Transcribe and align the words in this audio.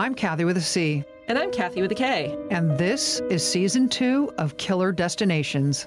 I'm 0.00 0.14
Kathy 0.14 0.46
with 0.46 0.56
a 0.56 0.62
C, 0.62 1.04
And 1.28 1.38
I'm 1.38 1.52
Kathy 1.52 1.82
with 1.82 1.92
a 1.92 1.94
K. 1.94 2.34
and 2.50 2.78
this 2.78 3.20
is 3.28 3.46
season 3.46 3.86
two 3.86 4.32
of 4.38 4.56
Killer 4.56 4.92
Destinations. 4.92 5.86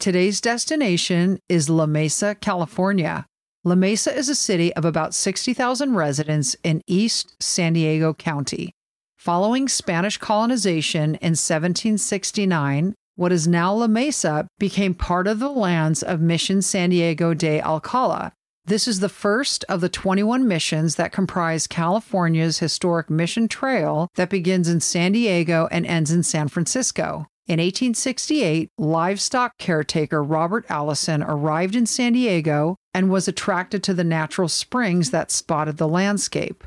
Today's 0.00 0.40
destination 0.40 1.38
is 1.48 1.70
La 1.70 1.86
Mesa, 1.86 2.34
California. 2.34 3.26
La 3.62 3.76
Mesa 3.76 4.12
is 4.12 4.28
a 4.28 4.34
city 4.34 4.74
of 4.74 4.84
about 4.84 5.14
60,000 5.14 5.94
residents 5.94 6.56
in 6.64 6.82
East 6.88 7.36
San 7.40 7.74
Diego 7.74 8.12
County. 8.12 8.72
Following 9.18 9.68
Spanish 9.68 10.16
colonization 10.16 11.14
in 11.14 11.36
1769, 11.36 12.92
what 13.14 13.30
is 13.30 13.46
now 13.46 13.72
La 13.72 13.86
Mesa 13.86 14.48
became 14.58 14.94
part 14.94 15.28
of 15.28 15.38
the 15.38 15.48
lands 15.48 16.02
of 16.02 16.20
Mission 16.20 16.60
San 16.60 16.90
Diego 16.90 17.34
de 17.34 17.60
Alcala. 17.60 18.32
This 18.68 18.86
is 18.86 19.00
the 19.00 19.08
first 19.08 19.64
of 19.70 19.80
the 19.80 19.88
21 19.88 20.46
missions 20.46 20.96
that 20.96 21.10
comprise 21.10 21.66
California's 21.66 22.58
historic 22.58 23.08
Mission 23.08 23.48
Trail 23.48 24.08
that 24.16 24.28
begins 24.28 24.68
in 24.68 24.80
San 24.80 25.12
Diego 25.12 25.68
and 25.70 25.86
ends 25.86 26.10
in 26.10 26.22
San 26.22 26.48
Francisco. 26.48 27.24
In 27.46 27.60
1868, 27.60 28.68
livestock 28.76 29.56
caretaker 29.56 30.22
Robert 30.22 30.66
Allison 30.68 31.22
arrived 31.22 31.76
in 31.76 31.86
San 31.86 32.12
Diego 32.12 32.76
and 32.92 33.08
was 33.08 33.26
attracted 33.26 33.82
to 33.84 33.94
the 33.94 34.04
natural 34.04 34.48
springs 34.48 35.12
that 35.12 35.30
spotted 35.30 35.78
the 35.78 35.88
landscape. 35.88 36.62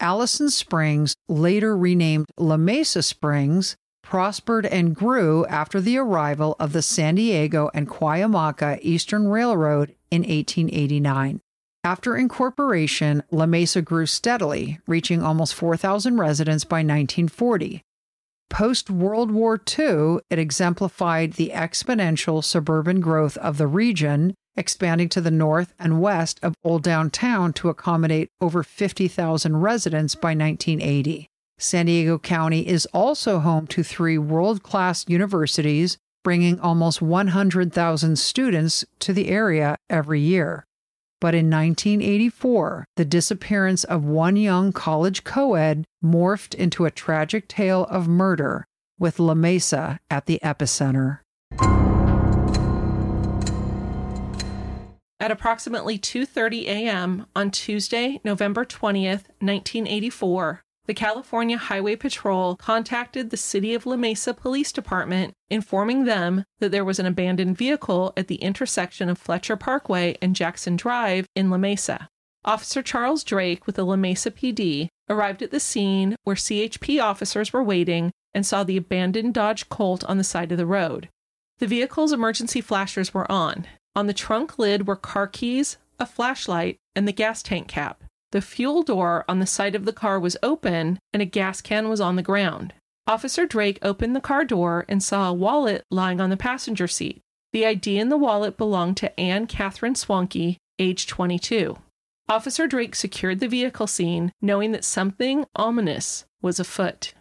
Allison 0.00 0.50
Springs, 0.50 1.14
later 1.28 1.76
renamed 1.76 2.26
La 2.36 2.56
Mesa 2.56 3.00
Springs, 3.00 3.76
prospered 4.08 4.64
and 4.64 4.96
grew 4.96 5.44
after 5.46 5.82
the 5.82 5.98
arrival 5.98 6.56
of 6.58 6.72
the 6.72 6.80
San 6.80 7.16
Diego 7.16 7.70
and 7.74 7.86
Cuyamaca 7.86 8.78
Eastern 8.80 9.28
Railroad 9.28 9.94
in 10.10 10.22
1889. 10.22 11.42
After 11.84 12.16
incorporation, 12.16 13.22
La 13.30 13.44
Mesa 13.44 13.82
grew 13.82 14.06
steadily, 14.06 14.80
reaching 14.86 15.22
almost 15.22 15.54
4,000 15.54 16.16
residents 16.16 16.64
by 16.64 16.78
1940. 16.78 17.82
Post 18.48 18.88
World 18.88 19.30
War 19.30 19.60
II, 19.78 20.20
it 20.30 20.38
exemplified 20.38 21.34
the 21.34 21.50
exponential 21.54 22.42
suburban 22.42 23.00
growth 23.00 23.36
of 23.36 23.58
the 23.58 23.66
region, 23.66 24.32
expanding 24.56 25.10
to 25.10 25.20
the 25.20 25.30
north 25.30 25.74
and 25.78 26.00
west 26.00 26.40
of 26.42 26.54
Old 26.64 26.82
Downtown 26.82 27.52
to 27.52 27.68
accommodate 27.68 28.30
over 28.40 28.62
50,000 28.62 29.58
residents 29.58 30.14
by 30.14 30.34
1980. 30.34 31.28
San 31.60 31.86
Diego 31.86 32.18
County 32.18 32.68
is 32.68 32.86
also 32.94 33.40
home 33.40 33.66
to 33.66 33.82
three 33.82 34.16
world 34.16 34.62
class 34.62 35.04
universities, 35.08 35.98
bringing 36.22 36.60
almost 36.60 37.02
100,000 37.02 38.16
students 38.16 38.84
to 39.00 39.12
the 39.12 39.28
area 39.28 39.76
every 39.90 40.20
year. 40.20 40.64
But 41.20 41.34
in 41.34 41.50
1984, 41.50 42.84
the 42.94 43.04
disappearance 43.04 43.82
of 43.82 44.04
one 44.04 44.36
young 44.36 44.72
college 44.72 45.24
co 45.24 45.54
ed 45.54 45.84
morphed 46.02 46.54
into 46.54 46.84
a 46.84 46.92
tragic 46.92 47.48
tale 47.48 47.86
of 47.86 48.06
murder, 48.06 48.64
with 49.00 49.18
La 49.18 49.34
Mesa 49.34 49.98
at 50.08 50.26
the 50.26 50.38
epicenter. 50.44 51.18
At 55.20 55.32
approximately 55.32 55.98
2:30 55.98 56.66
a.m. 56.66 57.26
on 57.34 57.50
Tuesday, 57.50 58.20
November 58.22 58.64
20th, 58.64 59.26
1984, 59.40 60.62
the 60.88 60.94
California 60.94 61.58
Highway 61.58 61.96
Patrol 61.96 62.56
contacted 62.56 63.28
the 63.28 63.36
City 63.36 63.74
of 63.74 63.84
La 63.84 63.96
Mesa 63.96 64.32
Police 64.32 64.72
Department, 64.72 65.34
informing 65.50 66.06
them 66.06 66.44
that 66.60 66.72
there 66.72 66.84
was 66.84 66.98
an 66.98 67.04
abandoned 67.04 67.58
vehicle 67.58 68.14
at 68.16 68.26
the 68.26 68.36
intersection 68.36 69.10
of 69.10 69.18
Fletcher 69.18 69.54
Parkway 69.54 70.16
and 70.22 70.34
Jackson 70.34 70.76
Drive 70.76 71.26
in 71.36 71.50
La 71.50 71.58
Mesa. 71.58 72.08
Officer 72.42 72.80
Charles 72.82 73.22
Drake 73.22 73.66
with 73.66 73.76
the 73.76 73.84
La 73.84 73.96
Mesa 73.96 74.30
PD 74.30 74.88
arrived 75.10 75.42
at 75.42 75.50
the 75.50 75.60
scene 75.60 76.16
where 76.24 76.36
CHP 76.36 77.02
officers 77.02 77.52
were 77.52 77.62
waiting 77.62 78.10
and 78.32 78.46
saw 78.46 78.64
the 78.64 78.78
abandoned 78.78 79.34
Dodge 79.34 79.68
Colt 79.68 80.02
on 80.04 80.16
the 80.16 80.24
side 80.24 80.52
of 80.52 80.58
the 80.58 80.64
road. 80.64 81.10
The 81.58 81.66
vehicle's 81.66 82.12
emergency 82.12 82.62
flashers 82.62 83.12
were 83.12 83.30
on. 83.30 83.66
On 83.94 84.06
the 84.06 84.14
trunk 84.14 84.58
lid 84.58 84.86
were 84.86 84.96
car 84.96 85.26
keys, 85.26 85.76
a 85.98 86.06
flashlight, 86.06 86.78
and 86.96 87.06
the 87.06 87.12
gas 87.12 87.42
tank 87.42 87.68
cap. 87.68 88.04
The 88.30 88.42
fuel 88.42 88.82
door 88.82 89.24
on 89.26 89.38
the 89.38 89.46
side 89.46 89.74
of 89.74 89.86
the 89.86 89.92
car 89.92 90.20
was 90.20 90.36
open 90.42 90.98
and 91.14 91.22
a 91.22 91.26
gas 91.26 91.62
can 91.62 91.88
was 91.88 92.00
on 92.00 92.16
the 92.16 92.22
ground. 92.22 92.74
Officer 93.06 93.46
Drake 93.46 93.78
opened 93.80 94.14
the 94.14 94.20
car 94.20 94.44
door 94.44 94.84
and 94.86 95.02
saw 95.02 95.30
a 95.30 95.32
wallet 95.32 95.86
lying 95.90 96.20
on 96.20 96.28
the 96.28 96.36
passenger 96.36 96.86
seat. 96.86 97.22
The 97.54 97.64
ID 97.64 97.98
in 97.98 98.10
the 98.10 98.18
wallet 98.18 98.58
belonged 98.58 98.98
to 98.98 99.18
Anne 99.18 99.46
Catherine 99.46 99.94
Swanke, 99.94 100.58
age 100.78 101.06
22. 101.06 101.78
Officer 102.28 102.66
Drake 102.66 102.94
secured 102.94 103.40
the 103.40 103.48
vehicle 103.48 103.86
scene, 103.86 104.30
knowing 104.42 104.72
that 104.72 104.84
something 104.84 105.46
ominous 105.56 106.26
was 106.42 106.60
afoot. 106.60 107.14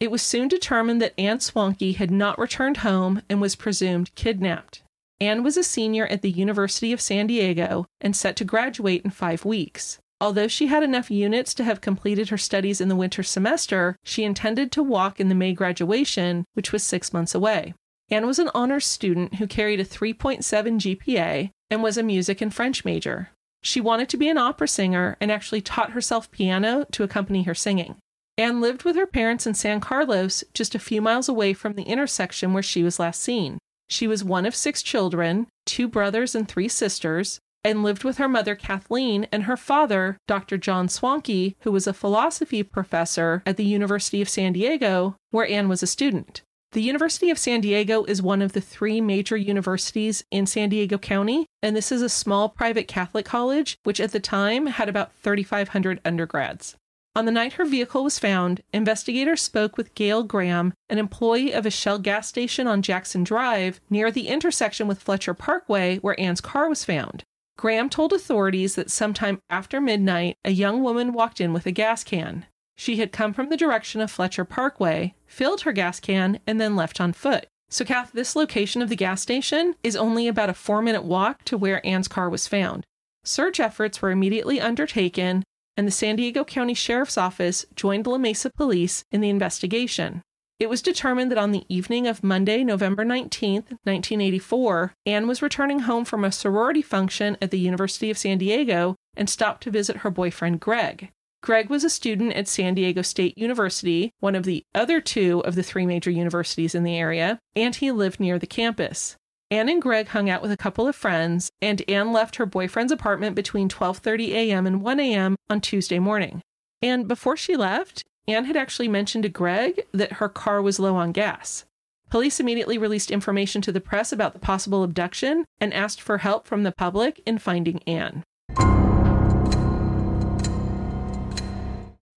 It 0.00 0.10
was 0.10 0.22
soon 0.22 0.48
determined 0.48 1.02
that 1.02 1.12
Anne 1.18 1.40
Swanke 1.40 1.96
had 1.96 2.10
not 2.10 2.38
returned 2.38 2.78
home 2.78 3.20
and 3.28 3.42
was 3.42 3.56
presumed 3.56 4.14
kidnapped. 4.14 4.82
Anne 5.20 5.42
was 5.42 5.56
a 5.56 5.64
senior 5.64 6.06
at 6.06 6.22
the 6.22 6.30
University 6.30 6.92
of 6.92 7.00
San 7.00 7.26
Diego 7.26 7.86
and 8.00 8.14
set 8.14 8.36
to 8.36 8.44
graduate 8.44 9.02
in 9.04 9.10
five 9.10 9.44
weeks. 9.44 9.98
Although 10.20 10.48
she 10.48 10.66
had 10.66 10.82
enough 10.82 11.10
units 11.10 11.54
to 11.54 11.64
have 11.64 11.80
completed 11.80 12.28
her 12.28 12.38
studies 12.38 12.80
in 12.80 12.88
the 12.88 12.96
winter 12.96 13.22
semester, 13.22 13.96
she 14.04 14.24
intended 14.24 14.72
to 14.72 14.82
walk 14.82 15.20
in 15.20 15.28
the 15.28 15.34
May 15.34 15.52
graduation, 15.52 16.44
which 16.54 16.72
was 16.72 16.82
six 16.82 17.12
months 17.12 17.34
away. 17.34 17.74
Anne 18.10 18.26
was 18.26 18.38
an 18.38 18.50
honors 18.54 18.86
student 18.86 19.34
who 19.36 19.46
carried 19.46 19.80
a 19.80 19.84
3.7 19.84 20.40
GPA 20.42 21.50
and 21.70 21.82
was 21.82 21.96
a 21.96 22.02
music 22.02 22.40
and 22.40 22.54
French 22.54 22.84
major. 22.84 23.30
She 23.62 23.80
wanted 23.80 24.08
to 24.10 24.16
be 24.16 24.28
an 24.28 24.38
opera 24.38 24.68
singer 24.68 25.16
and 25.20 25.30
actually 25.30 25.60
taught 25.60 25.92
herself 25.92 26.30
piano 26.30 26.86
to 26.92 27.02
accompany 27.02 27.42
her 27.42 27.54
singing. 27.54 27.96
Anne 28.36 28.60
lived 28.60 28.84
with 28.84 28.94
her 28.96 29.06
parents 29.06 29.46
in 29.46 29.54
San 29.54 29.80
Carlos, 29.80 30.44
just 30.54 30.76
a 30.76 30.80
few 30.80 31.02
miles 31.02 31.28
away 31.28 31.52
from 31.52 31.74
the 31.74 31.82
intersection 31.82 32.52
where 32.52 32.62
she 32.62 32.84
was 32.84 33.00
last 33.00 33.20
seen. 33.20 33.58
She 33.88 34.06
was 34.06 34.22
one 34.22 34.46
of 34.46 34.54
six 34.54 34.82
children, 34.82 35.46
two 35.66 35.88
brothers 35.88 36.34
and 36.34 36.46
three 36.46 36.68
sisters, 36.68 37.40
and 37.64 37.82
lived 37.82 38.04
with 38.04 38.18
her 38.18 38.28
mother 38.28 38.54
Kathleen 38.54 39.26
and 39.32 39.44
her 39.44 39.56
father, 39.56 40.18
Dr. 40.26 40.56
John 40.56 40.88
Swanke, 40.88 41.54
who 41.60 41.72
was 41.72 41.86
a 41.86 41.92
philosophy 41.92 42.62
professor 42.62 43.42
at 43.44 43.56
the 43.56 43.64
University 43.64 44.22
of 44.22 44.28
San 44.28 44.52
Diego, 44.52 45.16
where 45.30 45.46
Anne 45.46 45.68
was 45.68 45.82
a 45.82 45.86
student. 45.86 46.42
The 46.72 46.82
University 46.82 47.30
of 47.30 47.38
San 47.38 47.62
Diego 47.62 48.04
is 48.04 48.20
one 48.20 48.42
of 48.42 48.52
the 48.52 48.60
three 48.60 49.00
major 49.00 49.38
universities 49.38 50.22
in 50.30 50.44
San 50.46 50.68
Diego 50.68 50.98
County, 50.98 51.46
and 51.62 51.74
this 51.74 51.90
is 51.90 52.02
a 52.02 52.10
small 52.10 52.50
private 52.50 52.88
Catholic 52.88 53.24
college, 53.24 53.78
which 53.84 54.00
at 54.00 54.12
the 54.12 54.20
time 54.20 54.66
had 54.66 54.88
about 54.88 55.14
3,500 55.14 56.00
undergrads. 56.04 56.76
On 57.18 57.24
the 57.24 57.32
night 57.32 57.54
her 57.54 57.64
vehicle 57.64 58.04
was 58.04 58.20
found, 58.20 58.62
investigators 58.72 59.42
spoke 59.42 59.76
with 59.76 59.96
Gail 59.96 60.22
Graham, 60.22 60.72
an 60.88 60.98
employee 60.98 61.52
of 61.52 61.66
a 61.66 61.70
Shell 61.70 61.98
gas 61.98 62.28
station 62.28 62.68
on 62.68 62.80
Jackson 62.80 63.24
Drive 63.24 63.80
near 63.90 64.12
the 64.12 64.28
intersection 64.28 64.86
with 64.86 65.02
Fletcher 65.02 65.34
Parkway 65.34 65.98
where 65.98 66.20
Anne's 66.20 66.40
car 66.40 66.68
was 66.68 66.84
found. 66.84 67.24
Graham 67.56 67.90
told 67.90 68.12
authorities 68.12 68.76
that 68.76 68.92
sometime 68.92 69.40
after 69.50 69.80
midnight, 69.80 70.36
a 70.44 70.52
young 70.52 70.80
woman 70.80 71.12
walked 71.12 71.40
in 71.40 71.52
with 71.52 71.66
a 71.66 71.72
gas 71.72 72.04
can. 72.04 72.46
She 72.76 72.98
had 72.98 73.10
come 73.10 73.34
from 73.34 73.48
the 73.48 73.56
direction 73.56 74.00
of 74.00 74.12
Fletcher 74.12 74.44
Parkway, 74.44 75.16
filled 75.26 75.62
her 75.62 75.72
gas 75.72 75.98
can, 75.98 76.38
and 76.46 76.60
then 76.60 76.76
left 76.76 77.00
on 77.00 77.12
foot. 77.12 77.48
So, 77.68 77.84
Kath, 77.84 78.12
this 78.12 78.36
location 78.36 78.80
of 78.80 78.90
the 78.90 78.94
gas 78.94 79.20
station 79.20 79.74
is 79.82 79.96
only 79.96 80.28
about 80.28 80.50
a 80.50 80.54
four 80.54 80.82
minute 80.82 81.02
walk 81.02 81.42
to 81.46 81.58
where 81.58 81.84
Anne's 81.84 82.06
car 82.06 82.30
was 82.30 82.46
found. 82.46 82.84
Search 83.24 83.58
efforts 83.58 84.00
were 84.00 84.12
immediately 84.12 84.60
undertaken, 84.60 85.42
and 85.78 85.86
the 85.86 85.92
San 85.92 86.16
Diego 86.16 86.44
County 86.44 86.74
Sheriff's 86.74 87.16
Office 87.16 87.64
joined 87.76 88.08
La 88.08 88.18
Mesa 88.18 88.50
Police 88.50 89.04
in 89.12 89.20
the 89.20 89.30
investigation. 89.30 90.22
It 90.58 90.68
was 90.68 90.82
determined 90.82 91.30
that 91.30 91.38
on 91.38 91.52
the 91.52 91.64
evening 91.68 92.08
of 92.08 92.24
Monday, 92.24 92.64
November 92.64 93.04
19, 93.04 93.54
1984, 93.84 94.94
Anne 95.06 95.28
was 95.28 95.40
returning 95.40 95.80
home 95.80 96.04
from 96.04 96.24
a 96.24 96.32
sorority 96.32 96.82
function 96.82 97.36
at 97.40 97.52
the 97.52 97.60
University 97.60 98.10
of 98.10 98.18
San 98.18 98.38
Diego 98.38 98.96
and 99.16 99.30
stopped 99.30 99.62
to 99.62 99.70
visit 99.70 99.98
her 99.98 100.10
boyfriend 100.10 100.58
Greg. 100.58 101.12
Greg 101.44 101.70
was 101.70 101.84
a 101.84 101.90
student 101.90 102.32
at 102.32 102.48
San 102.48 102.74
Diego 102.74 103.02
State 103.02 103.38
University, 103.38 104.12
one 104.18 104.34
of 104.34 104.42
the 104.42 104.64
other 104.74 105.00
two 105.00 105.40
of 105.44 105.54
the 105.54 105.62
three 105.62 105.86
major 105.86 106.10
universities 106.10 106.74
in 106.74 106.82
the 106.82 106.96
area, 106.96 107.38
and 107.54 107.76
he 107.76 107.92
lived 107.92 108.18
near 108.18 108.36
the 108.36 108.48
campus. 108.48 109.16
Anne 109.50 109.70
and 109.70 109.80
Greg 109.80 110.08
hung 110.08 110.28
out 110.28 110.42
with 110.42 110.52
a 110.52 110.58
couple 110.58 110.86
of 110.86 110.94
friends, 110.94 111.50
and 111.62 111.82
Anne 111.88 112.12
left 112.12 112.36
her 112.36 112.44
boyfriend's 112.44 112.92
apartment 112.92 113.34
between 113.34 113.68
12:30 113.68 114.28
a.m. 114.28 114.66
and 114.66 114.82
1 114.82 115.00
a.m. 115.00 115.36
on 115.48 115.62
Tuesday 115.62 115.98
morning. 115.98 116.42
And 116.82 117.08
before 117.08 117.36
she 117.36 117.56
left, 117.56 118.04
Anne 118.26 118.44
had 118.44 118.58
actually 118.58 118.88
mentioned 118.88 119.22
to 119.22 119.30
Greg 119.30 119.86
that 119.92 120.14
her 120.14 120.28
car 120.28 120.60
was 120.60 120.78
low 120.78 120.96
on 120.96 121.12
gas. 121.12 121.64
Police 122.10 122.40
immediately 122.40 122.76
released 122.76 123.10
information 123.10 123.62
to 123.62 123.72
the 123.72 123.80
press 123.80 124.12
about 124.12 124.34
the 124.34 124.38
possible 124.38 124.82
abduction 124.82 125.46
and 125.60 125.72
asked 125.72 126.02
for 126.02 126.18
help 126.18 126.46
from 126.46 126.62
the 126.62 126.72
public 126.72 127.22
in 127.24 127.38
finding 127.38 127.82
Anne. 127.86 128.24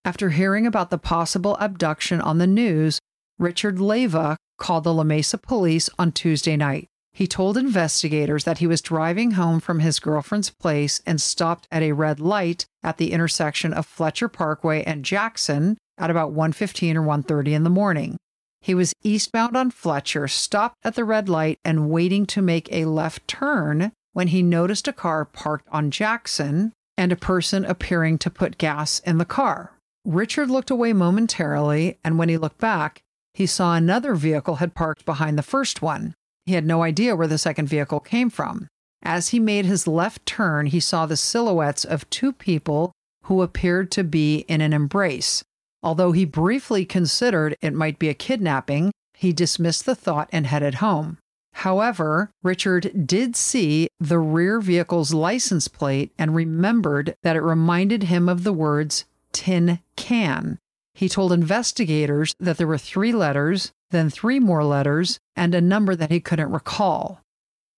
After 0.04 0.31
hearing 0.31 0.68
about 0.68 0.89
the 0.89 0.98
possible 0.98 1.56
abduction 1.62 2.19
on 2.19 2.39
the 2.39 2.48
news, 2.48 3.00
Richard 3.39 3.77
Leyva 3.77 4.36
called 4.57 4.84
the 4.84 4.94
La 4.94 5.04
Mesa 5.04 5.38
police 5.38 5.89
on 5.98 6.12
Tuesday 6.12 6.57
night. 6.57 6.89
He 7.13 7.28
told 7.28 7.58
investigators 7.58 8.46
that 8.46 8.60
he 8.60 8.68
was 8.68 8.81
driving 8.81 9.31
home 9.31 9.60
from 9.60 9.80
his 9.80 10.00
girlfriend's 10.00 10.50
place 10.50 11.02
and 11.06 11.22
stopped 11.22 11.68
at 11.72 11.84
a 11.84 11.92
red 11.92 12.19
light 12.19 12.66
at 12.84 12.98
the 12.98 13.12
intersection 13.12 13.74
of 13.74 13.86
Fletcher 13.86 14.28
Parkway 14.28 14.84
and 14.84 15.04
Jackson 15.04 15.78
at 15.98 16.10
about 16.10 16.31
1:15 16.31 16.96
or 16.96 17.02
1:30 17.04 17.54
in 17.54 17.63
the 17.63 17.69
morning. 17.69 18.18
He 18.62 18.74
was 18.74 18.94
eastbound 19.04 19.58
on 19.58 19.72
Fletcher, 19.72 20.28
stopped 20.28 20.75
at 20.84 20.96
the 20.96 21.04
red 21.04 21.28
light 21.28 21.60
and 21.66 21.90
waiting 21.90 22.25
to 22.28 22.42
make 22.42 22.72
a 22.72 22.86
left 22.86 23.28
turn 23.28 23.92
when 24.13 24.28
he 24.28 24.42
noticed 24.42 24.88
a 24.88 24.94
car 24.94 25.25
parked 25.25 25.68
on 25.72 25.92
Jackson 25.92 26.72
and 26.98 27.12
a 27.12 27.16
person 27.16 27.66
appearing 27.66 28.19
to 28.19 28.30
put 28.30 28.58
gas 28.58 29.00
in 29.00 29.18
the 29.18 29.25
car. 29.25 29.74
Richard 30.06 30.50
looked 30.50 30.69
away 30.69 30.94
momentarily, 30.94 31.98
and 32.04 32.18
when 32.18 32.30
he 32.30 32.38
looked 32.38 32.60
back, 32.60 33.02
he 33.34 33.46
saw 33.46 33.75
another 33.75 34.16
vehicle 34.16 34.56
had 34.56 34.74
parked 34.75 35.06
behind 35.06 35.38
the 35.38 35.44
first 35.44 35.81
one. 35.81 36.13
He 36.51 36.56
had 36.56 36.68
no 36.68 36.83
idea 36.83 37.15
where 37.15 37.27
the 37.27 37.38
second 37.38 37.69
vehicle 37.69 38.01
came 38.01 38.30
from. 38.30 38.68
As 39.01 39.30
he 39.30 39.39
made 39.39 39.63
his 39.63 39.88
left 39.88 40.25
turn, 40.25 40.65
he 40.65 40.81
saw 40.81 41.06
the 41.06 41.15
silhouettes 41.15 41.86
of 41.86 42.09
two 42.09 42.33
people 42.33 42.92
who 43.24 43.42
appeared 43.42 43.89
to 43.92 44.03
be 44.03 44.39
in 44.50 44.59
an 44.59 44.74
embrace. 44.74 45.45
Although 45.81 46.12
he 46.12 46.25
briefly 46.25 46.83
considered 46.83 47.56
it 47.62 47.74
might 47.74 48.00
be 48.00 48.09
a 48.09 48.13
kidnapping, 48.13 48.92
he 49.13 49.31
dismissed 49.31 49.86
the 49.86 49.95
thought 49.95 50.27
and 50.33 50.45
headed 50.45 50.75
home. 50.83 51.19
However, 51.53 52.31
Richard 52.44 53.07
did 53.07 53.38
see 53.38 53.88
the 54.01 54.19
rear 54.19 54.59
vehicle's 54.59 55.13
license 55.13 55.69
plate 55.69 56.12
and 56.18 56.36
remembered 56.36 57.15
that 57.24 57.38
it 57.38 57.44
reminded 57.44 58.03
him 58.03 58.27
of 58.27 58.44
the 58.44 58.51
words 58.51 59.06
tin 59.31 59.80
can. 59.95 60.59
He 60.94 61.07
told 61.07 61.31
investigators 61.31 62.36
that 62.42 62.57
there 62.57 62.68
were 62.68 62.77
three 62.77 63.13
letters, 63.13 63.71
then 63.92 64.10
three 64.10 64.40
more 64.40 64.64
letters, 64.64 65.20
and 65.36 65.54
a 65.54 65.62
number 65.62 65.96
that 65.96 66.12
he 66.12 66.20
couldn't 66.20 66.52
recall. 66.52 67.22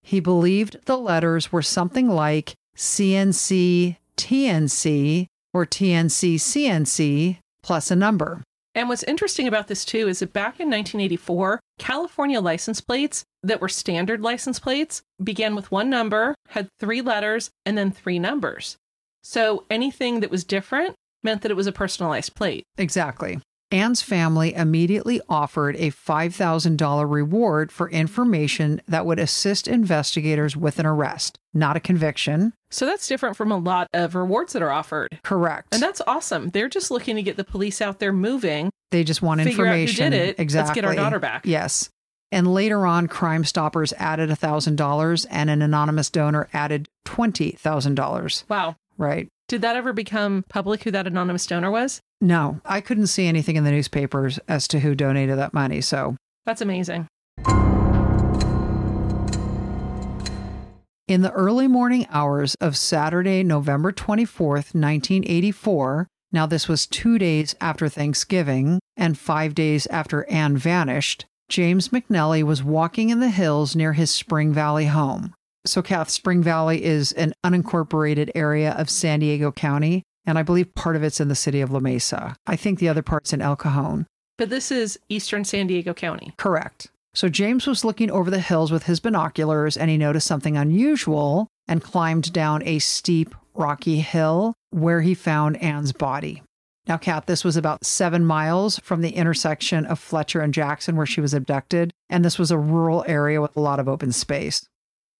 He 0.01 0.19
believed 0.19 0.86
the 0.86 0.98
letters 0.98 1.51
were 1.51 1.62
something 1.62 2.10
like 2.10 2.54
CNC 2.77 3.98
TNC 4.18 5.27
or 5.54 5.65
TNC 5.65 6.36
CNC 6.36 7.38
plus 7.62 7.92
a 7.92 7.95
number. 7.95 8.44
And 8.75 8.89
what's 8.89 9.04
interesting 9.04 9.48
about 9.48 9.68
this 9.68 9.86
too 9.86 10.07
is 10.07 10.19
that 10.19 10.33
back 10.33 10.60
in 10.60 10.68
1984, 10.69 11.60
California 11.77 12.42
license 12.42 12.81
plates 12.81 13.24
that 13.44 13.62
were 13.62 13.69
standard 13.69 14.21
license 14.21 14.59
plates 14.59 15.04
began 15.24 15.56
with 15.56 15.71
one 15.71 15.89
number, 15.89 16.33
had 16.50 16.68
three 16.80 17.01
letters, 17.01 17.51
and 17.66 17.77
then 17.77 17.92
three 17.92 18.18
numbers. 18.18 18.77
So 19.21 19.66
anything 19.69 20.21
that 20.21 20.31
was 20.31 20.44
different 20.44 20.95
meant 21.24 21.44
that 21.44 21.51
it 21.51 21.57
was 21.57 21.68
a 21.68 21.71
personalized 21.71 22.36
plate. 22.36 22.63
Exactly. 22.77 23.39
Anne's 23.73 24.03
family 24.03 24.53
immediately 24.53 25.19
offered 25.27 25.75
a 25.77 25.89
$5,000 25.89 27.09
reward 27.11 27.71
for 27.71 27.89
information 27.89 28.79
that 28.87 29.07
would 29.07 29.17
assist 29.17 29.67
investigators 29.67 30.55
with 30.55 30.77
an 30.77 30.85
arrest, 30.85 31.39
not 31.55 31.75
a 31.75 31.79
conviction. 31.79 32.53
So 32.69 32.85
that's 32.85 33.07
different 33.07 33.35
from 33.35 33.51
a 33.51 33.57
lot 33.57 33.87
of 33.91 34.13
rewards 34.13 34.53
that 34.53 34.61
are 34.61 34.71
offered. 34.71 35.19
Correct. 35.23 35.73
And 35.73 35.81
that's 35.81 36.01
awesome. 36.05 36.49
They're 36.49 36.69
just 36.69 36.91
looking 36.91 37.15
to 37.15 37.23
get 37.23 37.35
the 37.35 37.43
police 37.43 37.81
out 37.81 37.97
there 37.97 38.13
moving. 38.13 38.69
They 38.91 39.03
just 39.03 39.23
want 39.23 39.41
information. 39.41 40.05
Out 40.05 40.13
who 40.13 40.19
did 40.19 40.29
it. 40.29 40.39
Exactly. 40.39 40.67
Let's 40.67 40.75
get 40.75 40.85
our 40.85 40.93
daughter 40.93 41.17
back. 41.17 41.47
Yes. 41.47 41.89
And 42.31 42.53
later 42.53 42.85
on, 42.85 43.07
Crime 43.07 43.43
Stoppers 43.43 43.91
added 43.93 44.29
$1,000 44.29 45.25
and 45.31 45.49
an 45.49 45.63
anonymous 45.63 46.11
donor 46.11 46.47
added 46.53 46.89
$20,000. 47.07 48.49
Wow. 48.49 48.75
Right. 48.99 49.29
Did 49.53 49.61
that 49.61 49.75
ever 49.75 49.94
become 49.94 50.44
public 50.50 50.81
who 50.81 50.89
that 50.89 51.05
anonymous 51.05 51.45
donor 51.45 51.69
was? 51.69 52.01
No, 52.19 52.59
I 52.65 52.81
couldn't 52.81 53.05
see 53.05 53.27
anything 53.27 53.55
in 53.55 53.63
the 53.63 53.69
newspapers 53.69 54.39
as 54.47 54.67
to 54.69 54.79
who 54.79 54.95
donated 54.95 55.38
that 55.38 55.53
money. 55.53 55.79
So 55.79 56.17
that's 56.44 56.59
amazing. 56.59 57.07
In 61.07 61.21
the 61.21 61.31
early 61.35 61.67
morning 61.67 62.07
hours 62.09 62.55
of 62.59 62.75
Saturday, 62.75 63.44
November 63.44 63.91
24th, 63.91 64.73
1984, 64.73 66.07
now 66.31 66.47
this 66.47 66.67
was 66.67 66.88
two 66.88 67.19
days 67.19 67.53
after 67.61 67.88
Thanksgiving 67.88 68.79
and 68.97 69.19
five 69.19 69.53
days 69.53 69.85
after 69.85 70.27
Anne 70.31 70.57
vanished, 70.57 71.27
James 71.47 71.89
McNelly 71.89 72.41
was 72.41 72.63
walking 72.63 73.11
in 73.11 73.19
the 73.19 73.29
hills 73.29 73.75
near 73.75 73.94
his 73.94 74.09
Spring 74.09 74.51
Valley 74.51 74.88
home. 74.88 75.35
So, 75.65 75.81
Kath, 75.81 76.10
Spring 76.10 76.44
Valley 76.44 76.83
is 76.83 77.13
an 77.13 77.33
unincorporated 77.45 78.31
area 78.36 78.71
of 78.74 78.89
San 78.89 79.21
Diego 79.21 79.51
County, 79.51 80.04
and 80.25 80.38
I 80.38 80.44
believe 80.44 80.75
part 80.75 80.95
of 80.95 81.04
it's 81.04 81.21
in 81.21 81.30
the 81.30 81.36
city 81.36 81.62
of 81.62 81.71
La 81.71 81.80
Mesa. 81.80 82.36
I 82.45 82.56
think 82.56 82.80
the 82.80 82.89
other 82.89 83.01
part's 83.01 83.31
in 83.31 83.42
El 83.42 83.56
Cajon. 83.56 84.06
But 84.38 84.50
this 84.50 84.71
is 84.71 85.00
eastern 85.10 85.45
San 85.45 85.68
Diego 85.68 85.94
County. 85.94 86.33
Correct. 86.38 86.88
So 87.13 87.30
James 87.30 87.68
was 87.68 87.86
looking 87.86 88.10
over 88.10 88.31
the 88.31 88.39
hills 88.39 88.71
with 88.71 88.83
his 88.83 89.00
binoculars 89.00 89.77
and 89.77 89.89
he 89.89 89.98
noticed 89.98 90.25
something 90.25 90.57
unusual 90.57 91.48
and 91.68 91.83
climbed 91.83 92.33
down 92.33 92.63
a 92.63 92.80
steep, 92.80 93.36
rocky 93.54 94.00
hill 94.00 94.56
where 94.71 95.01
he 95.01 95.13
found 95.13 95.62
Anne's 95.62 95.94
body. 95.94 96.42
Now, 96.88 96.98
Kat, 96.98 97.27
this 97.27 97.45
was 97.45 97.56
about 97.56 97.86
seven 97.86 98.25
miles 98.25 98.80
from 98.80 99.01
the 99.01 99.12
intersection 99.12 99.86
of 99.86 100.00
Fletcher 100.00 100.42
and 100.42 100.54
Jackson 100.54 100.98
where 100.98 101.06
she 101.06 101.21
was 101.21 101.33
abducted, 101.33 101.94
and 102.09 102.25
this 102.25 102.38
was 102.38 102.51
a 102.51 102.57
rural 102.57 103.06
area 103.07 103.39
with 103.39 103.56
a 103.56 103.62
lot 103.62 103.80
of 103.80 103.88
open 103.88 104.12
space. 104.12 104.66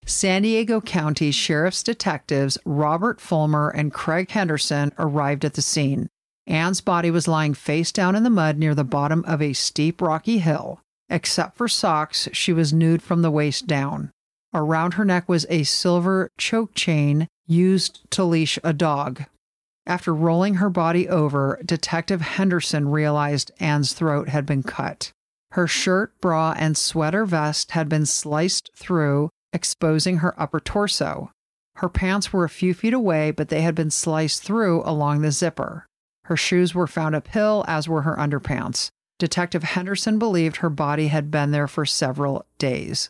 San 0.06 0.42
Diego 0.42 0.82
County 0.82 1.32
Sheriff's 1.32 1.84
detectives 1.84 2.58
Robert 2.66 3.22
Fulmer 3.22 3.70
and 3.70 3.94
Craig 3.94 4.32
Henderson 4.32 4.92
arrived 5.00 5.46
at 5.46 5.54
the 5.54 5.62
scene. 5.62 6.10
Anne's 6.46 6.82
body 6.82 7.10
was 7.10 7.28
lying 7.28 7.54
face 7.54 7.92
down 7.92 8.16
in 8.16 8.24
the 8.24 8.30
mud 8.30 8.58
near 8.58 8.76
the 8.76 8.84
bottom 8.84 9.24
of 9.26 9.42
a 9.42 9.54
steep 9.54 10.02
rocky 10.02 10.40
hill. 10.40 10.82
Except 11.10 11.56
for 11.56 11.68
socks, 11.68 12.28
she 12.34 12.52
was 12.52 12.74
nude 12.74 13.02
from 13.02 13.22
the 13.22 13.32
waist 13.32 13.68
down. 13.68 14.12
Around 14.54 14.96
her 14.96 15.06
neck 15.06 15.30
was 15.30 15.46
a 15.50 15.64
silver 15.64 16.30
choke 16.38 16.74
chain 16.74 17.28
used 17.48 18.02
to 18.12 18.24
leash 18.24 18.60
a 18.64 18.74
dog. 18.74 19.24
After 19.86 20.14
rolling 20.14 20.56
her 20.56 20.70
body 20.70 21.10
over, 21.10 21.60
Detective 21.66 22.22
Henderson 22.22 22.90
realized 22.90 23.52
Anne's 23.60 23.94
throat 23.94 24.30
had 24.30 24.46
been 24.46 24.64
cut. 24.64 25.12
Her 25.52 25.68
shirt, 25.68 26.14
bra, 26.22 26.54
and 26.58 26.78
sweater 26.78 27.26
vest 27.26 27.72
had 27.72 27.90
been 27.90 28.06
sliced 28.06 28.72
through, 28.76 29.30
exposing 29.54 30.18
her 30.18 30.40
upper 30.40 30.60
torso. 30.60 31.32
Her 31.76 31.90
pants 31.90 32.34
were 32.34 32.44
a 32.44 32.50
few 32.50 32.74
feet 32.74 32.94
away, 32.94 33.32
but 33.32 33.50
they 33.50 33.62
had 33.62 33.76
been 33.76 33.92
sliced 33.92 34.44
through 34.44 34.84
along 34.84 35.22
the 35.22 35.32
zipper. 35.32 35.88
Her 36.26 36.38
shoes 36.38 36.74
were 36.76 36.88
found 36.88 37.16
uphill, 37.16 37.66
as 37.68 37.88
were 37.88 38.04
her 38.04 38.16
underpants. 38.16 38.90
Detective 39.20 39.64
Henderson 39.64 40.20
believed 40.20 40.58
her 40.58 40.70
body 40.70 41.08
had 41.08 41.32
been 41.32 41.52
there 41.52 41.68
for 41.68 41.86
several 41.86 42.46
days. 42.58 43.10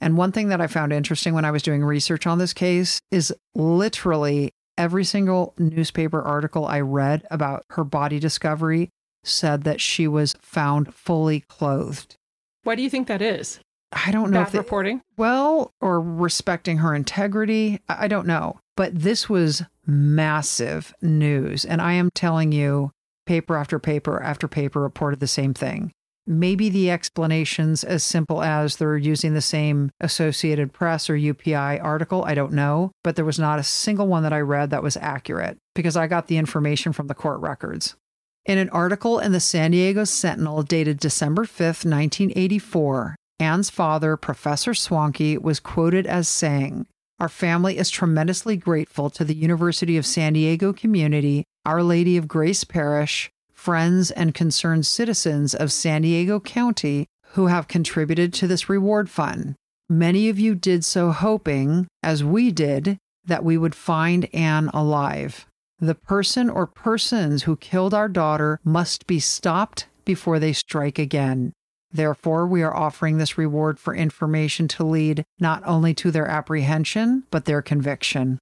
And 0.00 0.16
one 0.16 0.32
thing 0.32 0.48
that 0.48 0.60
I 0.60 0.66
found 0.66 0.92
interesting 0.92 1.34
when 1.34 1.44
I 1.44 1.50
was 1.50 1.62
doing 1.62 1.84
research 1.84 2.26
on 2.26 2.38
this 2.38 2.52
case 2.52 3.00
is 3.10 3.32
literally 3.54 4.50
every 4.76 5.04
single 5.04 5.54
newspaper 5.58 6.20
article 6.20 6.66
I 6.66 6.80
read 6.80 7.24
about 7.30 7.64
her 7.70 7.84
body 7.84 8.18
discovery 8.18 8.88
said 9.24 9.62
that 9.62 9.80
she 9.80 10.08
was 10.08 10.34
found 10.40 10.94
fully 10.94 11.40
clothed. 11.40 12.16
Why 12.64 12.74
do 12.74 12.82
you 12.82 12.90
think 12.90 13.06
that 13.06 13.22
is? 13.22 13.60
I 13.92 14.10
don't 14.10 14.30
know 14.30 14.40
Bad 14.40 14.46
if 14.46 14.52
they, 14.52 14.58
reporting. 14.58 15.02
well, 15.16 15.72
or 15.80 16.00
respecting 16.00 16.78
her 16.78 16.94
integrity. 16.94 17.80
I 17.88 18.04
I 18.04 18.08
don't 18.08 18.26
know. 18.26 18.58
But 18.76 18.98
this 18.98 19.28
was 19.28 19.62
massive 19.86 20.94
news. 21.02 21.64
And 21.64 21.80
I 21.82 21.92
am 21.92 22.10
telling 22.14 22.52
you, 22.52 22.90
paper 23.26 23.56
after 23.56 23.78
paper 23.78 24.22
after 24.22 24.48
paper 24.48 24.80
reported 24.80 25.20
the 25.20 25.26
same 25.26 25.54
thing. 25.54 25.92
Maybe 26.26 26.68
the 26.68 26.90
explanations 26.90 27.82
as 27.82 28.04
simple 28.04 28.42
as 28.42 28.76
they're 28.76 28.96
using 28.96 29.34
the 29.34 29.40
same 29.40 29.90
Associated 30.00 30.72
Press 30.72 31.10
or 31.10 31.14
UPI 31.16 31.82
article, 31.82 32.24
I 32.24 32.34
don't 32.34 32.52
know, 32.52 32.92
but 33.02 33.16
there 33.16 33.24
was 33.24 33.40
not 33.40 33.58
a 33.58 33.64
single 33.64 34.06
one 34.06 34.22
that 34.22 34.32
I 34.32 34.40
read 34.40 34.70
that 34.70 34.84
was 34.84 34.96
accurate 34.96 35.58
because 35.74 35.96
I 35.96 36.06
got 36.06 36.28
the 36.28 36.36
information 36.36 36.92
from 36.92 37.08
the 37.08 37.14
court 37.14 37.40
records. 37.40 37.96
In 38.46 38.58
an 38.58 38.70
article 38.70 39.18
in 39.18 39.32
the 39.32 39.40
San 39.40 39.72
Diego 39.72 40.04
Sentinel 40.04 40.62
dated 40.62 40.98
December 40.98 41.42
5th, 41.44 41.84
1984, 41.84 43.16
Anne's 43.42 43.70
father, 43.70 44.16
Professor 44.16 44.70
Swanke, 44.70 45.36
was 45.36 45.58
quoted 45.58 46.06
as 46.06 46.28
saying, 46.28 46.86
Our 47.18 47.28
family 47.28 47.76
is 47.76 47.90
tremendously 47.90 48.56
grateful 48.56 49.10
to 49.10 49.24
the 49.24 49.34
University 49.34 49.96
of 49.96 50.06
San 50.06 50.34
Diego 50.34 50.72
community 50.72 51.44
Our 51.66 51.82
Lady 51.82 52.16
of 52.16 52.28
Grace 52.28 52.62
Parish, 52.62 53.32
friends, 53.52 54.12
and 54.12 54.32
concerned 54.32 54.86
citizens 54.86 55.56
of 55.56 55.72
San 55.72 56.02
Diego 56.02 56.38
County 56.38 57.06
who 57.32 57.48
have 57.48 57.66
contributed 57.66 58.32
to 58.34 58.46
this 58.46 58.68
reward 58.68 59.10
fund. 59.10 59.56
Many 59.88 60.28
of 60.28 60.38
you 60.38 60.54
did 60.54 60.84
so 60.84 61.10
hoping, 61.10 61.88
as 62.00 62.22
we 62.22 62.52
did, 62.52 62.96
that 63.24 63.42
we 63.42 63.58
would 63.58 63.74
find 63.74 64.32
Anne 64.32 64.68
alive. 64.68 65.46
The 65.80 65.96
person 65.96 66.48
or 66.48 66.68
persons 66.68 67.42
who 67.42 67.56
killed 67.56 67.92
our 67.92 68.08
daughter 68.08 68.60
must 68.62 69.08
be 69.08 69.18
stopped 69.18 69.88
before 70.04 70.38
they 70.38 70.52
strike 70.52 71.00
again. 71.00 71.52
Therefore, 71.92 72.46
we 72.46 72.62
are 72.62 72.74
offering 72.74 73.18
this 73.18 73.36
reward 73.36 73.78
for 73.78 73.94
information 73.94 74.66
to 74.68 74.84
lead 74.84 75.24
not 75.38 75.62
only 75.66 75.94
to 75.94 76.10
their 76.10 76.26
apprehension, 76.26 77.24
but 77.30 77.44
their 77.44 77.62
conviction. 77.62 78.38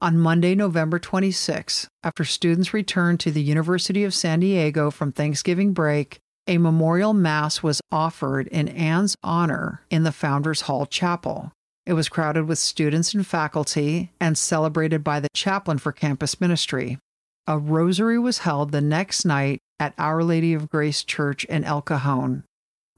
On 0.00 0.18
Monday, 0.18 0.54
November 0.54 0.98
26, 0.98 1.88
after 2.02 2.24
students 2.24 2.74
returned 2.74 3.20
to 3.20 3.30
the 3.30 3.42
University 3.42 4.04
of 4.04 4.12
San 4.12 4.40
Diego 4.40 4.90
from 4.90 5.12
Thanksgiving 5.12 5.72
break, 5.72 6.18
a 6.46 6.58
memorial 6.58 7.14
mass 7.14 7.62
was 7.62 7.80
offered 7.90 8.46
in 8.48 8.68
Anne's 8.68 9.16
honor 9.22 9.80
in 9.88 10.02
the 10.02 10.12
Founders 10.12 10.62
Hall 10.62 10.84
Chapel. 10.84 11.52
It 11.86 11.94
was 11.94 12.10
crowded 12.10 12.46
with 12.46 12.58
students 12.58 13.14
and 13.14 13.26
faculty 13.26 14.12
and 14.20 14.36
celebrated 14.36 15.02
by 15.02 15.20
the 15.20 15.28
chaplain 15.34 15.78
for 15.78 15.92
campus 15.92 16.38
ministry. 16.38 16.98
A 17.46 17.58
rosary 17.58 18.18
was 18.18 18.38
held 18.38 18.72
the 18.72 18.80
next 18.80 19.24
night 19.24 19.60
at 19.78 19.94
Our 19.98 20.24
Lady 20.24 20.54
of 20.54 20.70
Grace 20.70 21.04
Church 21.04 21.44
in 21.44 21.64
El 21.64 21.82
Cajon. 21.82 22.44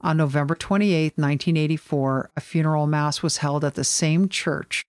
On 0.01 0.17
November 0.17 0.55
28, 0.55 1.13
1984, 1.17 2.31
a 2.35 2.41
funeral 2.41 2.87
mass 2.87 3.21
was 3.21 3.37
held 3.37 3.65
at 3.65 3.75
the 3.75 3.83
same 3.83 4.29
church 4.29 4.83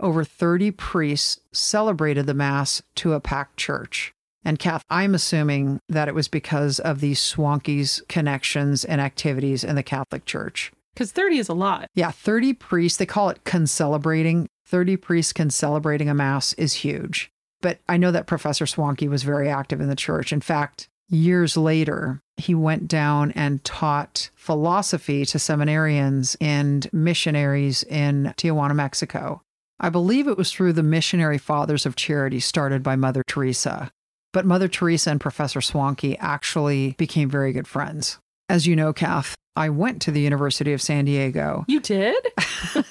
over 0.00 0.24
30 0.24 0.70
priests 0.72 1.40
celebrated 1.52 2.26
the 2.26 2.34
Mass 2.34 2.82
to 2.96 3.12
a 3.12 3.20
packed 3.20 3.56
church. 3.56 4.12
And 4.44 4.58
Kath, 4.58 4.82
I'm 4.90 5.14
assuming 5.14 5.80
that 5.88 6.08
it 6.08 6.14
was 6.14 6.28
because 6.28 6.78
of 6.78 7.00
these 7.00 7.20
Swankes 7.20 8.06
connections 8.08 8.84
and 8.84 9.00
activities 9.00 9.64
in 9.64 9.76
the 9.76 9.82
Catholic 9.82 10.26
Church. 10.26 10.70
Because 10.92 11.12
30 11.12 11.38
is 11.38 11.48
a 11.48 11.54
lot. 11.54 11.88
Yeah, 11.94 12.10
30 12.10 12.52
priests, 12.54 12.98
they 12.98 13.06
call 13.06 13.30
it 13.30 13.44
concelebrating. 13.44 14.46
30 14.66 14.96
priests 14.98 15.32
concelebrating 15.32 16.10
a 16.10 16.14
Mass 16.14 16.52
is 16.54 16.74
huge. 16.74 17.30
But 17.64 17.78
I 17.88 17.96
know 17.96 18.10
that 18.10 18.26
Professor 18.26 18.66
Swanke 18.66 19.08
was 19.08 19.22
very 19.22 19.48
active 19.48 19.80
in 19.80 19.88
the 19.88 19.96
church. 19.96 20.34
In 20.34 20.42
fact, 20.42 20.90
years 21.08 21.56
later, 21.56 22.20
he 22.36 22.54
went 22.54 22.88
down 22.88 23.30
and 23.30 23.64
taught 23.64 24.28
philosophy 24.34 25.24
to 25.24 25.38
seminarians 25.38 26.36
and 26.42 26.86
missionaries 26.92 27.82
in 27.84 28.34
Tijuana, 28.36 28.74
Mexico. 28.74 29.40
I 29.80 29.88
believe 29.88 30.28
it 30.28 30.36
was 30.36 30.52
through 30.52 30.74
the 30.74 30.82
Missionary 30.82 31.38
Fathers 31.38 31.86
of 31.86 31.96
Charity 31.96 32.38
started 32.38 32.82
by 32.82 32.96
Mother 32.96 33.22
Teresa. 33.26 33.90
But 34.34 34.44
Mother 34.44 34.68
Teresa 34.68 35.12
and 35.12 35.20
Professor 35.20 35.60
Swanke 35.60 36.18
actually 36.20 36.96
became 36.98 37.30
very 37.30 37.54
good 37.54 37.66
friends. 37.66 38.18
As 38.50 38.66
you 38.66 38.76
know, 38.76 38.92
Kath, 38.92 39.34
I 39.56 39.70
went 39.70 40.02
to 40.02 40.10
the 40.10 40.20
University 40.20 40.74
of 40.74 40.82
San 40.82 41.06
Diego. 41.06 41.64
You 41.66 41.80
did? 41.80 42.26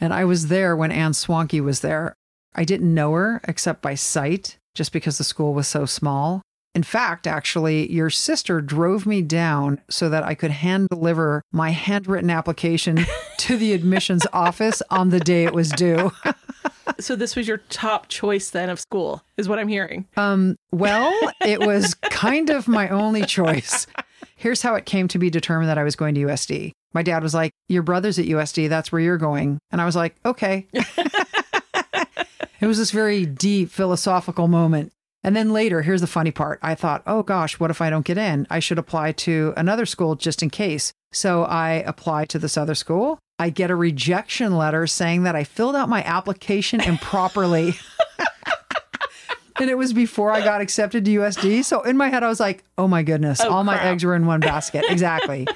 and 0.00 0.14
I 0.14 0.24
was 0.24 0.46
there 0.46 0.74
when 0.74 0.90
Anne 0.90 1.12
Swanke 1.12 1.62
was 1.62 1.80
there. 1.80 2.14
I 2.54 2.64
didn't 2.64 2.92
know 2.92 3.12
her 3.12 3.40
except 3.46 3.82
by 3.82 3.94
sight, 3.94 4.58
just 4.74 4.92
because 4.92 5.18
the 5.18 5.24
school 5.24 5.54
was 5.54 5.68
so 5.68 5.86
small. 5.86 6.42
In 6.74 6.82
fact, 6.82 7.28
actually, 7.28 7.90
your 7.92 8.10
sister 8.10 8.60
drove 8.60 9.06
me 9.06 9.22
down 9.22 9.80
so 9.88 10.08
that 10.08 10.24
I 10.24 10.34
could 10.34 10.50
hand 10.50 10.88
deliver 10.88 11.42
my 11.52 11.70
handwritten 11.70 12.30
application 12.30 13.06
to 13.38 13.56
the 13.56 13.72
admissions 13.72 14.26
office 14.32 14.82
on 14.90 15.10
the 15.10 15.20
day 15.20 15.44
it 15.44 15.54
was 15.54 15.70
due. 15.70 16.10
so 16.98 17.14
this 17.14 17.36
was 17.36 17.46
your 17.46 17.58
top 17.68 18.08
choice 18.08 18.50
then 18.50 18.70
of 18.70 18.80
school, 18.80 19.22
is 19.36 19.48
what 19.48 19.60
I'm 19.60 19.68
hearing. 19.68 20.06
Um, 20.16 20.56
well, 20.72 21.12
it 21.44 21.60
was 21.60 21.94
kind 21.94 22.50
of 22.50 22.66
my 22.66 22.88
only 22.88 23.24
choice. 23.24 23.86
Here's 24.34 24.62
how 24.62 24.74
it 24.74 24.84
came 24.84 25.06
to 25.08 25.18
be 25.18 25.30
determined 25.30 25.68
that 25.68 25.78
I 25.78 25.84
was 25.84 25.94
going 25.94 26.16
to 26.16 26.22
USD. 26.22 26.72
My 26.92 27.02
dad 27.02 27.22
was 27.22 27.34
like, 27.34 27.52
"Your 27.68 27.82
brother's 27.82 28.18
at 28.18 28.26
USD, 28.26 28.68
that's 28.68 28.90
where 28.90 29.00
you're 29.00 29.16
going." 29.16 29.58
And 29.70 29.80
I 29.80 29.84
was 29.84 29.96
like, 29.96 30.16
"Okay." 30.24 30.66
it 32.64 32.66
was 32.66 32.78
this 32.78 32.92
very 32.92 33.26
deep 33.26 33.70
philosophical 33.70 34.48
moment. 34.48 34.90
And 35.22 35.36
then 35.36 35.52
later, 35.52 35.82
here's 35.82 36.00
the 36.00 36.06
funny 36.06 36.30
part. 36.30 36.58
I 36.62 36.74
thought, 36.74 37.02
oh 37.06 37.22
gosh, 37.22 37.60
what 37.60 37.70
if 37.70 37.82
I 37.82 37.90
don't 37.90 38.06
get 38.06 38.16
in? 38.16 38.46
I 38.48 38.58
should 38.58 38.78
apply 38.78 39.12
to 39.12 39.52
another 39.54 39.84
school 39.84 40.14
just 40.16 40.42
in 40.42 40.48
case. 40.48 40.90
So 41.12 41.44
I 41.44 41.84
apply 41.86 42.24
to 42.26 42.38
this 42.38 42.56
other 42.56 42.74
school. 42.74 43.18
I 43.38 43.50
get 43.50 43.70
a 43.70 43.76
rejection 43.76 44.56
letter 44.56 44.86
saying 44.86 45.24
that 45.24 45.36
I 45.36 45.44
filled 45.44 45.76
out 45.76 45.90
my 45.90 46.02
application 46.04 46.80
improperly. 46.80 47.74
and 49.60 49.68
it 49.68 49.76
was 49.76 49.92
before 49.92 50.30
I 50.30 50.40
got 50.40 50.62
accepted 50.62 51.04
to 51.04 51.10
USD. 51.16 51.64
So 51.64 51.82
in 51.82 51.98
my 51.98 52.08
head, 52.08 52.22
I 52.22 52.28
was 52.28 52.40
like, 52.40 52.64
oh 52.78 52.88
my 52.88 53.02
goodness, 53.02 53.42
Oh, 53.42 53.50
all 53.50 53.64
my 53.64 53.78
eggs 53.82 54.04
were 54.04 54.14
in 54.14 54.24
one 54.24 54.40
basket. 54.40 54.86
Exactly. 54.90 55.46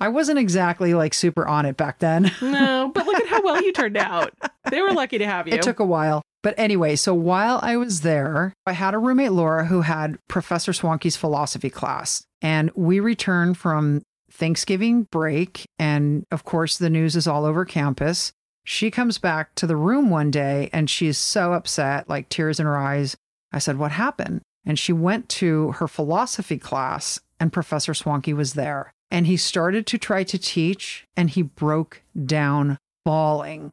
I 0.00 0.08
wasn't 0.08 0.40
exactly 0.40 0.94
like 0.94 1.14
super 1.14 1.46
on 1.46 1.66
it 1.66 1.76
back 1.76 2.00
then. 2.00 2.32
No, 2.42 2.90
but 2.92 3.06
look 3.06 3.20
at 3.20 3.28
how 3.28 3.42
well 3.42 3.62
you 3.62 3.72
turned 3.72 3.96
out. 3.96 4.34
They 4.68 4.80
were 4.80 4.92
lucky 4.92 5.18
to 5.18 5.26
have 5.26 5.46
you. 5.46 5.54
It 5.54 5.62
took 5.62 5.78
a 5.78 5.84
while. 5.84 6.22
But 6.42 6.54
anyway, 6.58 6.96
so 6.96 7.14
while 7.14 7.60
I 7.62 7.76
was 7.76 8.00
there, 8.00 8.52
I 8.66 8.72
had 8.72 8.94
a 8.94 8.98
roommate, 8.98 9.32
Laura, 9.32 9.66
who 9.66 9.82
had 9.82 10.18
Professor 10.28 10.72
Swanke's 10.72 11.16
philosophy 11.16 11.70
class. 11.70 12.24
And 12.40 12.70
we 12.74 12.98
returned 12.98 13.56
from 13.56 14.02
Thanksgiving 14.30 15.04
break. 15.04 15.64
And 15.78 16.24
of 16.30 16.44
course, 16.44 16.78
the 16.78 16.90
news 16.90 17.14
is 17.14 17.26
all 17.26 17.44
over 17.44 17.64
campus. 17.64 18.32
She 18.64 18.90
comes 18.90 19.18
back 19.18 19.54
to 19.56 19.66
the 19.66 19.76
room 19.76 20.10
one 20.10 20.30
day 20.30 20.70
and 20.72 20.88
she's 20.88 21.18
so 21.18 21.52
upset, 21.52 22.08
like 22.08 22.28
tears 22.28 22.58
in 22.60 22.66
her 22.66 22.78
eyes. 22.78 23.16
I 23.52 23.58
said, 23.58 23.78
What 23.78 23.92
happened? 23.92 24.40
And 24.64 24.78
she 24.78 24.92
went 24.92 25.28
to 25.30 25.72
her 25.72 25.88
philosophy 25.88 26.58
class, 26.58 27.20
and 27.40 27.52
Professor 27.52 27.92
Swanke 27.92 28.34
was 28.34 28.54
there. 28.54 28.92
And 29.10 29.26
he 29.26 29.36
started 29.36 29.86
to 29.88 29.98
try 29.98 30.22
to 30.22 30.38
teach, 30.38 31.04
and 31.16 31.30
he 31.30 31.42
broke 31.42 32.02
down 32.24 32.78
bawling. 33.04 33.72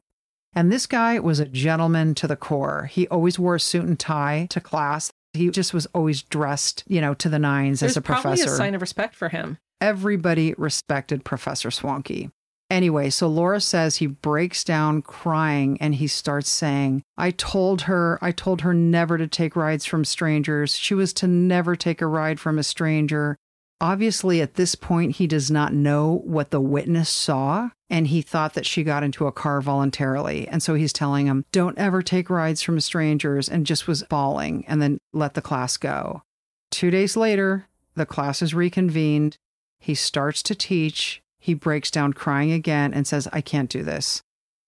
And 0.53 0.72
this 0.72 0.86
guy 0.86 1.20
was 1.20 1.39
a 1.39 1.46
gentleman 1.46 2.15
to 2.15 2.27
the 2.27 2.36
core. 2.36 2.86
He 2.91 3.08
always 3.08 3.38
wore 3.38 3.56
a 3.56 3.60
suit 3.60 3.86
and 3.86 4.00
tie 4.00 4.48
to 4.50 4.60
class. 4.60 5.12
He 5.34 5.50
just 5.50 5.74
was 5.74 5.86
always 5.88 6.24
dressed, 6.24 6.84
you 6.88 7.01
know, 7.01 7.13
to 7.15 7.29
the 7.29 7.39
nines 7.39 7.82
There's 7.82 7.91
as 7.91 7.98
a 7.98 8.01
professor. 8.01 8.24
probably 8.24 8.44
a 8.44 8.58
sign 8.58 8.75
of 8.75 8.82
respect 8.82 9.15
for 9.15 9.29
him. 9.29 9.58
Everybody 9.79 10.56
respected 10.58 11.24
Professor 11.24 11.70
Swanke. 11.70 12.32
Anyway, 12.70 13.10
so 13.10 13.27
Laura 13.27 13.60
says 13.60 13.96
he 13.96 14.06
breaks 14.06 14.63
down 14.63 15.01
crying 15.01 15.77
and 15.82 15.96
he 15.96 16.08
starts 16.08 16.50
saying, 16.50 17.01
I 17.18 17.32
told 17.32 17.84
her, 17.84 18.20
I 18.22 18.32
told 18.32 18.62
her 18.62 18.75
never 18.75 19.18
to 19.18 19.27
take 19.27 19.56
rides 19.56 19.86
from 19.86 20.06
strangers. 20.06 20.75
She 20.75 20.94
was 20.94 21.12
to 21.13 21.27
never 21.27 21.75
take 21.75 22.01
a 22.01 22.08
ride 22.08 22.39
from 22.39 22.60
a 22.60 22.63
stranger. 22.63 23.38
Obviously, 23.81 24.41
at 24.41 24.55
this 24.55 24.75
point, 24.75 25.15
he 25.15 25.27
does 25.27 25.50
not 25.50 25.74
know 25.74 26.21
what 26.25 26.51
the 26.51 26.59
witness 26.59 27.09
saw, 27.09 27.69
and 27.89 28.07
he 28.07 28.21
thought 28.21 28.53
that 28.53 28.65
she 28.65 28.83
got 28.83 29.03
into 29.03 29.25
a 29.25 29.31
car 29.31 29.62
voluntarily. 29.62 30.48
And 30.50 30.62
so 30.62 30.75
he's 30.75 30.91
telling 30.91 31.27
him, 31.27 31.45
Don't 31.53 31.77
ever 31.77 32.01
take 32.01 32.29
rides 32.29 32.62
from 32.62 32.81
strangers, 32.81 33.48
and 33.48 33.65
just 33.65 33.88
was 33.88 34.03
bawling 34.03 34.65
and 34.67 34.81
then 34.81 35.00
let 35.13 35.33
the 35.33 35.41
class 35.41 35.77
go. 35.77 36.24
Two 36.71 36.91
days 36.91 37.15
later, 37.15 37.67
the 37.95 38.05
class 38.05 38.41
is 38.41 38.53
reconvened. 38.53 39.38
He 39.79 39.95
starts 39.95 40.43
to 40.43 40.55
teach. 40.55 41.21
He 41.39 41.53
breaks 41.53 41.89
down 41.89 42.13
crying 42.13 42.51
again 42.51 42.93
and 42.93 43.07
says, 43.07 43.29
I 43.31 43.39
can't 43.39 43.69
do 43.69 43.81
this. 43.81 44.21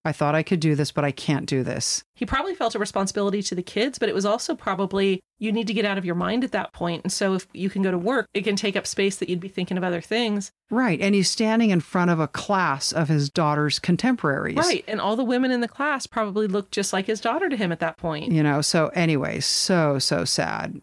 I 0.03 0.11
thought 0.11 0.33
I 0.33 0.41
could 0.41 0.59
do 0.59 0.73
this, 0.75 0.91
but 0.91 1.03
I 1.03 1.11
can't 1.11 1.45
do 1.45 1.63
this. 1.63 2.03
He 2.15 2.25
probably 2.25 2.55
felt 2.55 2.73
a 2.73 2.79
responsibility 2.79 3.43
to 3.43 3.55
the 3.55 3.61
kids, 3.61 3.99
but 3.99 4.09
it 4.09 4.15
was 4.15 4.25
also 4.25 4.55
probably 4.55 5.21
you 5.37 5.51
need 5.51 5.67
to 5.67 5.73
get 5.73 5.85
out 5.85 5.97
of 5.97 6.05
your 6.05 6.15
mind 6.15 6.43
at 6.43 6.51
that 6.53 6.73
point. 6.73 7.03
And 7.03 7.11
so 7.11 7.35
if 7.35 7.47
you 7.53 7.69
can 7.69 7.81
go 7.81 7.91
to 7.91 7.97
work, 7.97 8.27
it 8.33 8.43
can 8.43 8.55
take 8.55 8.75
up 8.75 8.87
space 8.87 9.17
that 9.17 9.29
you'd 9.29 9.39
be 9.39 9.47
thinking 9.47 9.77
of 9.77 9.83
other 9.83 10.01
things. 10.01 10.51
Right. 10.69 10.99
And 10.99 11.13
he's 11.13 11.29
standing 11.29 11.69
in 11.69 11.81
front 11.81 12.09
of 12.11 12.19
a 12.19 12.27
class 12.27 12.91
of 12.91 13.09
his 13.09 13.29
daughter's 13.29 13.77
contemporaries. 13.77 14.57
Right. 14.57 14.83
And 14.87 14.99
all 14.99 15.15
the 15.15 15.23
women 15.23 15.51
in 15.51 15.61
the 15.61 15.67
class 15.67 16.07
probably 16.07 16.47
looked 16.47 16.71
just 16.71 16.93
like 16.93 17.05
his 17.05 17.21
daughter 17.21 17.49
to 17.49 17.57
him 17.57 17.71
at 17.71 17.79
that 17.79 17.97
point. 17.97 18.31
You 18.31 18.43
know, 18.43 18.61
so 18.61 18.87
anyway, 18.89 19.39
so, 19.39 19.99
so 19.99 20.25
sad. 20.25 20.81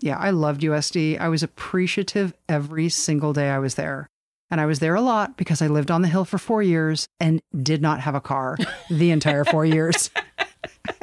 Yeah, 0.00 0.18
I 0.18 0.30
loved 0.30 0.60
USD. 0.60 1.18
I 1.18 1.28
was 1.28 1.42
appreciative 1.42 2.32
every 2.48 2.88
single 2.88 3.32
day 3.32 3.50
I 3.50 3.58
was 3.58 3.74
there. 3.74 4.08
And 4.50 4.60
I 4.60 4.66
was 4.66 4.78
there 4.78 4.94
a 4.94 5.00
lot 5.02 5.36
because 5.36 5.60
I 5.60 5.66
lived 5.66 5.90
on 5.90 6.02
the 6.02 6.08
hill 6.08 6.24
for 6.24 6.38
four 6.38 6.62
years 6.62 7.06
and 7.20 7.40
did 7.62 7.82
not 7.82 8.00
have 8.00 8.14
a 8.14 8.20
car 8.20 8.56
the 8.90 9.10
entire 9.10 9.44
four 9.44 9.64
years. 9.66 10.10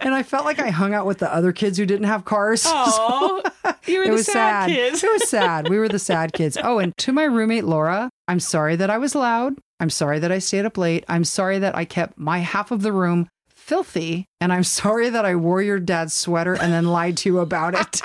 and 0.00 0.14
I 0.14 0.22
felt 0.22 0.44
like 0.44 0.60
I 0.60 0.70
hung 0.70 0.94
out 0.94 1.04
with 1.06 1.18
the 1.18 1.32
other 1.32 1.52
kids 1.52 1.78
who 1.78 1.86
didn't 1.86 2.06
have 2.06 2.24
cars. 2.24 2.64
Oh, 3.08 3.42
you 3.86 3.98
were 3.98 4.04
it 4.04 4.08
the 4.08 4.12
was 4.12 4.26
sad, 4.26 4.68
sad. 4.68 4.68
kids. 4.68 5.04
it 5.04 5.12
was 5.12 5.28
sad. 5.28 5.68
We 5.68 5.78
were 5.78 5.88
the 5.88 5.98
sad 5.98 6.32
kids. 6.32 6.56
Oh, 6.62 6.78
and 6.78 6.96
to 6.98 7.12
my 7.12 7.24
roommate 7.24 7.64
Laura, 7.64 8.10
I'm 8.28 8.40
sorry 8.40 8.76
that 8.76 8.90
I 8.90 8.98
was 8.98 9.14
loud. 9.14 9.54
I'm 9.80 9.90
sorry 9.90 10.18
that 10.20 10.30
I 10.32 10.38
stayed 10.38 10.64
up 10.64 10.78
late. 10.78 11.04
I'm 11.08 11.24
sorry 11.24 11.58
that 11.58 11.74
I 11.76 11.84
kept 11.84 12.18
my 12.18 12.38
half 12.38 12.70
of 12.70 12.82
the 12.82 12.92
room 12.92 13.28
filthy. 13.48 14.26
And 14.40 14.52
I'm 14.52 14.64
sorry 14.64 15.08
that 15.10 15.24
I 15.24 15.34
wore 15.36 15.60
your 15.62 15.78
dad's 15.80 16.14
sweater 16.14 16.54
and 16.54 16.72
then 16.72 16.86
lied 16.86 17.16
to 17.18 17.28
you 17.28 17.38
about 17.40 17.74
it. 17.74 18.00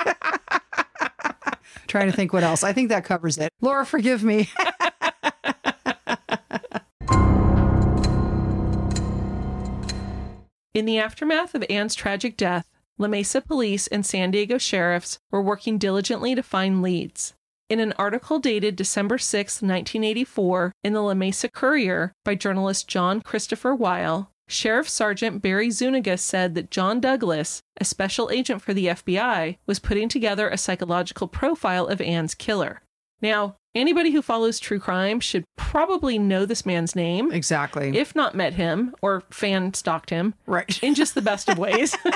Trying 1.86 2.10
to 2.10 2.16
think 2.16 2.32
what 2.32 2.42
else. 2.42 2.64
I 2.64 2.72
think 2.72 2.88
that 2.88 3.04
covers 3.04 3.38
it. 3.38 3.50
Laura, 3.60 3.84
forgive 3.84 4.24
me. 4.24 4.48
In 10.74 10.86
the 10.86 10.98
aftermath 10.98 11.54
of 11.54 11.64
Anne's 11.68 11.94
tragic 11.94 12.34
death, 12.34 12.70
La 12.96 13.06
Mesa 13.06 13.42
police 13.42 13.86
and 13.88 14.06
San 14.06 14.30
Diego 14.30 14.56
sheriffs 14.56 15.18
were 15.30 15.42
working 15.42 15.76
diligently 15.76 16.34
to 16.34 16.42
find 16.42 16.80
leads. 16.80 17.34
In 17.68 17.78
an 17.78 17.92
article 17.98 18.38
dated 18.38 18.76
December 18.76 19.18
6, 19.18 19.62
1984, 19.62 20.72
in 20.82 20.94
the 20.94 21.02
La 21.02 21.14
Mesa 21.14 21.50
Courier 21.50 22.12
by 22.24 22.34
journalist 22.34 22.88
John 22.88 23.20
Christopher 23.20 23.74
Weil, 23.74 24.31
Sheriff 24.48 24.88
Sergeant 24.88 25.40
Barry 25.40 25.70
Zuniga 25.70 26.16
said 26.18 26.54
that 26.54 26.70
John 26.70 27.00
Douglas, 27.00 27.62
a 27.80 27.84
special 27.84 28.30
agent 28.30 28.60
for 28.62 28.74
the 28.74 28.86
FBI, 28.86 29.56
was 29.66 29.78
putting 29.78 30.08
together 30.08 30.48
a 30.48 30.58
psychological 30.58 31.28
profile 31.28 31.86
of 31.86 32.00
Anne's 32.00 32.34
killer. 32.34 32.82
Now, 33.20 33.56
anybody 33.74 34.10
who 34.10 34.20
follows 34.20 34.58
true 34.58 34.80
crime 34.80 35.20
should 35.20 35.44
probably 35.56 36.18
know 36.18 36.44
this 36.44 36.66
man's 36.66 36.96
name, 36.96 37.30
Exactly. 37.32 37.96
if 37.96 38.14
not 38.16 38.34
met 38.34 38.54
him 38.54 38.94
or 39.00 39.22
fan 39.30 39.72
stalked 39.74 40.10
him 40.10 40.34
right. 40.46 40.82
in 40.82 40.94
just 40.94 41.14
the 41.14 41.22
best 41.22 41.48
of 41.48 41.56
ways. 41.56 41.96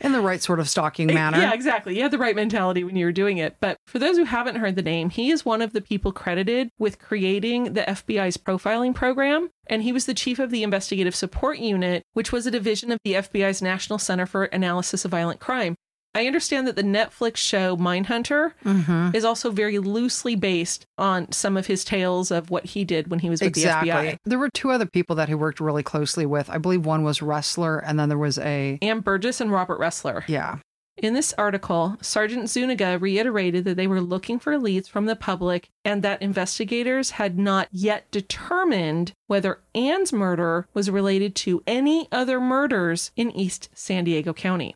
In 0.00 0.12
the 0.12 0.20
right 0.20 0.40
sort 0.40 0.60
of 0.60 0.68
stalking 0.68 1.10
eh, 1.10 1.14
manner. 1.14 1.38
Yeah, 1.38 1.52
exactly. 1.52 1.96
You 1.96 2.02
had 2.02 2.12
the 2.12 2.18
right 2.18 2.36
mentality 2.36 2.84
when 2.84 2.94
you 2.94 3.04
were 3.04 3.12
doing 3.12 3.38
it. 3.38 3.56
But 3.60 3.78
for 3.86 3.98
those 3.98 4.16
who 4.16 4.24
haven't 4.24 4.56
heard 4.56 4.76
the 4.76 4.82
name, 4.82 5.10
he 5.10 5.30
is 5.30 5.44
one 5.44 5.60
of 5.60 5.72
the 5.72 5.80
people 5.80 6.12
credited 6.12 6.70
with 6.78 7.00
creating 7.00 7.72
the 7.72 7.82
FBI's 7.82 8.36
profiling 8.36 8.94
program. 8.94 9.50
And 9.66 9.82
he 9.82 9.92
was 9.92 10.06
the 10.06 10.14
chief 10.14 10.38
of 10.38 10.50
the 10.50 10.62
Investigative 10.62 11.14
Support 11.14 11.58
Unit, 11.58 12.04
which 12.12 12.30
was 12.30 12.46
a 12.46 12.50
division 12.50 12.92
of 12.92 12.98
the 13.04 13.14
FBI's 13.14 13.60
National 13.60 13.98
Center 13.98 14.26
for 14.26 14.44
Analysis 14.44 15.04
of 15.04 15.10
Violent 15.10 15.40
Crime. 15.40 15.74
I 16.14 16.26
understand 16.26 16.66
that 16.66 16.74
the 16.76 16.82
Netflix 16.82 17.36
show 17.36 17.76
Mindhunter 17.76 18.52
Mhm. 18.64 19.14
is 19.14 19.24
also 19.24 19.50
very 19.50 19.78
loosely 19.78 20.34
based 20.34 20.84
on 20.96 21.30
some 21.32 21.56
of 21.56 21.66
his 21.66 21.84
tales 21.84 22.30
of 22.30 22.50
what 22.50 22.64
he 22.66 22.84
did 22.84 23.08
when 23.08 23.20
he 23.20 23.30
was 23.30 23.40
with 23.40 23.48
Exactly. 23.48 23.90
the 23.90 23.96
FBI. 23.96 24.18
There 24.24 24.38
were 24.38 24.48
two 24.48 24.70
other 24.70 24.86
people 24.86 25.14
that 25.16 25.28
he 25.28 25.34
worked 25.34 25.60
really 25.60 25.82
closely 25.82 26.26
with. 26.26 26.48
I 26.50 26.58
believe 26.58 26.84
one 26.86 27.04
was 27.04 27.20
Ressler, 27.20 27.82
and 27.84 28.00
then 28.00 28.08
there 28.08 28.18
was 28.18 28.38
a 28.38 28.78
Ann 28.82 29.00
Burgess 29.00 29.40
and 29.40 29.52
Robert 29.52 29.78
Ressler. 29.78 30.24
yeah. 30.26 30.56
In 31.00 31.14
this 31.14 31.32
article, 31.38 31.96
Sergeant 32.00 32.50
Zuniga 32.50 32.98
reiterated 32.98 33.64
that 33.66 33.76
they 33.76 33.86
were 33.86 34.00
looking 34.00 34.40
for 34.40 34.58
leads 34.58 34.88
from 34.88 35.06
the 35.06 35.14
public 35.14 35.68
and 35.84 36.02
that 36.02 36.20
investigators 36.20 37.10
had 37.12 37.38
not 37.38 37.68
yet 37.70 38.10
determined 38.10 39.12
whether 39.28 39.60
Anne's 39.76 40.12
murder 40.12 40.66
was 40.74 40.90
related 40.90 41.36
to 41.36 41.62
any 41.68 42.08
other 42.10 42.40
murders 42.40 43.12
in 43.14 43.30
East 43.30 43.68
San 43.74 44.02
Diego 44.04 44.32
County. 44.32 44.74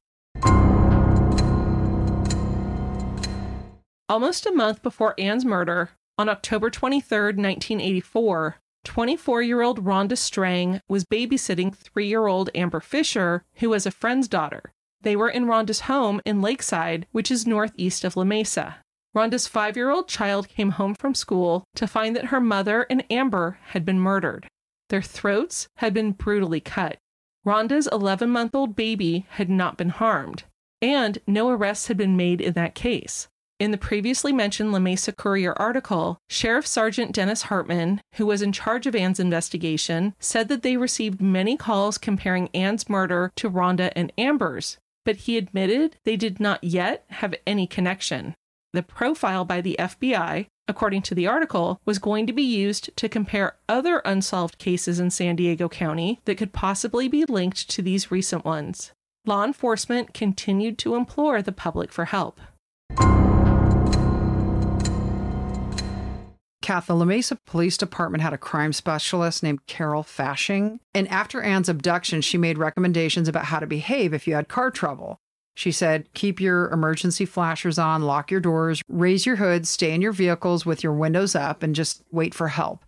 Almost 4.09 4.47
a 4.47 4.53
month 4.53 4.83
before 4.83 5.15
Anne's 5.19 5.45
murder, 5.45 5.91
on 6.19 6.29
October 6.29 6.71
23, 6.71 7.19
1984, 7.19 8.57
24 8.85 9.43
year 9.43 9.63
old 9.63 9.85
Rhonda 9.85 10.19
Strang 10.19 10.81
was 10.89 11.05
babysitting 11.05 11.75
three 11.75 12.07
year 12.07 12.27
old 12.27 12.51
Amber 12.55 12.81
Fisher, 12.81 13.45
who 13.55 13.71
was 13.71 13.87
a 13.87 13.91
friend's 13.91 14.29
daughter. 14.29 14.73
They 15.01 15.17
were 15.17 15.31
in 15.31 15.47
Rhonda's 15.47 15.83
home 15.83 16.21
in 16.25 16.43
Lakeside, 16.43 17.07
which 17.13 17.31
is 17.31 17.47
northeast 17.47 18.05
of 18.05 18.17
La 18.17 18.25
Mesa. 18.25 18.77
Rhonda's 19.15 19.49
five 19.49 19.77
year 19.77 19.91
old 19.91 20.09
child 20.09 20.49
came 20.49 20.71
home 20.71 20.95
from 20.95 21.15
school 21.15 21.65
to 21.75 21.87
find 21.87 22.17
that 22.17 22.27
her 22.27 22.41
mother 22.41 22.87
and 22.91 23.05
Amber 23.11 23.59
had 23.69 23.85
been 23.85 23.99
murdered. 23.99 24.47
Their 24.89 25.03
throats 25.03 25.69
had 25.77 25.95
been 25.95 26.13
brutally 26.13 26.61
cut. 26.61 26.99
Rhonda's 27.47 27.89
11 27.91 28.31
month 28.31 28.55
old 28.55 28.77
baby 28.77 29.27
had 29.31 29.51
not 29.51 29.77
been 29.77 29.89
harmed, 29.89 30.45
and 30.81 31.19
no 31.27 31.49
arrests 31.51 31.89
had 31.89 31.97
been 31.97 32.17
made 32.17 32.41
in 32.41 32.53
that 32.55 32.75
case. 32.75 33.29
In 33.59 33.71
the 33.71 33.79
previously 33.79 34.33
mentioned 34.33 34.73
La 34.73 34.81
Mesa 34.81 35.13
Courier 35.13 35.55
article, 35.57 36.19
Sheriff 36.29 36.67
Sergeant 36.67 37.13
Dennis 37.13 37.43
Hartman, 37.43 38.01
who 38.15 38.27
was 38.27 38.43
in 38.43 38.51
charge 38.53 38.87
of 38.87 38.97
Anne's 38.97 39.21
investigation, 39.21 40.15
said 40.19 40.49
that 40.49 40.63
they 40.63 40.77
received 40.77 41.21
many 41.21 41.57
calls 41.57 41.97
comparing 41.97 42.49
Anne's 42.55 42.89
murder 42.89 43.31
to 43.37 43.49
Rhonda 43.49 43.93
and 43.95 44.13
Amber's, 44.19 44.79
but 45.05 45.17
he 45.17 45.37
admitted 45.37 45.97
they 46.05 46.17
did 46.17 46.41
not 46.41 46.65
yet 46.65 47.05
have 47.11 47.35
any 47.47 47.69
connection. 47.69 48.35
The 48.73 48.83
profile 48.83 49.45
by 49.45 49.61
the 49.61 49.77
FBI, 49.79 50.47
according 50.67 51.03
to 51.03 51.15
the 51.15 51.27
article, 51.27 51.81
was 51.85 51.99
going 51.99 52.27
to 52.27 52.33
be 52.33 52.43
used 52.43 52.97
to 52.97 53.09
compare 53.09 53.57
other 53.69 54.01
unsolved 54.05 54.59
cases 54.59 54.99
in 54.99 55.11
San 55.11 55.37
Diego 55.37 55.69
County 55.69 56.21
that 56.25 56.39
could 56.39 56.53
possibly 56.53 57.07
be 57.07 57.25
linked 57.25 57.69
to 57.71 57.83
these 57.83 58.11
recent 58.11 58.45
ones. 58.45 58.93
Law 59.25 59.45
enforcement 59.45 60.15
continued 60.15 60.79
to 60.79 60.97
implore 60.97 61.43
the 61.43 61.53
public 61.53 61.93
for 61.93 62.07
help. 62.07 62.41
La 66.69 67.05
Mesa 67.05 67.37
Police 67.47 67.77
Department 67.77 68.23
had 68.23 68.33
a 68.33 68.39
crime 68.39 68.73
specialist 68.73 69.43
named 69.43 69.67
Carol 69.67 70.03
Fashing. 70.03 70.81
And 70.95 71.09
after 71.09 71.43
Anne's 71.43 71.69
abduction, 71.69 72.21
she 72.21 72.39
made 72.39 72.59
recommendations 72.59 73.29
about 73.29 73.47
how 73.47 73.59
to 73.59 73.67
behave 73.67 74.15
if 74.15 74.27
you 74.27 74.35
had 74.35 74.49
car 74.49 74.71
trouble. 74.71 75.19
She 75.55 75.71
said, 75.71 76.13
keep 76.15 76.41
your 76.41 76.71
emergency 76.71 77.27
flashers 77.27 77.79
on, 77.79 78.03
lock 78.03 78.31
your 78.31 78.41
doors, 78.41 78.83
raise 78.89 79.27
your 79.27 79.37
hoods, 79.37 79.69
stay 79.69 79.93
in 79.93 80.01
your 80.01 80.13
vehicles 80.13 80.65
with 80.65 80.83
your 80.83 80.95
windows 80.95 81.35
up, 81.35 81.63
and 81.63 81.75
just 81.75 82.03
wait 82.11 82.35
for 82.35 82.49
help. 82.49 82.85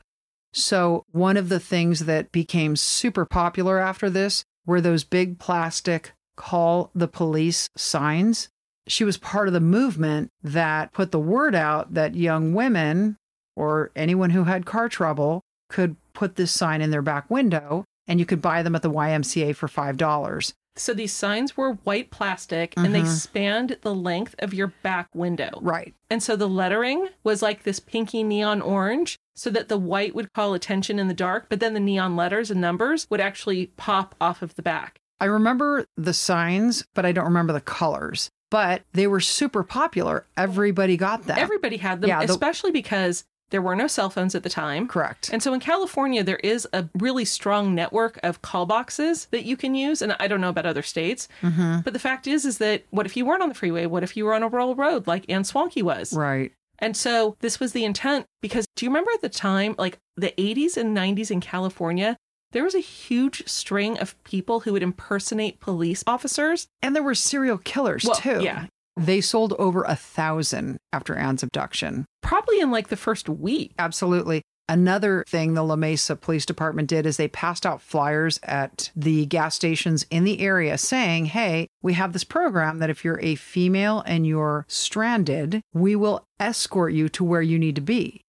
So, 0.52 1.04
one 1.10 1.36
of 1.36 1.48
the 1.48 1.60
things 1.60 2.06
that 2.06 2.32
became 2.32 2.76
super 2.76 3.26
popular 3.26 3.78
after 3.78 4.08
this 4.08 4.44
were 4.64 4.80
those 4.80 5.04
big 5.04 5.38
plastic 5.38 6.12
call 6.36 6.90
the 6.94 7.08
police 7.08 7.68
signs. 7.76 8.48
She 8.86 9.04
was 9.04 9.16
part 9.16 9.48
of 9.48 9.54
the 9.54 9.60
movement 9.60 10.30
that 10.42 10.92
put 10.92 11.10
the 11.10 11.18
word 11.18 11.54
out 11.54 11.94
that 11.94 12.14
young 12.14 12.54
women 12.54 13.16
or 13.56 13.90
anyone 13.96 14.30
who 14.30 14.44
had 14.44 14.66
car 14.66 14.88
trouble 14.88 15.40
could 15.68 15.96
put 16.12 16.36
this 16.36 16.52
sign 16.52 16.80
in 16.80 16.90
their 16.90 17.02
back 17.02 17.28
window 17.30 17.84
and 18.06 18.20
you 18.20 18.26
could 18.26 18.42
buy 18.42 18.62
them 18.62 18.74
at 18.76 18.82
the 18.82 18.90
YMCA 18.90 19.54
for 19.56 19.66
$5. 19.68 20.52
So 20.76 20.92
these 20.92 21.12
signs 21.12 21.56
were 21.56 21.74
white 21.84 22.10
plastic 22.10 22.74
and 22.76 22.92
they 22.94 23.02
Mhm. 23.02 23.06
spanned 23.06 23.76
the 23.82 23.94
length 23.94 24.34
of 24.40 24.52
your 24.52 24.72
back 24.82 25.08
window. 25.14 25.50
Right. 25.62 25.94
And 26.10 26.20
so 26.22 26.34
the 26.36 26.48
lettering 26.48 27.08
was 27.22 27.42
like 27.42 27.62
this 27.62 27.78
pinky 27.78 28.22
neon 28.24 28.60
orange 28.60 29.16
so 29.36 29.50
that 29.50 29.68
the 29.68 29.78
white 29.78 30.14
would 30.14 30.32
call 30.32 30.52
attention 30.52 30.98
in 30.98 31.06
the 31.08 31.14
dark, 31.14 31.46
but 31.48 31.60
then 31.60 31.74
the 31.74 31.80
neon 31.80 32.16
letters 32.16 32.50
and 32.50 32.60
numbers 32.60 33.06
would 33.08 33.20
actually 33.20 33.66
pop 33.76 34.14
off 34.20 34.42
of 34.42 34.56
the 34.56 34.62
back. 34.62 34.98
I 35.20 35.26
remember 35.26 35.86
the 35.96 36.12
signs, 36.12 36.84
but 36.92 37.06
I 37.06 37.12
don't 37.12 37.24
remember 37.24 37.52
the 37.52 37.60
colors. 37.60 38.30
But 38.50 38.82
they 38.92 39.06
were 39.06 39.20
super 39.20 39.62
popular. 39.64 40.26
Everybody 40.36 40.96
got 40.96 41.24
them. 41.26 41.38
Everybody 41.38 41.76
had 41.78 42.00
them, 42.00 42.08
Yeah, 42.08 42.24
the- 42.26 42.32
especially 42.32 42.70
because 42.72 43.24
there 43.54 43.62
were 43.62 43.76
no 43.76 43.86
cell 43.86 44.10
phones 44.10 44.34
at 44.34 44.42
the 44.42 44.48
time. 44.50 44.88
Correct. 44.88 45.30
And 45.32 45.40
so 45.40 45.54
in 45.54 45.60
California, 45.60 46.24
there 46.24 46.40
is 46.42 46.66
a 46.72 46.88
really 46.98 47.24
strong 47.24 47.72
network 47.72 48.18
of 48.24 48.42
call 48.42 48.66
boxes 48.66 49.26
that 49.30 49.44
you 49.44 49.56
can 49.56 49.76
use. 49.76 50.02
And 50.02 50.16
I 50.18 50.26
don't 50.26 50.40
know 50.40 50.48
about 50.48 50.66
other 50.66 50.82
states, 50.82 51.28
hmm 51.40 51.76
but 51.84 51.92
the 51.92 52.00
fact 52.00 52.26
is, 52.26 52.44
is 52.44 52.58
that 52.58 52.82
what 52.90 53.06
if 53.06 53.16
you 53.16 53.24
weren't 53.24 53.42
on 53.42 53.48
the 53.48 53.54
freeway? 53.54 53.86
What 53.86 54.02
if 54.02 54.16
you 54.16 54.24
were 54.24 54.34
on 54.34 54.42
a 54.42 54.48
rural 54.48 54.74
road 54.74 55.06
like 55.06 55.24
Anne 55.28 55.44
Swanke 55.44 55.82
was? 55.84 56.12
Right. 56.12 56.50
And 56.80 56.96
so 56.96 57.36
this 57.40 57.60
was 57.60 57.72
the 57.72 57.84
intent 57.84 58.26
because 58.42 58.66
do 58.74 58.84
you 58.84 58.90
remember 58.90 59.12
at 59.14 59.20
the 59.22 59.28
time, 59.28 59.76
like 59.78 59.98
the 60.16 60.32
80s 60.36 60.76
and 60.76 60.96
90s 60.96 61.30
in 61.30 61.40
California, 61.40 62.16
there 62.50 62.64
was 62.64 62.74
a 62.74 62.80
huge 62.80 63.46
string 63.48 63.98
of 63.98 64.20
people 64.24 64.60
who 64.60 64.72
would 64.72 64.82
impersonate 64.82 65.60
police 65.60 66.02
officers. 66.06 66.66
And 66.82 66.94
there 66.94 67.02
were 67.02 67.14
serial 67.14 67.58
killers 67.58 68.04
Well, 68.04 68.14
too. 68.16 68.40
yeah. 68.42 68.66
They 68.96 69.20
sold 69.20 69.54
over 69.58 69.82
a 69.82 69.96
thousand 69.96 70.78
after 70.92 71.14
Anne's 71.14 71.42
abduction. 71.42 72.04
Probably 72.22 72.60
in 72.60 72.70
like 72.70 72.88
the 72.88 72.96
first 72.96 73.28
week. 73.28 73.72
Absolutely. 73.78 74.42
Another 74.66 75.24
thing 75.28 75.52
the 75.52 75.62
La 75.62 75.76
Mesa 75.76 76.16
Police 76.16 76.46
Department 76.46 76.88
did 76.88 77.04
is 77.04 77.18
they 77.18 77.28
passed 77.28 77.66
out 77.66 77.82
flyers 77.82 78.40
at 78.42 78.90
the 78.96 79.26
gas 79.26 79.54
stations 79.54 80.06
in 80.10 80.24
the 80.24 80.40
area 80.40 80.78
saying, 80.78 81.26
hey, 81.26 81.68
we 81.82 81.92
have 81.92 82.14
this 82.14 82.24
program 82.24 82.78
that 82.78 82.88
if 82.88 83.04
you're 83.04 83.20
a 83.20 83.34
female 83.34 84.02
and 84.06 84.26
you're 84.26 84.64
stranded, 84.66 85.60
we 85.74 85.94
will 85.94 86.24
escort 86.40 86.94
you 86.94 87.10
to 87.10 87.22
where 87.22 87.42
you 87.42 87.58
need 87.58 87.74
to 87.74 87.82
be. 87.82 88.23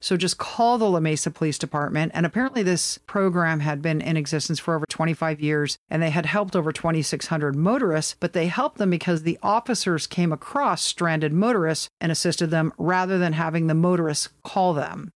So 0.00 0.16
just 0.16 0.38
call 0.38 0.78
the 0.78 0.88
La 0.88 1.00
Mesa 1.00 1.30
Police 1.30 1.58
Department. 1.58 2.12
And 2.14 2.24
apparently, 2.24 2.62
this 2.62 2.98
program 2.98 3.60
had 3.60 3.82
been 3.82 4.00
in 4.00 4.16
existence 4.16 4.58
for 4.58 4.74
over 4.74 4.86
25 4.86 5.40
years 5.40 5.78
and 5.90 6.02
they 6.02 6.10
had 6.10 6.26
helped 6.26 6.56
over 6.56 6.72
2,600 6.72 7.54
motorists, 7.54 8.16
but 8.18 8.32
they 8.32 8.46
helped 8.46 8.78
them 8.78 8.90
because 8.90 9.22
the 9.22 9.38
officers 9.42 10.06
came 10.06 10.32
across 10.32 10.82
stranded 10.82 11.32
motorists 11.32 11.88
and 12.00 12.10
assisted 12.10 12.50
them 12.50 12.72
rather 12.78 13.18
than 13.18 13.34
having 13.34 13.66
the 13.66 13.74
motorists 13.74 14.30
call 14.42 14.72
them. 14.72 15.10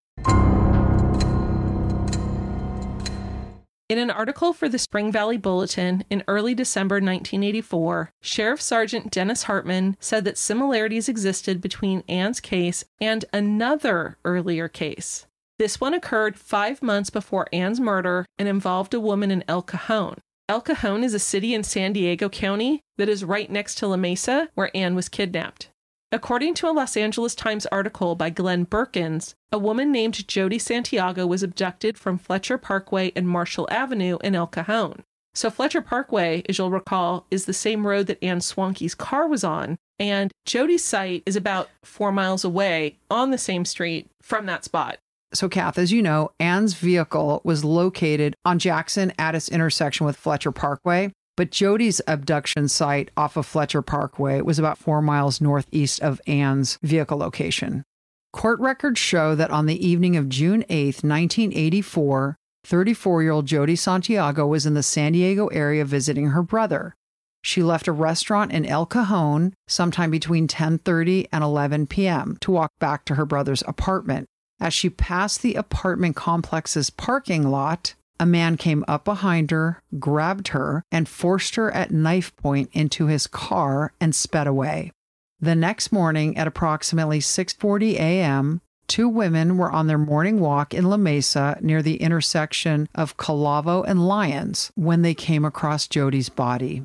In 3.90 3.98
an 3.98 4.10
article 4.10 4.54
for 4.54 4.66
the 4.66 4.78
Spring 4.78 5.12
Valley 5.12 5.36
Bulletin 5.36 6.04
in 6.08 6.24
early 6.26 6.54
December 6.54 6.94
1984, 6.94 8.12
Sheriff 8.22 8.58
Sergeant 8.58 9.10
Dennis 9.10 9.42
Hartman 9.42 9.98
said 10.00 10.24
that 10.24 10.38
similarities 10.38 11.06
existed 11.06 11.60
between 11.60 12.02
Anne's 12.08 12.40
case 12.40 12.86
and 12.98 13.26
another 13.30 14.16
earlier 14.24 14.68
case. 14.68 15.26
This 15.58 15.82
one 15.82 15.92
occurred 15.92 16.38
five 16.38 16.82
months 16.82 17.10
before 17.10 17.46
Anne's 17.52 17.78
murder 17.78 18.24
and 18.38 18.48
involved 18.48 18.94
a 18.94 19.00
woman 19.00 19.30
in 19.30 19.44
El 19.46 19.60
Cajon. 19.60 20.16
El 20.48 20.62
Cajon 20.62 21.04
is 21.04 21.12
a 21.12 21.18
city 21.18 21.52
in 21.52 21.62
San 21.62 21.92
Diego 21.92 22.30
County 22.30 22.80
that 22.96 23.10
is 23.10 23.22
right 23.22 23.50
next 23.50 23.74
to 23.76 23.86
La 23.86 23.96
Mesa, 23.96 24.48
where 24.54 24.74
Anne 24.74 24.94
was 24.94 25.10
kidnapped. 25.10 25.68
According 26.14 26.54
to 26.54 26.68
a 26.68 26.70
Los 26.70 26.96
Angeles 26.96 27.34
Times 27.34 27.66
article 27.72 28.14
by 28.14 28.30
Glenn 28.30 28.66
Birkins, 28.66 29.34
a 29.50 29.58
woman 29.58 29.90
named 29.90 30.28
Jody 30.28 30.60
Santiago 30.60 31.26
was 31.26 31.42
abducted 31.42 31.98
from 31.98 32.18
Fletcher 32.18 32.56
Parkway 32.56 33.10
and 33.16 33.28
Marshall 33.28 33.66
Avenue 33.68 34.18
in 34.22 34.36
El 34.36 34.46
Cajon. 34.46 35.02
So, 35.34 35.50
Fletcher 35.50 35.82
Parkway, 35.82 36.44
as 36.48 36.56
you'll 36.56 36.70
recall, 36.70 37.26
is 37.32 37.46
the 37.46 37.52
same 37.52 37.84
road 37.84 38.06
that 38.06 38.22
Anne 38.22 38.40
Swanke's 38.40 38.94
car 38.94 39.26
was 39.26 39.42
on. 39.42 39.76
And 39.98 40.30
Jody's 40.46 40.84
site 40.84 41.24
is 41.26 41.34
about 41.34 41.68
four 41.82 42.12
miles 42.12 42.44
away 42.44 42.98
on 43.10 43.32
the 43.32 43.36
same 43.36 43.64
street 43.64 44.08
from 44.22 44.46
that 44.46 44.62
spot. 44.62 44.98
So, 45.32 45.48
Kath, 45.48 45.78
as 45.78 45.90
you 45.90 46.00
know, 46.00 46.30
Anne's 46.38 46.74
vehicle 46.74 47.40
was 47.42 47.64
located 47.64 48.36
on 48.44 48.60
Jackson 48.60 49.12
at 49.18 49.34
its 49.34 49.48
intersection 49.48 50.06
with 50.06 50.16
Fletcher 50.16 50.52
Parkway, 50.52 51.10
but 51.36 51.50
Jody's 51.50 52.00
abduction 52.06 52.68
site 52.68 53.10
off 53.16 53.36
of 53.36 53.46
Fletcher 53.46 53.82
Parkway 53.82 54.40
was 54.40 54.58
about 54.58 54.78
four 54.78 55.02
miles 55.02 55.40
northeast 55.40 56.00
of 56.00 56.20
Anne's 56.26 56.78
vehicle 56.82 57.18
location. 57.18 57.84
Court 58.32 58.58
records 58.60 58.98
show 58.98 59.34
that 59.34 59.50
on 59.50 59.66
the 59.66 59.86
evening 59.86 60.16
of 60.16 60.28
June 60.28 60.64
8, 60.68 61.04
1984, 61.04 62.36
34 62.64 63.22
year 63.22 63.32
old 63.32 63.46
Jody 63.46 63.76
Santiago 63.76 64.46
was 64.46 64.66
in 64.66 64.74
the 64.74 64.82
San 64.82 65.12
Diego 65.12 65.46
area 65.48 65.84
visiting 65.84 66.28
her 66.28 66.42
brother. 66.42 66.94
She 67.42 67.62
left 67.62 67.86
a 67.86 67.92
restaurant 67.92 68.52
in 68.52 68.64
El 68.64 68.86
Cajon 68.86 69.52
sometime 69.68 70.10
between 70.10 70.48
10:30 70.48 71.26
and 71.30 71.44
11 71.44 71.86
p.m. 71.88 72.38
to 72.40 72.50
walk 72.50 72.72
back 72.80 73.04
to 73.04 73.16
her 73.16 73.26
brother's 73.26 73.62
apartment. 73.68 74.26
As 74.60 74.72
she 74.72 74.88
passed 74.88 75.42
the 75.42 75.54
apartment 75.54 76.16
complex's 76.16 76.88
parking 76.88 77.50
lot, 77.50 77.94
a 78.18 78.26
man 78.26 78.56
came 78.56 78.84
up 78.86 79.04
behind 79.04 79.50
her, 79.50 79.82
grabbed 79.98 80.48
her, 80.48 80.84
and 80.92 81.08
forced 81.08 81.56
her 81.56 81.70
at 81.72 81.90
knife 81.90 82.34
point 82.36 82.70
into 82.72 83.06
his 83.06 83.26
car 83.26 83.92
and 84.00 84.14
sped 84.14 84.46
away. 84.46 84.92
The 85.40 85.54
next 85.54 85.92
morning 85.92 86.36
at 86.36 86.46
approximately 86.46 87.20
6:40 87.20 87.94
a.m., 87.94 88.60
two 88.86 89.08
women 89.08 89.58
were 89.58 89.70
on 89.70 89.86
their 89.86 89.98
morning 89.98 90.40
walk 90.40 90.72
in 90.72 90.84
La 90.84 90.96
Mesa 90.96 91.58
near 91.60 91.82
the 91.82 91.96
intersection 91.96 92.88
of 92.94 93.16
Calavo 93.16 93.82
and 93.86 94.06
Lyons 94.06 94.70
when 94.74 95.02
they 95.02 95.14
came 95.14 95.44
across 95.44 95.88
Jody's 95.88 96.28
body. 96.28 96.82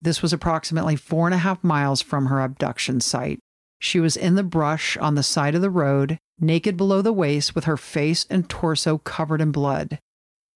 This 0.00 0.20
was 0.20 0.32
approximately 0.32 0.96
four 0.96 1.26
and 1.26 1.34
a 1.34 1.38
half 1.38 1.62
miles 1.62 2.02
from 2.02 2.26
her 2.26 2.40
abduction 2.40 3.00
site. 3.00 3.38
She 3.78 4.00
was 4.00 4.16
in 4.16 4.34
the 4.34 4.42
brush 4.42 4.96
on 4.96 5.14
the 5.14 5.22
side 5.22 5.54
of 5.54 5.62
the 5.62 5.70
road, 5.70 6.18
naked 6.40 6.76
below 6.76 7.02
the 7.02 7.12
waist, 7.12 7.54
with 7.54 7.64
her 7.64 7.76
face 7.76 8.26
and 8.28 8.48
torso 8.48 8.98
covered 8.98 9.40
in 9.40 9.52
blood. 9.52 10.00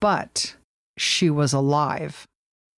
But 0.01 0.57
she 0.97 1.31
was 1.31 1.53
alive. 1.53 2.27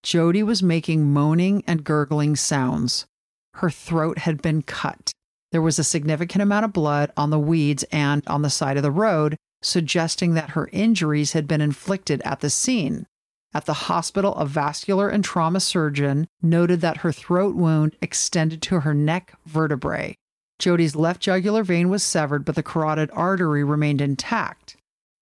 Jody 0.02 0.42
was 0.42 0.62
making 0.62 1.12
moaning 1.12 1.62
and 1.66 1.84
gurgling 1.84 2.36
sounds. 2.36 3.06
Her 3.54 3.70
throat 3.70 4.18
had 4.18 4.40
been 4.40 4.62
cut. 4.62 5.12
There 5.50 5.62
was 5.62 5.78
a 5.78 5.84
significant 5.84 6.42
amount 6.42 6.64
of 6.64 6.72
blood 6.72 7.10
on 7.16 7.30
the 7.30 7.38
weeds 7.38 7.84
and 7.90 8.22
on 8.26 8.42
the 8.42 8.50
side 8.50 8.76
of 8.76 8.82
the 8.82 8.90
road, 8.90 9.36
suggesting 9.62 10.34
that 10.34 10.50
her 10.50 10.68
injuries 10.72 11.32
had 11.32 11.48
been 11.48 11.60
inflicted 11.60 12.22
at 12.24 12.40
the 12.40 12.50
scene. 12.50 13.06
At 13.54 13.64
the 13.64 13.72
hospital, 13.72 14.34
a 14.36 14.44
vascular 14.44 15.08
and 15.08 15.24
trauma 15.24 15.60
surgeon 15.60 16.28
noted 16.42 16.80
that 16.82 16.98
her 16.98 17.12
throat 17.12 17.56
wound 17.56 17.96
extended 18.02 18.60
to 18.62 18.80
her 18.80 18.94
neck 18.94 19.34
vertebrae. 19.46 20.14
Jody's 20.58 20.94
left 20.94 21.22
jugular 21.22 21.64
vein 21.64 21.88
was 21.88 22.02
severed, 22.02 22.44
but 22.44 22.56
the 22.56 22.62
carotid 22.62 23.10
artery 23.12 23.64
remained 23.64 24.00
intact. 24.00 24.76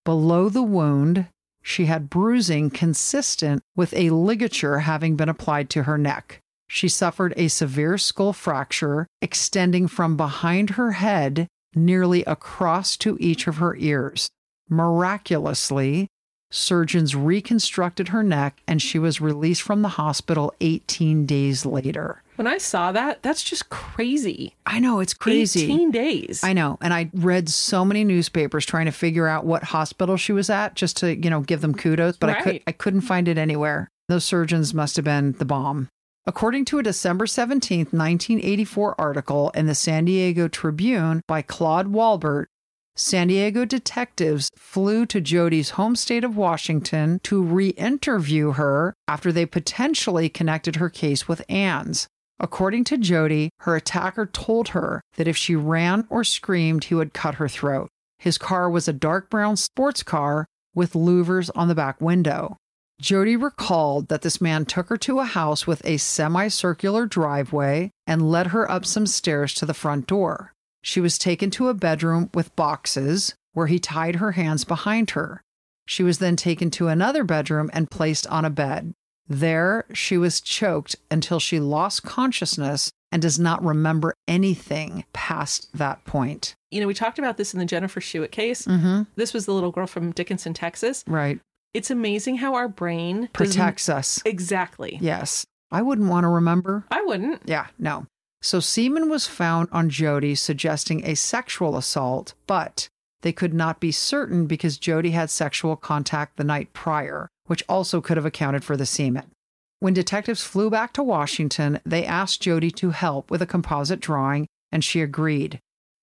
Below 0.04 0.48
the 0.48 0.62
wound, 0.62 1.28
she 1.66 1.86
had 1.86 2.08
bruising 2.08 2.70
consistent 2.70 3.60
with 3.74 3.92
a 3.94 4.10
ligature 4.10 4.78
having 4.78 5.16
been 5.16 5.28
applied 5.28 5.68
to 5.68 5.82
her 5.82 5.98
neck. 5.98 6.38
She 6.68 6.88
suffered 6.88 7.34
a 7.36 7.48
severe 7.48 7.98
skull 7.98 8.32
fracture 8.32 9.08
extending 9.20 9.88
from 9.88 10.16
behind 10.16 10.70
her 10.70 10.92
head 10.92 11.48
nearly 11.74 12.22
across 12.22 12.96
to 12.98 13.16
each 13.18 13.48
of 13.48 13.56
her 13.56 13.74
ears. 13.78 14.28
Miraculously, 14.70 16.06
surgeons 16.52 17.16
reconstructed 17.16 18.08
her 18.08 18.22
neck 18.22 18.62
and 18.68 18.80
she 18.80 19.00
was 19.00 19.20
released 19.20 19.62
from 19.62 19.82
the 19.82 19.98
hospital 19.98 20.54
18 20.60 21.26
days 21.26 21.66
later. 21.66 22.22
When 22.36 22.46
I 22.46 22.58
saw 22.58 22.92
that, 22.92 23.22
that's 23.22 23.42
just 23.42 23.70
crazy. 23.70 24.54
I 24.66 24.78
know, 24.78 25.00
it's 25.00 25.14
crazy. 25.14 25.64
18 25.64 25.90
days. 25.90 26.44
I 26.44 26.52
know. 26.52 26.78
And 26.80 26.92
I 26.92 27.10
read 27.14 27.48
so 27.48 27.84
many 27.84 28.04
newspapers 28.04 28.66
trying 28.66 28.86
to 28.86 28.92
figure 28.92 29.26
out 29.26 29.46
what 29.46 29.64
hospital 29.64 30.16
she 30.16 30.32
was 30.32 30.50
at 30.50 30.74
just 30.74 30.98
to, 30.98 31.16
you 31.16 31.30
know, 31.30 31.40
give 31.40 31.62
them 31.62 31.74
kudos, 31.74 32.16
but 32.16 32.30
I 32.30 32.42
could 32.42 32.62
I 32.66 32.72
couldn't 32.72 33.00
find 33.02 33.26
it 33.26 33.38
anywhere. 33.38 33.88
Those 34.08 34.24
surgeons 34.24 34.74
must 34.74 34.96
have 34.96 35.04
been 35.04 35.32
the 35.32 35.44
bomb. 35.44 35.88
According 36.26 36.64
to 36.66 36.78
a 36.78 36.82
December 36.82 37.26
17th, 37.26 37.92
1984 37.92 39.00
article 39.00 39.50
in 39.50 39.66
the 39.66 39.74
San 39.74 40.04
Diego 40.04 40.48
Tribune 40.48 41.22
by 41.28 41.40
Claude 41.40 41.88
Walbert, 41.88 42.48
San 42.96 43.28
Diego 43.28 43.64
detectives 43.64 44.50
flew 44.56 45.06
to 45.06 45.20
Jody's 45.20 45.70
home 45.70 45.94
state 45.94 46.24
of 46.24 46.36
Washington 46.36 47.20
to 47.24 47.42
re 47.42 47.68
interview 47.70 48.52
her 48.52 48.94
after 49.06 49.30
they 49.30 49.46
potentially 49.46 50.28
connected 50.28 50.76
her 50.76 50.88
case 50.88 51.28
with 51.28 51.44
Anne's. 51.48 52.08
According 52.38 52.84
to 52.84 52.98
Jody, 52.98 53.50
her 53.60 53.76
attacker 53.76 54.26
told 54.26 54.68
her 54.68 55.00
that 55.16 55.28
if 55.28 55.36
she 55.36 55.56
ran 55.56 56.06
or 56.10 56.22
screamed, 56.22 56.84
he 56.84 56.94
would 56.94 57.14
cut 57.14 57.36
her 57.36 57.48
throat. 57.48 57.88
His 58.18 58.38
car 58.38 58.68
was 58.68 58.88
a 58.88 58.92
dark 58.92 59.30
brown 59.30 59.56
sports 59.56 60.02
car 60.02 60.46
with 60.74 60.92
louvers 60.92 61.50
on 61.54 61.68
the 61.68 61.74
back 61.74 62.00
window. 62.00 62.56
Jody 63.00 63.36
recalled 63.36 64.08
that 64.08 64.22
this 64.22 64.40
man 64.40 64.64
took 64.64 64.88
her 64.88 64.96
to 64.98 65.20
a 65.20 65.24
house 65.24 65.66
with 65.66 65.84
a 65.84 65.98
semicircular 65.98 67.06
driveway 67.06 67.90
and 68.06 68.30
led 68.30 68.48
her 68.48 68.70
up 68.70 68.86
some 68.86 69.06
stairs 69.06 69.52
to 69.54 69.66
the 69.66 69.74
front 69.74 70.06
door. 70.06 70.52
She 70.82 71.00
was 71.00 71.18
taken 71.18 71.50
to 71.52 71.68
a 71.68 71.74
bedroom 71.74 72.30
with 72.32 72.56
boxes 72.56 73.34
where 73.52 73.66
he 73.66 73.78
tied 73.78 74.16
her 74.16 74.32
hands 74.32 74.64
behind 74.64 75.10
her. 75.10 75.42
She 75.86 76.02
was 76.02 76.18
then 76.18 76.36
taken 76.36 76.70
to 76.72 76.88
another 76.88 77.24
bedroom 77.24 77.70
and 77.72 77.90
placed 77.90 78.26
on 78.28 78.44
a 78.44 78.50
bed. 78.50 78.92
There, 79.28 79.84
she 79.92 80.16
was 80.18 80.40
choked 80.40 80.96
until 81.10 81.40
she 81.40 81.58
lost 81.58 82.02
consciousness 82.04 82.92
and 83.10 83.22
does 83.22 83.38
not 83.38 83.64
remember 83.64 84.14
anything 84.28 85.04
past 85.12 85.68
that 85.76 86.04
point. 86.04 86.54
You 86.70 86.80
know, 86.80 86.86
we 86.86 86.94
talked 86.94 87.18
about 87.18 87.36
this 87.36 87.54
in 87.54 87.60
the 87.60 87.66
Jennifer 87.66 88.00
Schuett 88.00 88.30
case. 88.30 88.66
Mm-hmm. 88.66 89.02
This 89.16 89.32
was 89.32 89.46
the 89.46 89.54
little 89.54 89.70
girl 89.72 89.86
from 89.86 90.12
Dickinson, 90.12 90.54
Texas. 90.54 91.04
Right. 91.06 91.40
It's 91.74 91.90
amazing 91.90 92.38
how 92.38 92.54
our 92.54 92.68
brain 92.68 93.28
Protects 93.32 93.88
us. 93.88 94.20
Exactly. 94.24 94.98
Yes. 95.00 95.46
I 95.70 95.82
wouldn't 95.82 96.08
want 96.08 96.24
to 96.24 96.28
remember. 96.28 96.84
I 96.90 97.02
wouldn't. 97.02 97.42
Yeah, 97.44 97.66
no. 97.78 98.06
So 98.42 98.60
semen 98.60 99.08
was 99.08 99.26
found 99.26 99.68
on 99.72 99.90
Jody 99.90 100.34
suggesting 100.34 101.04
a 101.04 101.16
sexual 101.16 101.76
assault, 101.76 102.34
but 102.46 102.88
they 103.22 103.32
could 103.32 103.54
not 103.54 103.80
be 103.80 103.92
certain 103.92 104.46
because 104.46 104.78
Jody 104.78 105.10
had 105.10 105.30
sexual 105.30 105.74
contact 105.76 106.36
the 106.36 106.44
night 106.44 106.72
prior, 106.72 107.28
which 107.46 107.64
also 107.68 108.00
could 108.00 108.16
have 108.16 108.26
accounted 108.26 108.64
for 108.64 108.76
the 108.76 108.86
semen. 108.86 109.30
When 109.78 109.94
detectives 109.94 110.42
flew 110.42 110.70
back 110.70 110.92
to 110.94 111.02
Washington, 111.02 111.80
they 111.84 112.04
asked 112.04 112.42
Jody 112.42 112.70
to 112.72 112.90
help 112.90 113.30
with 113.30 113.42
a 113.42 113.46
composite 113.46 114.00
drawing, 114.00 114.46
and 114.72 114.82
she 114.82 115.02
agreed. 115.02 115.60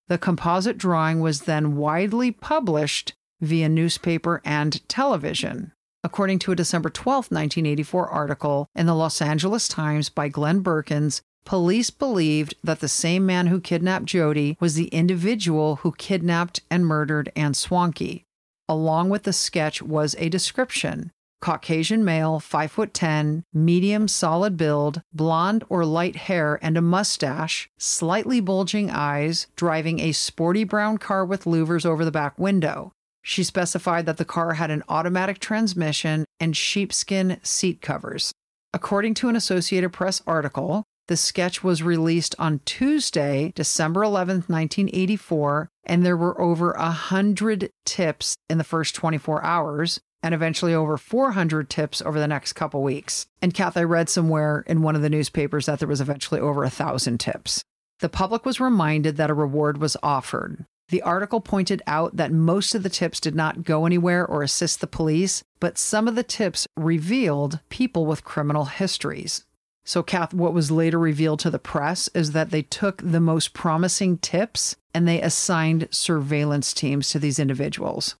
The 0.08 0.18
composite 0.18 0.78
drawing 0.78 1.20
was 1.20 1.42
then 1.42 1.76
widely 1.76 2.30
published 2.30 3.14
via 3.40 3.68
newspaper 3.68 4.40
and 4.44 4.86
television. 4.88 5.72
According 6.04 6.38
to 6.40 6.52
a 6.52 6.56
December 6.56 6.90
12, 6.90 7.30
1984 7.30 8.08
article 8.08 8.66
in 8.74 8.86
the 8.86 8.94
Los 8.94 9.22
Angeles 9.22 9.66
Times 9.68 10.08
by 10.08 10.28
Glenn 10.28 10.62
Birkins, 10.62 11.22
police 11.44 11.90
believed 11.90 12.54
that 12.62 12.80
the 12.80 12.88
same 12.88 13.24
man 13.24 13.46
who 13.46 13.60
kidnapped 13.60 14.04
Jody 14.04 14.56
was 14.60 14.74
the 14.74 14.88
individual 14.88 15.76
who 15.76 15.92
kidnapped 15.92 16.60
and 16.70 16.86
murdered 16.86 17.32
Anne 17.34 17.54
Swanke. 17.54 18.24
Along 18.68 19.08
with 19.08 19.24
the 19.24 19.32
sketch 19.32 19.82
was 19.82 20.14
a 20.18 20.28
description 20.28 21.10
Caucasian 21.40 22.04
male, 22.04 22.40
5 22.40 22.72
foot 22.72 22.94
10, 22.94 23.44
medium 23.52 24.08
solid 24.08 24.56
build, 24.56 25.02
blonde 25.12 25.64
or 25.68 25.84
light 25.84 26.16
hair 26.16 26.58
and 26.62 26.76
a 26.76 26.82
mustache, 26.82 27.68
slightly 27.78 28.40
bulging 28.40 28.90
eyes, 28.90 29.46
driving 29.56 30.00
a 30.00 30.12
sporty 30.12 30.64
brown 30.64 30.98
car 30.98 31.24
with 31.24 31.44
louvers 31.44 31.84
over 31.84 32.04
the 32.04 32.10
back 32.10 32.38
window. 32.38 32.92
She 33.22 33.42
specified 33.42 34.06
that 34.06 34.18
the 34.18 34.24
car 34.24 34.54
had 34.54 34.70
an 34.70 34.82
automatic 34.88 35.38
transmission 35.38 36.24
and 36.38 36.56
sheepskin 36.56 37.38
seat 37.42 37.80
covers. 37.80 38.32
According 38.72 39.14
to 39.14 39.28
an 39.28 39.36
Associated 39.36 39.92
Press 39.92 40.20
article, 40.26 40.84
the 41.08 41.16
sketch 41.16 41.62
was 41.62 41.82
released 41.82 42.34
on 42.38 42.60
Tuesday, 42.64 43.52
December 43.54 44.00
11th, 44.00 44.48
1984, 44.48 45.68
and 45.84 46.04
there 46.04 46.16
were 46.16 46.40
over 46.40 46.72
a 46.72 46.84
100 46.84 47.70
tips 47.84 48.36
in 48.48 48.58
the 48.58 48.64
first 48.64 48.94
24 48.94 49.44
hours 49.44 50.00
and 50.24 50.32
eventually 50.32 50.72
over 50.72 50.96
400 50.96 51.68
tips 51.68 52.00
over 52.00 52.18
the 52.18 52.26
next 52.26 52.54
couple 52.54 52.82
weeks. 52.82 53.26
And 53.42 53.52
Kath, 53.52 53.76
I 53.76 53.82
read 53.82 54.08
somewhere 54.08 54.64
in 54.66 54.80
one 54.80 54.96
of 54.96 55.02
the 55.02 55.10
newspapers 55.10 55.66
that 55.66 55.80
there 55.80 55.88
was 55.88 56.00
eventually 56.00 56.40
over 56.40 56.64
a 56.64 56.70
thousand 56.70 57.18
tips. 57.18 57.62
The 58.00 58.08
public 58.08 58.46
was 58.46 58.58
reminded 58.58 59.18
that 59.18 59.28
a 59.28 59.34
reward 59.34 59.76
was 59.76 59.98
offered. 60.02 60.64
The 60.88 61.02
article 61.02 61.42
pointed 61.42 61.82
out 61.86 62.16
that 62.16 62.32
most 62.32 62.74
of 62.74 62.82
the 62.82 62.88
tips 62.88 63.20
did 63.20 63.34
not 63.34 63.64
go 63.64 63.84
anywhere 63.84 64.26
or 64.26 64.42
assist 64.42 64.80
the 64.80 64.86
police, 64.86 65.44
but 65.60 65.76
some 65.76 66.08
of 66.08 66.14
the 66.14 66.22
tips 66.22 66.66
revealed 66.74 67.60
people 67.68 68.06
with 68.06 68.24
criminal 68.24 68.64
histories. 68.64 69.44
So, 69.84 70.02
Kath, 70.02 70.32
what 70.32 70.54
was 70.54 70.70
later 70.70 70.98
revealed 70.98 71.40
to 71.40 71.50
the 71.50 71.58
press 71.58 72.08
is 72.14 72.32
that 72.32 72.50
they 72.50 72.62
took 72.62 73.02
the 73.02 73.20
most 73.20 73.52
promising 73.52 74.16
tips 74.16 74.74
and 74.94 75.06
they 75.06 75.20
assigned 75.20 75.88
surveillance 75.90 76.72
teams 76.72 77.10
to 77.10 77.18
these 77.18 77.38
individuals. 77.38 78.16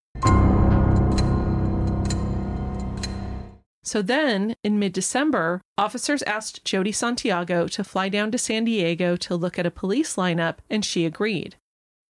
So 3.84 4.00
then, 4.00 4.56
in 4.64 4.78
mid 4.78 4.94
December, 4.94 5.60
officers 5.76 6.22
asked 6.22 6.64
Jody 6.64 6.90
Santiago 6.90 7.68
to 7.68 7.84
fly 7.84 8.08
down 8.08 8.30
to 8.32 8.38
San 8.38 8.64
Diego 8.64 9.14
to 9.16 9.36
look 9.36 9.58
at 9.58 9.66
a 9.66 9.70
police 9.70 10.16
lineup, 10.16 10.56
and 10.70 10.84
she 10.84 11.04
agreed. 11.04 11.56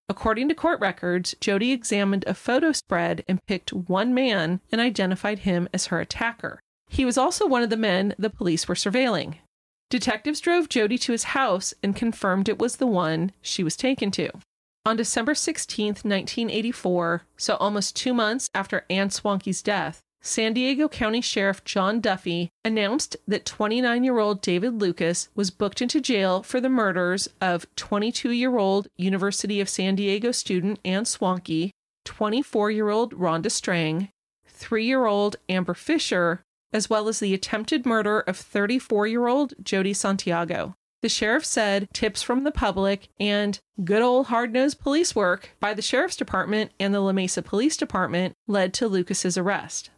According 0.08 0.48
to 0.48 0.54
court 0.54 0.80
records, 0.80 1.34
Jody 1.40 1.72
examined 1.72 2.24
a 2.26 2.34
photo 2.34 2.72
spread 2.72 3.24
and 3.26 3.44
picked 3.46 3.72
one 3.72 4.14
man 4.14 4.60
and 4.70 4.80
identified 4.80 5.40
him 5.40 5.68
as 5.72 5.86
her 5.86 5.98
attacker. 5.98 6.60
He 6.88 7.04
was 7.04 7.18
also 7.18 7.46
one 7.46 7.62
of 7.62 7.70
the 7.70 7.76
men 7.76 8.14
the 8.18 8.30
police 8.30 8.68
were 8.68 8.74
surveilling. 8.74 9.36
Detectives 9.90 10.40
drove 10.40 10.68
Jody 10.68 10.98
to 10.98 11.12
his 11.12 11.24
house 11.24 11.74
and 11.82 11.96
confirmed 11.96 12.48
it 12.48 12.58
was 12.58 12.76
the 12.76 12.86
one 12.86 13.32
she 13.40 13.64
was 13.64 13.76
taken 13.76 14.10
to. 14.12 14.30
On 14.86 14.96
December 14.96 15.34
16, 15.34 15.86
1984, 15.86 17.22
so 17.36 17.56
almost 17.56 17.96
two 17.96 18.12
months 18.12 18.50
after 18.54 18.84
Anne 18.90 19.10
Swanke's 19.10 19.62
death, 19.62 20.02
San 20.26 20.54
Diego 20.54 20.88
County 20.88 21.20
Sheriff 21.20 21.62
John 21.64 22.00
Duffy 22.00 22.48
announced 22.64 23.14
that 23.28 23.44
29 23.44 24.04
year 24.04 24.18
old 24.18 24.40
David 24.40 24.80
Lucas 24.80 25.28
was 25.34 25.50
booked 25.50 25.82
into 25.82 26.00
jail 26.00 26.42
for 26.42 26.62
the 26.62 26.70
murders 26.70 27.28
of 27.42 27.66
22 27.76 28.30
year 28.30 28.56
old 28.56 28.88
University 28.96 29.60
of 29.60 29.68
San 29.68 29.96
Diego 29.96 30.32
student 30.32 30.80
Anne 30.82 31.04
Swanke, 31.04 31.72
24 32.06 32.70
year 32.70 32.88
old 32.88 33.12
Rhonda 33.12 33.50
Strang, 33.50 34.08
3 34.46 34.86
year 34.86 35.04
old 35.04 35.36
Amber 35.50 35.74
Fisher, 35.74 36.40
as 36.72 36.88
well 36.88 37.06
as 37.06 37.20
the 37.20 37.34
attempted 37.34 37.84
murder 37.84 38.20
of 38.20 38.38
34 38.38 39.06
year 39.06 39.26
old 39.26 39.52
Jody 39.62 39.92
Santiago. 39.92 40.74
The 41.02 41.10
sheriff 41.10 41.44
said 41.44 41.88
tips 41.92 42.22
from 42.22 42.44
the 42.44 42.50
public 42.50 43.10
and 43.20 43.60
good 43.84 44.00
old 44.00 44.28
hard 44.28 44.54
nosed 44.54 44.80
police 44.80 45.14
work 45.14 45.50
by 45.60 45.74
the 45.74 45.82
sheriff's 45.82 46.16
department 46.16 46.72
and 46.80 46.94
the 46.94 47.00
La 47.00 47.12
Mesa 47.12 47.42
Police 47.42 47.76
Department 47.76 48.32
led 48.46 48.72
to 48.72 48.88
Lucas's 48.88 49.36
arrest. 49.36 49.90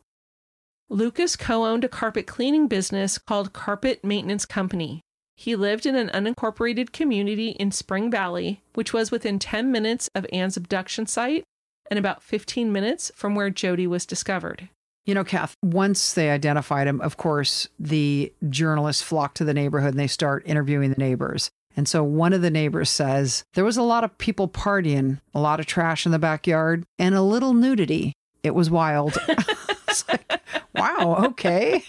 Lucas 0.88 1.35
co 1.35 1.66
owned 1.66 1.83
a 1.83 1.88
carpet 1.88 2.29
cleaning 2.29 2.68
business 2.68 3.18
called 3.18 3.53
Carpet 3.53 4.05
Maintenance 4.05 4.46
Company. 4.46 5.01
He 5.35 5.57
lived 5.57 5.85
in 5.85 5.96
an 5.96 6.09
unincorporated 6.11 6.92
community 6.92 7.51
in 7.51 7.72
Spring 7.72 8.09
Valley, 8.11 8.62
which 8.75 8.92
was 8.92 9.11
within 9.11 9.38
10 9.38 9.72
minutes 9.72 10.09
of 10.14 10.27
Anne's 10.33 10.57
abduction 10.57 11.07
site 11.07 11.42
and 11.90 11.99
about 11.99 12.22
15 12.22 12.72
minutes 12.72 13.11
from 13.16 13.35
where 13.35 13.51
Jody 13.51 13.87
was 13.87 14.07
discovered. 14.07 14.68
You 15.05 15.14
know, 15.14 15.25
Kath, 15.25 15.55
once 15.62 16.14
they 16.14 16.31
identified 16.31 16.87
him, 16.87 17.01
of 17.01 17.16
course, 17.16 17.68
the 17.79 18.33
journalists 18.49 19.03
flock 19.03 19.35
to 19.35 19.44
the 19.44 19.55
neighborhood 19.55 19.90
and 19.90 19.99
they 19.99 20.07
start 20.07 20.44
interviewing 20.46 20.90
the 20.90 20.99
neighbors. 20.99 21.51
And 21.77 21.88
so 21.88 22.03
one 22.03 22.33
of 22.33 22.42
the 22.42 22.51
neighbors 22.51 22.90
says 22.90 23.44
there 23.55 23.64
was 23.64 23.77
a 23.77 23.83
lot 23.83 24.05
of 24.05 24.18
people 24.18 24.49
partying, 24.49 25.20
a 25.35 25.40
lot 25.40 25.61
of 25.61 25.66
trash 25.66 26.07
in 26.07 26.12
the 26.12 26.18
backyard, 26.18 26.85
and 26.99 27.14
a 27.14 27.22
little 27.22 27.55
nudity. 27.55 28.12
It 28.42 28.55
was 28.55 28.70
wild. 28.70 29.18
like, 30.09 30.40
wow, 30.75 31.25
okay. 31.29 31.85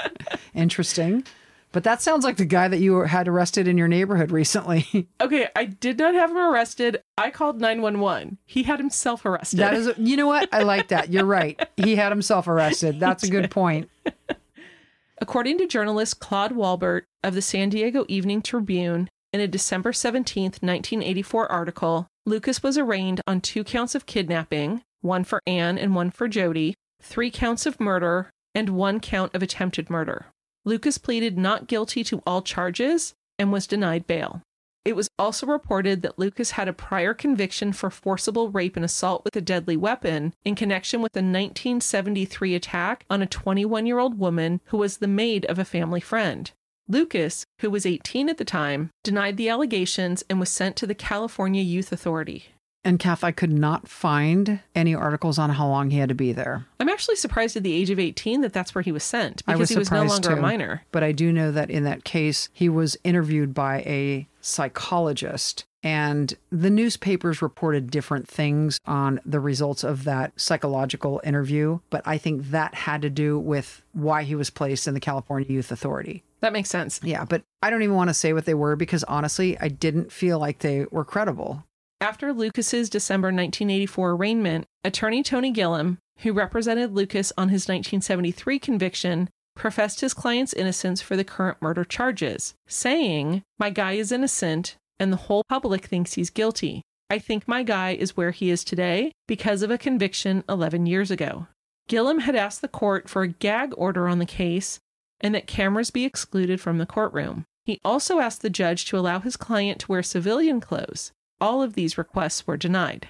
Interesting. 0.54 1.24
But 1.72 1.84
that 1.84 2.02
sounds 2.02 2.24
like 2.24 2.36
the 2.36 2.44
guy 2.44 2.66
that 2.66 2.80
you 2.80 3.00
had 3.00 3.28
arrested 3.28 3.68
in 3.68 3.78
your 3.78 3.86
neighborhood 3.86 4.30
recently. 4.30 5.08
Okay, 5.20 5.48
I 5.54 5.66
did 5.66 5.98
not 5.98 6.14
have 6.14 6.30
him 6.30 6.38
arrested. 6.38 7.02
I 7.18 7.30
called 7.30 7.60
911. 7.60 8.38
He 8.46 8.62
had 8.62 8.80
himself 8.80 9.24
arrested. 9.24 9.58
That 9.58 9.74
is, 9.74 9.92
you 9.98 10.16
know 10.16 10.26
what? 10.26 10.48
I 10.50 10.62
like 10.62 10.88
that. 10.88 11.12
You're 11.12 11.26
right. 11.26 11.60
He 11.76 11.94
had 11.94 12.10
himself 12.10 12.48
arrested. 12.48 12.98
That's 12.98 13.22
a 13.22 13.30
good 13.30 13.50
point. 13.50 13.90
According 15.20 15.58
to 15.58 15.66
journalist 15.66 16.18
Claude 16.18 16.52
Walbert 16.52 17.04
of 17.22 17.34
the 17.34 17.42
San 17.42 17.68
Diego 17.68 18.06
Evening 18.08 18.40
Tribune, 18.40 19.08
in 19.32 19.40
a 19.40 19.46
December 19.46 19.92
17, 19.92 20.44
1984 20.44 21.52
article, 21.52 22.08
Lucas 22.26 22.62
was 22.62 22.78
arraigned 22.78 23.20
on 23.26 23.40
two 23.40 23.62
counts 23.62 23.94
of 23.94 24.06
kidnapping, 24.06 24.82
one 25.02 25.22
for 25.22 25.40
Anne 25.46 25.78
and 25.78 25.94
one 25.94 26.10
for 26.10 26.26
Jody, 26.28 26.74
three 27.00 27.30
counts 27.30 27.66
of 27.66 27.80
murder, 27.80 28.30
and 28.54 28.70
one 28.70 29.00
count 29.00 29.34
of 29.34 29.42
attempted 29.42 29.90
murder. 29.90 30.26
Lucas 30.64 30.98
pleaded 30.98 31.38
not 31.38 31.66
guilty 31.66 32.04
to 32.04 32.22
all 32.26 32.42
charges 32.42 33.14
and 33.38 33.52
was 33.52 33.66
denied 33.66 34.06
bail. 34.06 34.42
It 34.84 34.96
was 34.96 35.10
also 35.18 35.46
reported 35.46 36.02
that 36.02 36.18
Lucas 36.18 36.52
had 36.52 36.66
a 36.66 36.72
prior 36.72 37.12
conviction 37.12 37.72
for 37.72 37.90
forcible 37.90 38.50
rape 38.50 38.76
and 38.76 38.84
assault 38.84 39.24
with 39.24 39.36
a 39.36 39.40
deadly 39.40 39.76
weapon 39.76 40.34
in 40.44 40.54
connection 40.54 41.02
with 41.02 41.14
a 41.14 41.20
1973 41.20 42.54
attack 42.54 43.04
on 43.10 43.20
a 43.20 43.26
21 43.26 43.86
year 43.86 43.98
old 43.98 44.18
woman 44.18 44.60
who 44.66 44.78
was 44.78 44.98
the 44.98 45.06
maid 45.06 45.44
of 45.46 45.58
a 45.58 45.64
family 45.64 46.00
friend. 46.00 46.52
Lucas, 46.88 47.44
who 47.60 47.70
was 47.70 47.86
18 47.86 48.28
at 48.28 48.38
the 48.38 48.44
time, 48.44 48.90
denied 49.04 49.36
the 49.36 49.48
allegations 49.48 50.24
and 50.30 50.40
was 50.40 50.48
sent 50.48 50.76
to 50.76 50.86
the 50.86 50.94
California 50.94 51.62
Youth 51.62 51.92
Authority. 51.92 52.46
And 52.84 52.98
Kath, 52.98 53.22
I 53.22 53.30
could 53.30 53.52
not 53.52 53.88
find 53.88 54.60
any 54.74 54.94
articles 54.94 55.38
on 55.38 55.50
how 55.50 55.68
long 55.68 55.90
he 55.90 55.98
had 55.98 56.08
to 56.08 56.14
be 56.14 56.32
there. 56.32 56.66
I'm 56.78 56.88
actually 56.88 57.16
surprised 57.16 57.56
at 57.56 57.62
the 57.62 57.74
age 57.74 57.90
of 57.90 57.98
18 57.98 58.40
that 58.40 58.52
that's 58.52 58.74
where 58.74 58.82
he 58.82 58.92
was 58.92 59.04
sent 59.04 59.44
because 59.44 59.60
was 59.60 59.68
he 59.68 59.78
was 59.78 59.90
no 59.90 60.04
longer 60.04 60.32
a 60.32 60.40
minor. 60.40 60.82
But 60.90 61.04
I 61.04 61.12
do 61.12 61.32
know 61.32 61.52
that 61.52 61.70
in 61.70 61.84
that 61.84 62.04
case, 62.04 62.48
he 62.52 62.68
was 62.68 62.96
interviewed 63.04 63.52
by 63.52 63.80
a 63.80 64.28
psychologist. 64.40 65.64
And 65.82 66.34
the 66.50 66.70
newspapers 66.70 67.40
reported 67.40 67.90
different 67.90 68.28
things 68.28 68.78
on 68.86 69.20
the 69.24 69.40
results 69.40 69.82
of 69.82 70.04
that 70.04 70.38
psychological 70.38 71.20
interview. 71.24 71.80
But 71.88 72.02
I 72.06 72.18
think 72.18 72.50
that 72.50 72.74
had 72.74 73.02
to 73.02 73.10
do 73.10 73.38
with 73.38 73.82
why 73.92 74.24
he 74.24 74.34
was 74.34 74.50
placed 74.50 74.86
in 74.86 74.94
the 74.94 75.00
California 75.00 75.50
Youth 75.50 75.72
Authority. 75.72 76.22
That 76.40 76.52
makes 76.52 76.70
sense. 76.70 77.00
Yeah, 77.02 77.24
but 77.24 77.42
I 77.62 77.70
don't 77.70 77.82
even 77.82 77.96
want 77.96 78.08
to 78.08 78.14
say 78.14 78.32
what 78.32 78.46
they 78.46 78.54
were 78.54 78.76
because 78.76 79.04
honestly, 79.04 79.58
I 79.58 79.68
didn't 79.68 80.12
feel 80.12 80.38
like 80.38 80.58
they 80.58 80.86
were 80.90 81.04
credible. 81.04 81.64
After 82.02 82.32
Lucas's 82.32 82.88
December 82.88 83.26
1984 83.26 84.12
arraignment, 84.12 84.64
attorney 84.82 85.22
Tony 85.22 85.50
Gillum, 85.50 85.98
who 86.20 86.32
represented 86.32 86.94
Lucas 86.94 87.30
on 87.36 87.50
his 87.50 87.68
1973 87.68 88.58
conviction, 88.58 89.28
professed 89.54 90.00
his 90.00 90.14
client's 90.14 90.54
innocence 90.54 91.02
for 91.02 91.14
the 91.14 91.24
current 91.24 91.60
murder 91.60 91.84
charges, 91.84 92.54
saying, 92.66 93.42
My 93.58 93.68
guy 93.68 93.92
is 93.92 94.12
innocent, 94.12 94.76
and 94.98 95.12
the 95.12 95.18
whole 95.18 95.44
public 95.46 95.84
thinks 95.84 96.14
he's 96.14 96.30
guilty. 96.30 96.80
I 97.10 97.18
think 97.18 97.46
my 97.46 97.62
guy 97.62 97.90
is 97.90 98.16
where 98.16 98.30
he 98.30 98.48
is 98.48 98.64
today 98.64 99.12
because 99.28 99.62
of 99.62 99.70
a 99.70 99.76
conviction 99.76 100.42
11 100.48 100.86
years 100.86 101.10
ago. 101.10 101.48
Gillum 101.86 102.20
had 102.20 102.34
asked 102.34 102.62
the 102.62 102.68
court 102.68 103.10
for 103.10 103.22
a 103.22 103.28
gag 103.28 103.74
order 103.76 104.08
on 104.08 104.20
the 104.20 104.26
case 104.26 104.78
and 105.20 105.34
that 105.34 105.46
cameras 105.46 105.90
be 105.90 106.06
excluded 106.06 106.62
from 106.62 106.78
the 106.78 106.86
courtroom. 106.86 107.44
He 107.66 107.78
also 107.84 108.20
asked 108.20 108.40
the 108.40 108.48
judge 108.48 108.86
to 108.86 108.96
allow 108.96 109.18
his 109.18 109.36
client 109.36 109.80
to 109.80 109.88
wear 109.88 110.02
civilian 110.02 110.60
clothes. 110.60 111.12
All 111.40 111.62
of 111.62 111.74
these 111.74 111.96
requests 111.96 112.46
were 112.46 112.56
denied. 112.56 113.08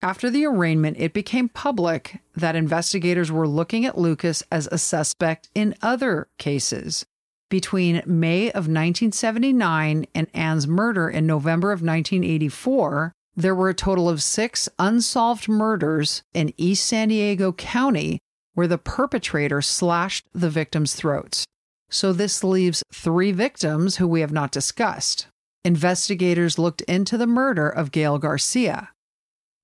After 0.00 0.30
the 0.30 0.46
arraignment, 0.46 0.96
it 1.00 1.12
became 1.12 1.48
public 1.48 2.20
that 2.36 2.54
investigators 2.54 3.32
were 3.32 3.48
looking 3.48 3.84
at 3.84 3.98
Lucas 3.98 4.44
as 4.50 4.68
a 4.70 4.78
suspect 4.78 5.48
in 5.54 5.74
other 5.82 6.28
cases. 6.38 7.04
Between 7.50 8.02
May 8.06 8.48
of 8.48 8.68
1979 8.68 10.06
and 10.14 10.26
Anne's 10.32 10.68
murder 10.68 11.08
in 11.08 11.26
November 11.26 11.72
of 11.72 11.80
1984, 11.80 13.12
there 13.34 13.54
were 13.54 13.70
a 13.70 13.74
total 13.74 14.08
of 14.08 14.22
six 14.22 14.68
unsolved 14.78 15.48
murders 15.48 16.22
in 16.32 16.52
East 16.56 16.86
San 16.86 17.08
Diego 17.08 17.52
County 17.52 18.20
where 18.54 18.66
the 18.66 18.78
perpetrator 18.78 19.62
slashed 19.62 20.26
the 20.32 20.50
victims' 20.50 20.94
throats. 20.94 21.44
So 21.90 22.12
this 22.12 22.44
leaves 22.44 22.82
three 22.92 23.32
victims 23.32 23.96
who 23.96 24.06
we 24.06 24.20
have 24.20 24.32
not 24.32 24.52
discussed. 24.52 25.26
Investigators 25.64 26.58
looked 26.58 26.82
into 26.82 27.16
the 27.16 27.26
murder 27.26 27.68
of 27.68 27.92
Gail 27.92 28.18
Garcia. 28.18 28.90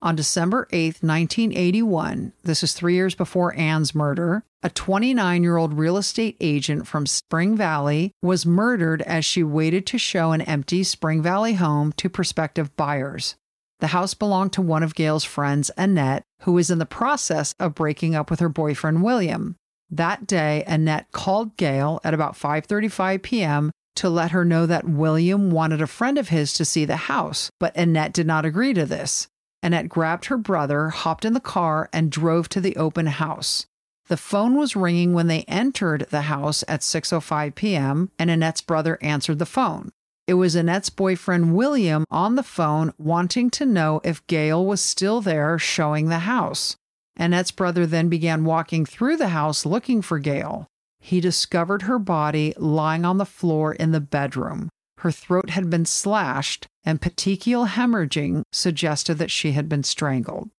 On 0.01 0.15
December 0.15 0.67
8, 0.71 1.01
1981, 1.01 2.33
this 2.43 2.61
is 2.63 2.73
three 2.73 2.95
years 2.95 3.15
before 3.15 3.55
Anne's 3.55 3.95
murder, 3.95 4.43
a 4.61 4.69
29 4.69 5.43
year 5.43 5.57
old 5.57 5.73
real 5.73 5.97
estate 5.97 6.37
agent 6.39 6.85
from 6.87 7.05
Spring 7.05 7.55
Valley 7.55 8.11
was 8.21 8.45
murdered 8.45 9.01
as 9.03 9.23
she 9.25 9.43
waited 9.43 9.85
to 9.87 9.97
show 9.97 10.31
an 10.31 10.41
empty 10.41 10.83
Spring 10.83 11.21
Valley 11.21 11.53
home 11.53 11.91
to 11.93 12.09
prospective 12.09 12.75
buyers. 12.75 13.35
The 13.79 13.87
house 13.87 14.13
belonged 14.13 14.53
to 14.53 14.61
one 14.61 14.83
of 14.83 14.95
Gail's 14.95 15.23
friends, 15.23 15.71
Annette, 15.77 16.23
who 16.41 16.53
was 16.53 16.69
in 16.69 16.79
the 16.79 16.85
process 16.85 17.53
of 17.59 17.75
breaking 17.75 18.15
up 18.15 18.29
with 18.29 18.39
her 18.39 18.49
boyfriend, 18.49 19.03
William. 19.03 19.55
That 19.89 20.25
day, 20.27 20.63
Annette 20.65 21.11
called 21.11 21.57
Gail 21.57 22.01
at 22.03 22.13
about 22.13 22.33
5:35 22.33 23.21
p.m. 23.21 23.71
to 23.95 24.09
let 24.09 24.31
her 24.31 24.43
know 24.43 24.65
that 24.65 24.89
William 24.89 25.51
wanted 25.51 25.81
a 25.81 25.87
friend 25.87 26.17
of 26.17 26.29
his 26.29 26.53
to 26.53 26.65
see 26.65 26.85
the 26.85 26.95
house, 26.95 27.49
but 27.59 27.75
Annette 27.75 28.13
did 28.13 28.27
not 28.27 28.45
agree 28.45 28.73
to 28.73 28.85
this. 28.85 29.27
Annette 29.63 29.89
grabbed 29.89 30.25
her 30.25 30.37
brother, 30.37 30.89
hopped 30.89 31.25
in 31.25 31.33
the 31.33 31.39
car, 31.39 31.89
and 31.93 32.11
drove 32.11 32.49
to 32.49 32.61
the 32.61 32.75
open 32.75 33.07
house. 33.07 33.65
The 34.07 34.17
phone 34.17 34.55
was 34.55 34.75
ringing 34.75 35.13
when 35.13 35.27
they 35.27 35.43
entered 35.47 36.07
the 36.11 36.23
house 36.23 36.63
at 36.67 36.81
6:05 36.81 37.55
p.m., 37.55 38.11
and 38.19 38.29
Annette's 38.29 38.61
brother 38.61 38.99
answered 39.01 39.39
the 39.39 39.45
phone. 39.45 39.91
It 40.27 40.35
was 40.35 40.55
Annette's 40.55 40.89
boyfriend 40.89 41.55
William 41.55 42.05
on 42.09 42.35
the 42.35 42.43
phone 42.43 42.93
wanting 42.97 43.49
to 43.51 43.65
know 43.65 44.01
if 44.03 44.25
Gail 44.27 44.65
was 44.65 44.81
still 44.81 45.21
there 45.21 45.57
showing 45.57 46.09
the 46.09 46.19
house. 46.19 46.75
Annette's 47.17 47.51
brother 47.51 47.85
then 47.85 48.09
began 48.09 48.45
walking 48.45 48.85
through 48.85 49.17
the 49.17 49.29
house 49.29 49.65
looking 49.65 50.01
for 50.01 50.19
Gail. 50.19 50.67
He 50.99 51.21
discovered 51.21 51.83
her 51.83 51.99
body 51.99 52.53
lying 52.57 53.05
on 53.05 53.17
the 53.17 53.25
floor 53.25 53.73
in 53.73 53.91
the 53.91 53.99
bedroom. 53.99 54.69
Her 54.99 55.11
throat 55.11 55.51
had 55.51 55.69
been 55.69 55.85
slashed, 55.85 56.67
and 56.83 57.01
petechial 57.01 57.67
hemorrhaging 57.67 58.43
suggested 58.51 59.15
that 59.15 59.31
she 59.31 59.51
had 59.51 59.69
been 59.69 59.83
strangled. 59.83 60.49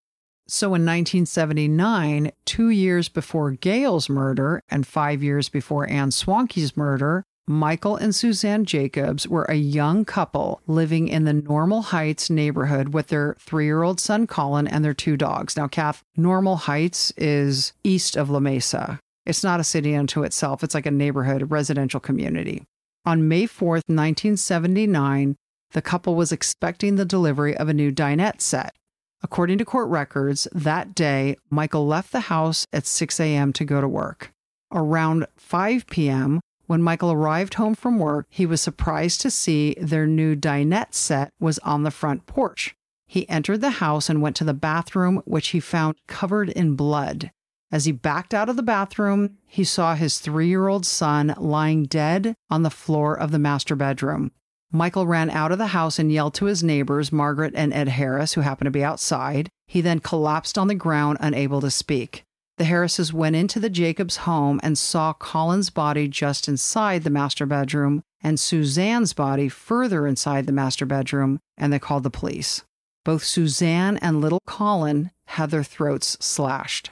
So 0.48 0.68
in 0.68 0.86
1979, 0.86 2.30
two 2.44 2.70
years 2.70 3.08
before 3.08 3.50
Gail's 3.50 4.08
murder 4.08 4.60
and 4.68 4.86
five 4.86 5.22
years 5.22 5.48
before 5.48 5.88
Anne 5.90 6.12
Swanke's 6.12 6.76
murder, 6.76 7.24
Michael 7.48 7.94
and 7.94 8.12
Suzanne 8.12 8.64
Jacobs 8.64 9.28
were 9.28 9.44
a 9.44 9.54
young 9.54 10.04
couple 10.04 10.60
living 10.66 11.06
in 11.06 11.24
the 11.24 11.32
Normal 11.32 11.82
Heights 11.82 12.28
neighborhood 12.28 12.92
with 12.92 13.06
their 13.06 13.36
three 13.38 13.66
year 13.66 13.84
old 13.84 14.00
son 14.00 14.26
Colin 14.26 14.66
and 14.66 14.84
their 14.84 14.94
two 14.94 15.16
dogs. 15.16 15.56
Now, 15.56 15.68
Kath, 15.68 16.02
Normal 16.16 16.56
Heights 16.56 17.12
is 17.16 17.72
east 17.84 18.16
of 18.16 18.30
La 18.30 18.40
Mesa. 18.40 18.98
It's 19.24 19.44
not 19.44 19.60
a 19.60 19.64
city 19.64 19.94
unto 19.94 20.24
itself, 20.24 20.64
it's 20.64 20.74
like 20.74 20.86
a 20.86 20.90
neighborhood, 20.90 21.42
a 21.42 21.46
residential 21.46 22.00
community. 22.00 22.64
On 23.04 23.28
May 23.28 23.44
4th, 23.44 23.86
1979, 23.86 25.36
the 25.70 25.82
couple 25.82 26.16
was 26.16 26.32
expecting 26.32 26.96
the 26.96 27.04
delivery 27.04 27.56
of 27.56 27.68
a 27.68 27.74
new 27.74 27.92
dinette 27.92 28.40
set. 28.40 28.74
According 29.22 29.58
to 29.58 29.64
court 29.64 29.88
records, 29.88 30.48
that 30.52 30.96
day, 30.96 31.36
Michael 31.48 31.86
left 31.86 32.10
the 32.10 32.20
house 32.20 32.66
at 32.72 32.86
6 32.86 33.20
a.m. 33.20 33.52
to 33.52 33.64
go 33.64 33.80
to 33.80 33.88
work. 33.88 34.32
Around 34.72 35.26
5 35.36 35.86
p.m., 35.86 36.40
when 36.66 36.82
Michael 36.82 37.12
arrived 37.12 37.54
home 37.54 37.74
from 37.74 37.98
work, 37.98 38.26
he 38.28 38.46
was 38.46 38.60
surprised 38.60 39.20
to 39.20 39.30
see 39.30 39.74
their 39.80 40.06
new 40.06 40.34
dinette 40.34 40.94
set 40.94 41.32
was 41.38 41.58
on 41.60 41.82
the 41.82 41.90
front 41.90 42.26
porch. 42.26 42.76
He 43.06 43.28
entered 43.28 43.60
the 43.60 43.70
house 43.70 44.08
and 44.08 44.20
went 44.20 44.36
to 44.36 44.44
the 44.44 44.54
bathroom, 44.54 45.22
which 45.24 45.48
he 45.48 45.60
found 45.60 45.96
covered 46.06 46.48
in 46.50 46.74
blood. 46.74 47.30
As 47.72 47.84
he 47.84 47.92
backed 47.92 48.34
out 48.34 48.48
of 48.48 48.56
the 48.56 48.62
bathroom, 48.62 49.38
he 49.46 49.64
saw 49.64 49.94
his 49.94 50.18
three 50.18 50.48
year 50.48 50.68
old 50.68 50.86
son 50.86 51.34
lying 51.38 51.84
dead 51.84 52.34
on 52.50 52.62
the 52.62 52.70
floor 52.70 53.18
of 53.18 53.30
the 53.30 53.38
master 53.38 53.74
bedroom. 53.74 54.32
Michael 54.72 55.06
ran 55.06 55.30
out 55.30 55.52
of 55.52 55.58
the 55.58 55.68
house 55.68 55.98
and 55.98 56.12
yelled 56.12 56.34
to 56.34 56.46
his 56.46 56.62
neighbors, 56.62 57.12
Margaret 57.12 57.54
and 57.56 57.72
Ed 57.72 57.88
Harris, 57.88 58.34
who 58.34 58.40
happened 58.40 58.66
to 58.66 58.72
be 58.72 58.84
outside. 58.84 59.48
He 59.66 59.80
then 59.80 60.00
collapsed 60.00 60.58
on 60.58 60.68
the 60.68 60.74
ground, 60.74 61.18
unable 61.20 61.60
to 61.60 61.70
speak. 61.70 62.25
The 62.58 62.64
Harrises 62.64 63.12
went 63.12 63.36
into 63.36 63.60
the 63.60 63.68
Jacobs 63.68 64.18
home 64.18 64.60
and 64.62 64.78
saw 64.78 65.12
Colin's 65.12 65.68
body 65.68 66.08
just 66.08 66.48
inside 66.48 67.04
the 67.04 67.10
master 67.10 67.44
bedroom 67.44 68.02
and 68.22 68.40
Suzanne's 68.40 69.12
body 69.12 69.48
further 69.48 70.06
inside 70.06 70.46
the 70.46 70.52
master 70.52 70.86
bedroom, 70.86 71.38
and 71.58 71.70
they 71.72 71.78
called 71.78 72.02
the 72.02 72.10
police. 72.10 72.64
Both 73.04 73.24
Suzanne 73.24 73.98
and 73.98 74.20
little 74.20 74.40
Colin 74.46 75.10
had 75.26 75.50
their 75.50 75.62
throats 75.62 76.16
slashed. 76.18 76.90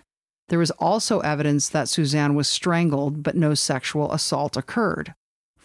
There 0.49 0.59
was 0.59 0.71
also 0.73 1.21
evidence 1.21 1.69
that 1.71 1.89
Suzanne 1.89 2.35
was 2.35 2.47
strangled, 2.47 3.23
but 3.23 3.35
no 3.35 3.55
sexual 3.55 4.13
assault 4.13 4.57
occurred. 4.57 5.15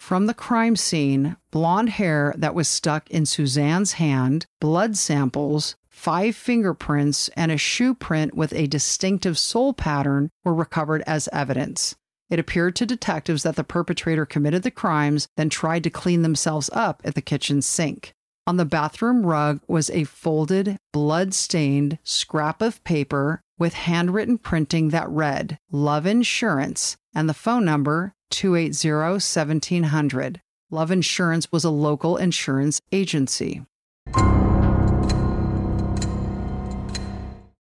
From 0.00 0.26
the 0.26 0.34
crime 0.34 0.74
scene, 0.74 1.36
blonde 1.52 1.90
hair 1.90 2.34
that 2.36 2.54
was 2.54 2.66
stuck 2.66 3.08
in 3.10 3.26
Suzanne's 3.26 3.92
hand, 3.92 4.46
blood 4.58 4.96
samples, 4.96 5.76
five 5.88 6.34
fingerprints, 6.34 7.28
and 7.36 7.52
a 7.52 7.56
shoe 7.56 7.94
print 7.94 8.34
with 8.34 8.52
a 8.54 8.66
distinctive 8.66 9.38
sole 9.38 9.72
pattern 9.72 10.30
were 10.42 10.54
recovered 10.54 11.04
as 11.06 11.28
evidence. 11.32 11.94
It 12.28 12.40
appeared 12.40 12.74
to 12.76 12.86
detectives 12.86 13.44
that 13.44 13.54
the 13.54 13.62
perpetrator 13.62 14.26
committed 14.26 14.64
the 14.64 14.72
crimes, 14.72 15.28
then 15.36 15.50
tried 15.50 15.84
to 15.84 15.90
clean 15.90 16.22
themselves 16.22 16.70
up 16.72 17.02
at 17.04 17.14
the 17.14 17.22
kitchen 17.22 17.62
sink. 17.62 18.14
On 18.46 18.56
the 18.56 18.64
bathroom 18.64 19.24
rug 19.24 19.60
was 19.68 19.90
a 19.90 20.04
folded, 20.04 20.78
blood 20.92 21.34
stained 21.34 21.98
scrap 22.02 22.62
of 22.62 22.82
paper 22.82 23.42
with 23.58 23.74
handwritten 23.74 24.38
printing 24.38 24.88
that 24.88 25.08
read 25.10 25.58
Love 25.70 26.06
Insurance 26.06 26.96
and 27.14 27.28
the 27.28 27.34
phone 27.34 27.64
number 27.66 28.14
280 28.30 28.88
1700. 28.90 30.40
Love 30.70 30.90
Insurance 30.90 31.50
was 31.50 31.64
a 31.64 31.70
local 31.70 32.16
insurance 32.16 32.80
agency. 32.92 33.62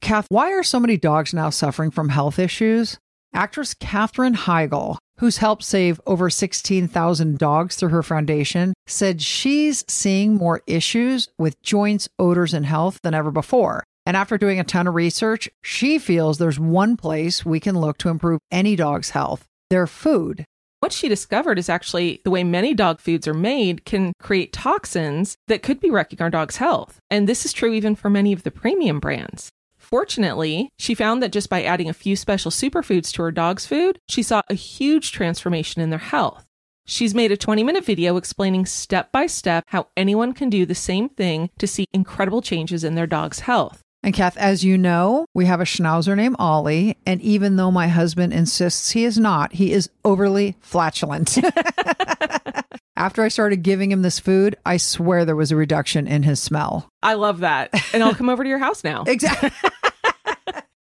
Kath, 0.01 0.27
why 0.29 0.53
are 0.53 0.63
so 0.63 0.81
many 0.81 0.97
dogs 0.97 1.33
now 1.33 1.51
suffering 1.51 1.91
from 1.91 2.09
health 2.09 2.39
issues? 2.39 2.99
Actress 3.33 3.75
Katherine 3.75 4.35
Heigl, 4.35 4.97
who's 5.19 5.37
helped 5.37 5.63
save 5.63 6.01
over 6.07 6.29
16,000 6.29 7.39
dogs 7.39 7.77
through 7.77 7.91
her 7.91 8.03
foundation, 8.03 8.75
said 8.87 9.23
she's 9.23 9.85
seeing 9.89 10.35
more 10.35 10.63
issues 10.67 11.29
with 11.39 11.63
joints, 11.63 12.09
odors, 12.19 12.53
and 12.53 12.67
health 12.67 12.99
than 13.03 13.15
ever 13.15 13.31
before. 13.31 13.85
And 14.05 14.17
after 14.17 14.37
doing 14.37 14.59
a 14.59 14.65
ton 14.65 14.89
of 14.89 14.95
research, 14.95 15.49
she 15.63 15.99
feels 15.99 16.39
there's 16.39 16.59
one 16.59 16.97
place 16.97 17.45
we 17.45 17.61
can 17.61 17.79
look 17.79 17.99
to 17.99 18.09
improve 18.09 18.41
any 18.51 18.75
dog's 18.75 19.11
health 19.11 19.47
their 19.71 19.87
food. 19.87 20.45
What 20.81 20.93
she 20.95 21.09
discovered 21.09 21.59
is 21.59 21.69
actually 21.69 22.23
the 22.25 22.31
way 22.31 22.43
many 22.43 22.73
dog 22.73 23.01
foods 23.01 23.29
are 23.29 23.35
made 23.35 23.85
can 23.85 24.15
create 24.19 24.55
toxins 24.55 25.37
that 25.47 25.63
could 25.63 25.79
be 25.79 25.91
wrecking 25.91 26.23
our 26.23 26.31
dog's 26.31 26.57
health. 26.57 26.99
And 27.11 27.29
this 27.29 27.45
is 27.45 27.53
true 27.53 27.75
even 27.75 27.95
for 27.95 28.09
many 28.09 28.33
of 28.33 28.45
the 28.45 28.51
premium 28.51 28.99
brands. 28.99 29.51
Fortunately, 29.77 30.71
she 30.79 30.95
found 30.95 31.23
that 31.23 31.33
just 31.33 31.51
by 31.51 31.63
adding 31.63 31.91
a 31.91 31.95
few 31.95 32.17
special 32.17 32.51
superfoods 32.51 33.13
to 33.13 33.23
her 33.23 33.31
dog's 33.31 33.67
food, 33.67 33.99
she 34.09 34.23
saw 34.23 34.41
a 34.49 34.55
huge 34.55 35.13
transformation 35.13 35.83
in 35.83 35.91
their 35.91 35.99
health. 35.99 36.47
She's 36.87 37.15
made 37.15 37.31
a 37.31 37.37
20 37.37 37.63
minute 37.63 37.85
video 37.85 38.17
explaining 38.17 38.65
step 38.65 39.13
by 39.13 39.27
step 39.27 39.65
how 39.69 39.89
anyone 39.99 40.33
can 40.33 40.49
do 40.49 40.65
the 40.65 40.75
same 40.75 41.11
thing 41.11 41.51
to 41.59 41.67
see 41.67 41.85
incredible 41.93 42.41
changes 42.41 42.85
in 42.85 42.95
their 42.95 43.07
dog's 43.07 43.41
health. 43.41 43.83
And 44.03 44.15
Kath, 44.15 44.37
as 44.39 44.65
you 44.65 44.79
know, 44.79 45.27
we 45.35 45.45
have 45.47 45.61
a 45.61 45.65
schnauzer 45.65 46.17
named 46.17 46.37
Ollie. 46.39 46.97
And 47.07 47.21
even 47.21 47.57
though 47.57 47.71
my 47.71 47.89
husband 47.89 48.33
insists 48.33 48.91
he 48.91 49.05
is 49.05 49.19
not, 49.19 49.53
he 49.53 49.73
is 49.73 49.91
overly 50.05 50.57
flatulent. 50.61 51.39
After 52.97 53.23
I 53.23 53.29
started 53.29 53.63
giving 53.63 53.91
him 53.91 54.03
this 54.03 54.19
food, 54.19 54.57
I 54.67 54.77
swear 54.77 55.25
there 55.25 55.37
was 55.37 55.51
a 55.51 55.57
reduction 55.57 56.07
in 56.07 56.23
his 56.23 56.41
smell. 56.41 56.89
I 57.03 57.15
love 57.15 57.41
that. 57.41 57.71
And 57.95 58.03
I'll 58.03 58.15
come 58.15 58.29
over 58.29 58.43
to 58.43 58.49
your 58.49 58.59
house 58.59 58.85
now. 58.85 59.05
Exactly. 59.07 59.51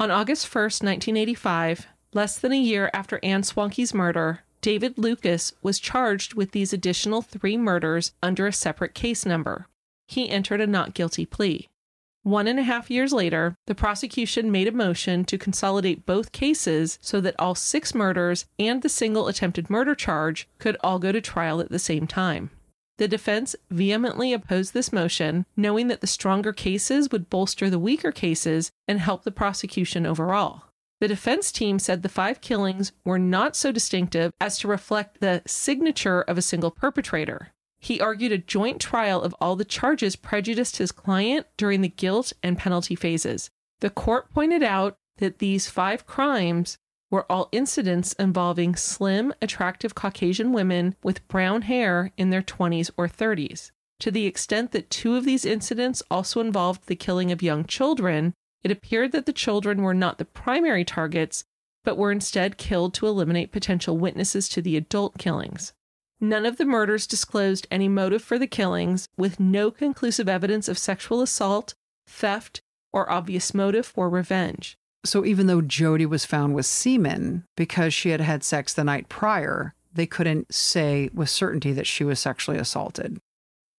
On 0.00 0.12
August 0.12 0.46
1st, 0.46 0.84
1985, 0.84 1.88
less 2.14 2.38
than 2.38 2.52
a 2.52 2.56
year 2.56 2.88
after 2.94 3.18
Anne 3.20 3.42
Swanke's 3.42 3.92
murder, 3.92 4.44
David 4.60 4.96
Lucas 4.96 5.52
was 5.60 5.80
charged 5.80 6.34
with 6.34 6.52
these 6.52 6.72
additional 6.72 7.20
three 7.20 7.56
murders 7.56 8.12
under 8.22 8.46
a 8.46 8.52
separate 8.52 8.94
case 8.94 9.26
number. 9.26 9.66
He 10.06 10.30
entered 10.30 10.60
a 10.60 10.68
not 10.68 10.94
guilty 10.94 11.26
plea. 11.26 11.66
One 12.22 12.46
and 12.46 12.60
a 12.60 12.62
half 12.62 12.92
years 12.92 13.12
later, 13.12 13.56
the 13.66 13.74
prosecution 13.74 14.52
made 14.52 14.68
a 14.68 14.72
motion 14.72 15.24
to 15.24 15.36
consolidate 15.36 16.06
both 16.06 16.30
cases 16.30 17.00
so 17.02 17.20
that 17.20 17.34
all 17.36 17.56
six 17.56 17.92
murders 17.92 18.46
and 18.56 18.82
the 18.82 18.88
single 18.88 19.26
attempted 19.26 19.68
murder 19.68 19.96
charge 19.96 20.46
could 20.60 20.76
all 20.80 21.00
go 21.00 21.10
to 21.10 21.20
trial 21.20 21.60
at 21.60 21.70
the 21.70 21.78
same 21.80 22.06
time. 22.06 22.50
The 22.98 23.08
defense 23.08 23.56
vehemently 23.70 24.32
opposed 24.32 24.74
this 24.74 24.92
motion, 24.92 25.46
knowing 25.56 25.86
that 25.86 26.00
the 26.00 26.06
stronger 26.06 26.52
cases 26.52 27.10
would 27.10 27.30
bolster 27.30 27.70
the 27.70 27.78
weaker 27.78 28.12
cases 28.12 28.70
and 28.86 29.00
help 29.00 29.22
the 29.22 29.30
prosecution 29.30 30.04
overall. 30.04 30.64
The 31.00 31.08
defense 31.08 31.52
team 31.52 31.78
said 31.78 32.02
the 32.02 32.08
five 32.08 32.40
killings 32.40 32.90
were 33.04 33.20
not 33.20 33.54
so 33.54 33.70
distinctive 33.70 34.32
as 34.40 34.58
to 34.58 34.68
reflect 34.68 35.20
the 35.20 35.42
signature 35.46 36.22
of 36.22 36.36
a 36.36 36.42
single 36.42 36.72
perpetrator. 36.72 37.52
He 37.78 38.00
argued 38.00 38.32
a 38.32 38.38
joint 38.38 38.80
trial 38.80 39.22
of 39.22 39.34
all 39.40 39.54
the 39.54 39.64
charges 39.64 40.16
prejudiced 40.16 40.78
his 40.78 40.90
client 40.90 41.46
during 41.56 41.82
the 41.82 41.88
guilt 41.88 42.32
and 42.42 42.58
penalty 42.58 42.96
phases. 42.96 43.48
The 43.78 43.90
court 43.90 44.32
pointed 44.34 44.64
out 44.64 44.96
that 45.18 45.38
these 45.38 45.68
five 45.68 46.04
crimes 46.04 46.78
were 47.10 47.30
all 47.30 47.48
incidents 47.52 48.12
involving 48.14 48.76
slim, 48.76 49.32
attractive 49.40 49.94
Caucasian 49.94 50.52
women 50.52 50.94
with 51.02 51.26
brown 51.28 51.62
hair 51.62 52.12
in 52.16 52.30
their 52.30 52.42
20s 52.42 52.90
or 52.96 53.08
30s. 53.08 53.70
To 54.00 54.10
the 54.10 54.26
extent 54.26 54.72
that 54.72 54.90
two 54.90 55.16
of 55.16 55.24
these 55.24 55.44
incidents 55.44 56.02
also 56.10 56.40
involved 56.40 56.86
the 56.86 56.94
killing 56.94 57.32
of 57.32 57.42
young 57.42 57.64
children, 57.64 58.34
It 58.62 58.70
appeared 58.70 59.12
that 59.12 59.26
the 59.26 59.32
children 59.32 59.82
were 59.82 59.94
not 59.94 60.18
the 60.18 60.24
primary 60.24 60.84
targets, 60.84 61.44
but 61.84 61.96
were 61.96 62.12
instead 62.12 62.58
killed 62.58 62.92
to 62.94 63.06
eliminate 63.06 63.52
potential 63.52 63.96
witnesses 63.96 64.48
to 64.50 64.62
the 64.62 64.76
adult 64.76 65.16
killings. 65.18 65.72
None 66.20 66.44
of 66.44 66.56
the 66.56 66.64
murders 66.64 67.06
disclosed 67.06 67.66
any 67.70 67.88
motive 67.88 68.22
for 68.22 68.38
the 68.38 68.48
killings, 68.48 69.06
with 69.16 69.38
no 69.38 69.70
conclusive 69.70 70.28
evidence 70.28 70.68
of 70.68 70.76
sexual 70.76 71.22
assault, 71.22 71.74
theft, 72.06 72.60
or 72.92 73.10
obvious 73.10 73.54
motive 73.54 73.86
for 73.86 74.10
revenge. 74.10 74.76
So 75.08 75.24
even 75.24 75.46
though 75.46 75.62
Jody 75.62 76.04
was 76.04 76.26
found 76.26 76.54
with 76.54 76.66
semen 76.66 77.44
because 77.56 77.94
she 77.94 78.10
had 78.10 78.20
had 78.20 78.44
sex 78.44 78.74
the 78.74 78.84
night 78.84 79.08
prior, 79.08 79.72
they 79.90 80.04
couldn't 80.04 80.52
say 80.52 81.08
with 81.14 81.30
certainty 81.30 81.72
that 81.72 81.86
she 81.86 82.04
was 82.04 82.20
sexually 82.20 82.58
assaulted. 82.58 83.16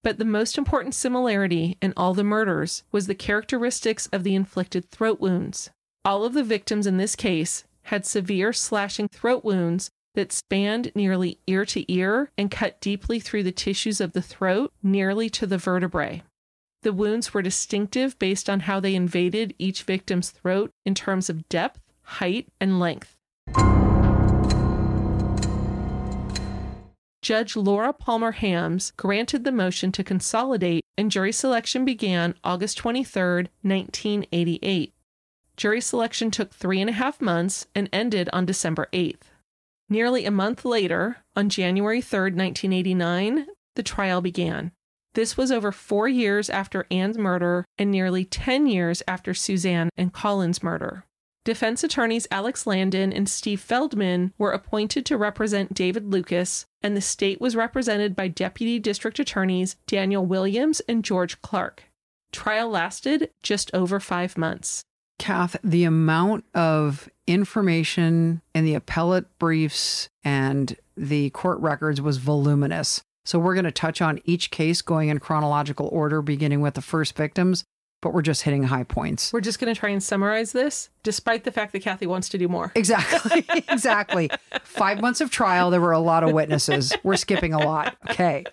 But 0.01 0.17
the 0.17 0.25
most 0.25 0.57
important 0.57 0.95
similarity 0.95 1.77
in 1.83 1.93
all 1.95 2.15
the 2.15 2.23
murders 2.23 2.81
was 2.91 3.05
the 3.05 3.13
characteristics 3.13 4.07
of 4.07 4.23
the 4.23 4.33
inflicted 4.33 4.89
throat 4.89 5.19
wounds. 5.19 5.69
All 6.03 6.25
of 6.25 6.33
the 6.33 6.43
victims 6.43 6.87
in 6.87 6.97
this 6.97 7.15
case 7.15 7.63
had 7.83 8.07
severe 8.07 8.51
slashing 8.51 9.07
throat 9.07 9.45
wounds 9.45 9.91
that 10.15 10.31
spanned 10.31 10.91
nearly 10.95 11.37
ear 11.45 11.63
to 11.65 11.93
ear 11.93 12.31
and 12.39 12.49
cut 12.49 12.81
deeply 12.81 13.19
through 13.19 13.43
the 13.43 13.51
tissues 13.51 14.01
of 14.01 14.13
the 14.13 14.23
throat, 14.23 14.73
nearly 14.81 15.29
to 15.29 15.45
the 15.45 15.59
vertebrae. 15.59 16.23
The 16.81 16.93
wounds 16.93 17.33
were 17.33 17.41
distinctive 17.41 18.17
based 18.19 18.49
on 18.49 18.61
how 18.61 18.79
they 18.79 18.95
invaded 18.95 19.53
each 19.57 19.83
victim's 19.83 20.29
throat 20.29 20.71
in 20.85 20.95
terms 20.95 21.29
of 21.29 21.47
depth, 21.49 21.81
height, 22.03 22.47
and 22.61 22.79
length. 22.79 23.17
Judge 27.21 27.57
Laura 27.57 27.91
Palmer 27.91 28.31
Hammes 28.31 28.91
granted 28.95 29.43
the 29.43 29.51
motion 29.51 29.91
to 29.91 30.03
consolidate, 30.05 30.83
and 30.97 31.11
jury 31.11 31.33
selection 31.33 31.83
began 31.83 32.33
August 32.43 32.77
23, 32.77 33.49
1988. 33.61 34.93
Jury 35.57 35.81
selection 35.81 36.31
took 36.31 36.53
three 36.53 36.79
and 36.79 36.89
a 36.89 36.93
half 36.93 37.19
months 37.19 37.67
and 37.75 37.89
ended 37.91 38.29
on 38.31 38.45
December 38.45 38.87
8th. 38.93 39.27
Nearly 39.89 40.25
a 40.25 40.31
month 40.31 40.63
later, 40.63 41.17
on 41.35 41.49
January 41.49 41.99
3, 42.01 42.31
1989, 42.31 43.47
the 43.75 43.83
trial 43.83 44.21
began. 44.21 44.71
This 45.13 45.35
was 45.35 45.51
over 45.51 45.71
four 45.71 46.07
years 46.07 46.49
after 46.49 46.85
Anne's 46.91 47.17
murder 47.17 47.65
and 47.77 47.89
nearly 47.89 48.25
10 48.25 48.67
years 48.67 49.01
after 49.07 49.33
Suzanne 49.33 49.89
and 49.97 50.13
Colin's 50.13 50.61
murder. 50.61 51.05
Defense 51.45 51.83
attorneys 51.83 52.27
Alex 52.29 52.67
Landon 52.67 53.11
and 53.11 53.27
Steve 53.27 53.59
Feldman 53.59 54.33
were 54.37 54.51
appointed 54.51 55.05
to 55.07 55.17
represent 55.17 55.73
David 55.73 56.11
Lucas, 56.11 56.65
and 56.83 56.95
the 56.95 57.01
state 57.01 57.41
was 57.41 57.55
represented 57.55 58.15
by 58.15 58.27
Deputy 58.27 58.77
District 58.77 59.17
Attorneys 59.17 59.75
Daniel 59.87 60.25
Williams 60.25 60.79
and 60.81 61.03
George 61.03 61.41
Clark. 61.41 61.85
Trial 62.31 62.69
lasted 62.69 63.31
just 63.41 63.73
over 63.73 63.99
five 63.99 64.37
months. 64.37 64.83
Kath, 65.17 65.57
the 65.63 65.85
amount 65.85 66.45
of 66.53 67.09
information 67.25 68.41
in 68.53 68.63
the 68.63 68.75
appellate 68.75 69.25
briefs 69.39 70.09
and 70.23 70.75
the 70.95 71.29
court 71.31 71.59
records 71.59 72.01
was 72.01 72.17
voluminous. 72.17 73.01
So 73.29 73.37
we're 73.37 73.53
going 73.53 73.65
to 73.65 73.71
touch 73.71 74.01
on 74.01 74.19
each 74.25 74.49
case 74.49 74.81
going 74.81 75.09
in 75.09 75.19
chronological 75.19 75.87
order, 75.91 76.23
beginning 76.23 76.61
with 76.61 76.73
the 76.73 76.81
first 76.81 77.15
victims, 77.15 77.63
but 78.01 78.11
we're 78.11 78.23
just 78.23 78.41
hitting 78.41 78.63
high 78.63 78.85
points. 78.85 79.31
We're 79.31 79.39
just 79.39 79.59
going 79.59 79.71
to 79.71 79.79
try 79.79 79.89
and 79.89 80.01
summarize 80.01 80.51
this, 80.51 80.89
despite 81.03 81.43
the 81.43 81.51
fact 81.51 81.73
that 81.73 81.83
Kathy 81.83 82.07
wants 82.07 82.27
to 82.29 82.39
do 82.39 82.47
more. 82.47 82.71
Exactly. 82.73 83.45
exactly. 83.69 84.31
Five 84.63 84.99
months 84.99 85.21
of 85.21 85.29
trial, 85.29 85.69
there 85.69 85.79
were 85.79 85.91
a 85.91 85.99
lot 85.99 86.23
of 86.23 86.31
witnesses. 86.31 86.91
We're 87.03 87.17
skipping 87.17 87.53
a 87.53 87.59
lot. 87.59 87.95
Okay. 88.09 88.45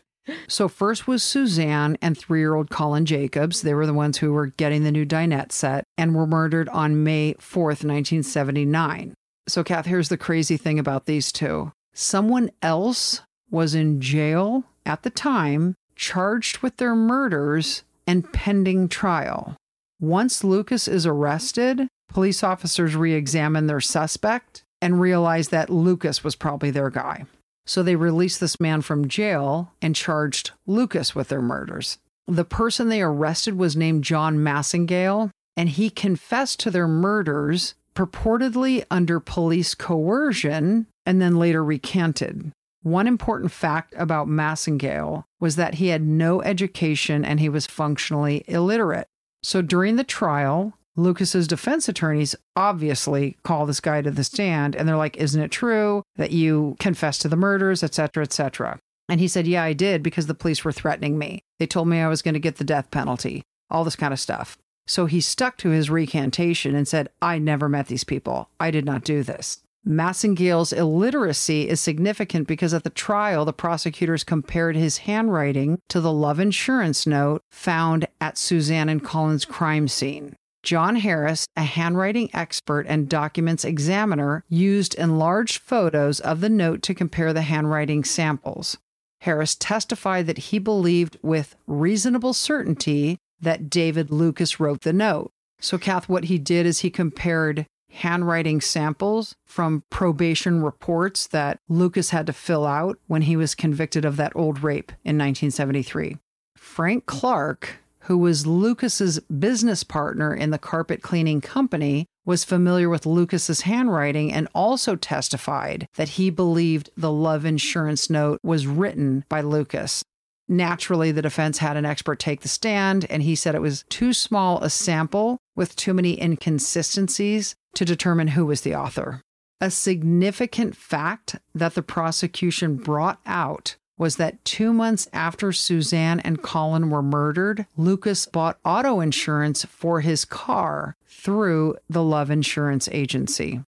So, 0.46 0.68
first 0.68 1.06
was 1.06 1.22
Suzanne 1.22 1.96
and 2.02 2.18
three 2.18 2.40
year 2.40 2.54
old 2.54 2.68
Colin 2.68 3.06
Jacobs. 3.06 3.62
They 3.62 3.72
were 3.72 3.86
the 3.86 3.94
ones 3.94 4.18
who 4.18 4.34
were 4.34 4.48
getting 4.48 4.84
the 4.84 4.92
new 4.92 5.06
dinette 5.06 5.52
set 5.52 5.84
and 5.96 6.14
were 6.14 6.26
murdered 6.26 6.68
on 6.68 7.02
May 7.02 7.32
4th, 7.40 7.82
1979. 7.82 9.14
So, 9.48 9.64
Kath, 9.64 9.86
here's 9.86 10.10
the 10.10 10.18
crazy 10.18 10.58
thing 10.58 10.78
about 10.78 11.06
these 11.06 11.32
two 11.32 11.72
someone 11.94 12.50
else 12.60 13.22
was 13.51 13.74
in 13.74 14.01
jail 14.01 14.64
at 14.84 15.03
the 15.03 15.11
time, 15.11 15.74
charged 15.94 16.59
with 16.59 16.76
their 16.76 16.94
murders 16.94 17.82
and 18.07 18.32
pending 18.32 18.88
trial. 18.88 19.57
Once 20.01 20.44
Lucas 20.44 20.86
is 20.86 21.07
arrested, 21.07 21.88
police 22.09 22.42
officers 22.42 22.94
re 22.94 23.14
examine 23.14 23.66
their 23.66 23.80
suspect 23.80 24.62
and 24.82 25.01
realize 25.01 25.49
that 25.49 25.70
Lucas 25.70 26.22
was 26.22 26.36
probably 26.36 26.70
their 26.70 26.90
guy. 26.90 27.24
So 27.66 27.82
they 27.82 27.97
released 27.97 28.40
this 28.40 28.61
man 28.61 28.82
from 28.82 29.09
jail 29.09 29.72
and 29.82 29.97
charged 29.97 30.53
Lucas 30.66 31.14
with 31.14 31.28
their 31.28 31.42
murders. 31.42 31.99
The 32.28 32.44
person 32.44 32.88
they 32.88 33.03
arrested 33.03 33.57
was 33.57 33.76
named 33.76 34.05
John 34.05 34.38
Massingale, 34.38 35.30
and 35.57 35.68
he 35.68 35.90
confessed 35.90 36.61
to 36.61 36.70
their 36.70 36.88
murders 36.88 37.74
purportedly 37.94 38.84
under 38.90 39.18
police 39.18 39.74
coercion 39.74 40.86
and 41.05 41.20
then 41.20 41.36
later 41.36 41.64
recanted. 41.64 42.53
One 42.87 43.09
important 43.09 43.51
fact 43.51 43.95
about 43.97 44.28
Massingale 44.28 45.24
was 45.41 45.57
that 45.57 45.74
he 45.74 45.89
had 45.89 46.07
no 46.07 46.41
education 46.43 47.24
and 47.24 47.41
he 47.41 47.49
was 47.49 47.66
functionally 47.66 48.45
illiterate. 48.47 49.09
So 49.43 49.61
during 49.61 49.97
the 49.97 50.05
trial, 50.05 50.74
Lucas's 50.95 51.49
defense 51.49 51.89
attorneys 51.89 52.37
obviously 52.55 53.39
call 53.43 53.66
this 53.66 53.80
guy 53.80 54.03
to 54.03 54.12
the 54.12 54.22
stand 54.22 54.76
and 54.76 54.89
they're 54.89 54.97
like, 54.97 55.16
"Isn't 55.16 55.43
it 55.43 55.51
true 55.51 56.05
that 56.14 56.30
you 56.30 56.76
confessed 56.78 57.22
to 57.22 57.28
the 57.28 57.34
murders, 57.34 57.82
etc., 57.82 58.22
etc.?" 58.22 58.78
And 59.09 59.18
he 59.18 59.26
said, 59.26 59.49
"Yeah, 59.49 59.64
I 59.64 59.72
did 59.72 60.05
because 60.05 60.28
the 60.28 60.32
police 60.34 60.64
were 60.64 60.70
threatening 60.70 61.18
me. 61.18 61.41
They 61.59 61.66
told 61.66 61.89
me 61.89 61.99
I 61.99 62.07
was 62.07 62.22
going 62.22 62.34
to 62.34 62.39
get 62.39 62.59
the 62.59 62.62
death 62.62 62.93
penalty, 62.93 63.43
all 63.68 63.82
this 63.82 63.97
kind 63.97 64.12
of 64.12 64.20
stuff." 64.20 64.59
So 64.87 65.07
he 65.07 65.20
stuck 65.20 65.57
to 65.57 65.70
his 65.70 65.91
recantation 65.91 66.76
and 66.76 66.87
said, 66.87 67.09
"I 67.20 67.41
never 67.41 67.68
met 67.68 67.89
these 67.89 68.05
people. 68.05 68.49
I 68.61 68.70
did 68.70 68.84
not 68.84 69.03
do 69.03 69.24
this." 69.24 69.59
Massingale's 69.89 70.72
illiteracy 70.72 71.68
is 71.68 71.80
significant 71.80 72.49
because 72.49 72.74
at 72.74 72.82
the 72.82 72.91
trial, 72.91 73.45
the 73.45 73.53
prosecutors 73.53 74.24
compared 74.24 74.74
his 74.74 74.99
handwriting 74.99 75.78
to 75.89 76.01
the 76.01 76.12
love 76.12 76.41
insurance 76.41 77.07
note 77.07 77.41
found 77.53 78.09
at 78.20 78.37
Suzanne 78.37 78.89
and 78.89 79.05
Colin's 79.05 79.45
crime 79.45 79.87
scene. 79.87 80.34
John 80.64 80.97
Harris, 80.97 81.47
a 81.57 81.62
handwriting 81.62 82.28
expert 82.34 82.87
and 82.89 83.09
documents 83.09 83.64
examiner, 83.64 84.43
used 84.49 84.97
enlarged 84.97 85.59
photos 85.59 86.18
of 86.18 86.41
the 86.41 86.49
note 86.49 86.82
to 86.82 86.95
compare 86.95 87.32
the 87.32 87.43
handwriting 87.43 88.03
samples. 88.03 88.76
Harris 89.20 89.55
testified 89.55 90.26
that 90.26 90.39
he 90.39 90.59
believed 90.59 91.16
with 91.22 91.55
reasonable 91.68 92.32
certainty 92.32 93.18
that 93.41 93.70
David 93.70 94.11
Lucas 94.11 94.59
wrote 94.59 94.80
the 94.80 94.93
note. 94.93 95.30
So, 95.61 95.78
Kath, 95.78 96.09
what 96.09 96.24
he 96.24 96.39
did 96.39 96.66
is 96.66 96.80
he 96.80 96.91
compared 96.91 97.66
handwriting 97.91 98.61
samples 98.61 99.34
from 99.45 99.82
probation 99.91 100.62
reports 100.62 101.26
that 101.28 101.59
Lucas 101.68 102.11
had 102.11 102.26
to 102.26 102.32
fill 102.32 102.66
out 102.66 102.99
when 103.07 103.22
he 103.22 103.37
was 103.37 103.55
convicted 103.55 104.05
of 104.05 104.16
that 104.16 104.34
old 104.34 104.62
rape 104.62 104.91
in 105.05 105.16
1973. 105.16 106.16
Frank 106.57 107.07
Clark, 107.07 107.78
who 108.01 108.18
was 108.18 108.47
Lucas's 108.47 109.18
business 109.20 109.82
partner 109.82 110.34
in 110.34 110.51
the 110.51 110.59
carpet 110.59 111.03
cleaning 111.03 111.41
company, 111.41 112.07
was 112.24 112.45
familiar 112.45 112.89
with 112.89 113.07
Lucas's 113.07 113.62
handwriting 113.62 114.32
and 114.32 114.49
also 114.55 114.97
testified 114.97 115.89
that 115.95 116.11
he 116.11 116.28
believed 116.28 116.91
the 116.97 117.12
love 117.12 117.45
insurance 117.45 118.11
note 118.11 118.41
was 118.43 118.66
written 118.66 119.24
by 119.28 119.41
Lucas. 119.41 120.05
Naturally, 120.49 121.11
the 121.11 121.22
defense 121.22 121.59
had 121.59 121.76
an 121.76 121.84
expert 121.84 122.20
take 122.20 122.43
the 122.43 122.49
stand, 122.49 123.05
and 123.11 123.22
he 123.22 123.34
said 123.34 123.55
it 123.55 123.61
was 123.61 123.84
too 123.89 124.12
small 124.12 124.62
a 124.62 124.70
sample 124.70 125.39
with 125.57 125.74
too 125.74 125.93
many 125.93 126.20
inconsistencies 126.20 127.57
to 127.76 127.84
determine 127.84 128.28
who 128.28 128.44
was 128.46 128.62
the 128.62 128.74
author. 128.74 129.22
A 129.60 129.70
significant 129.70 130.76
fact 130.76 131.36
that 131.54 131.74
the 131.74 131.82
prosecution 131.82 132.76
brought 132.76 133.20
out 133.24 133.76
was 133.98 134.16
that 134.16 134.44
two 134.44 134.72
months 134.72 135.08
after 135.12 135.52
Suzanne 135.52 136.20
and 136.20 136.42
Colin 136.42 136.90
were 136.90 137.02
murdered, 137.02 137.66
Lucas 137.76 138.26
bought 138.26 138.58
auto 138.64 139.00
insurance 139.00 139.64
for 139.64 140.02
his 140.02 140.24
car 140.24 140.96
through 141.06 141.76
the 141.88 142.02
Love 142.02 142.30
Insurance 142.30 142.88
Agency. 142.92 143.62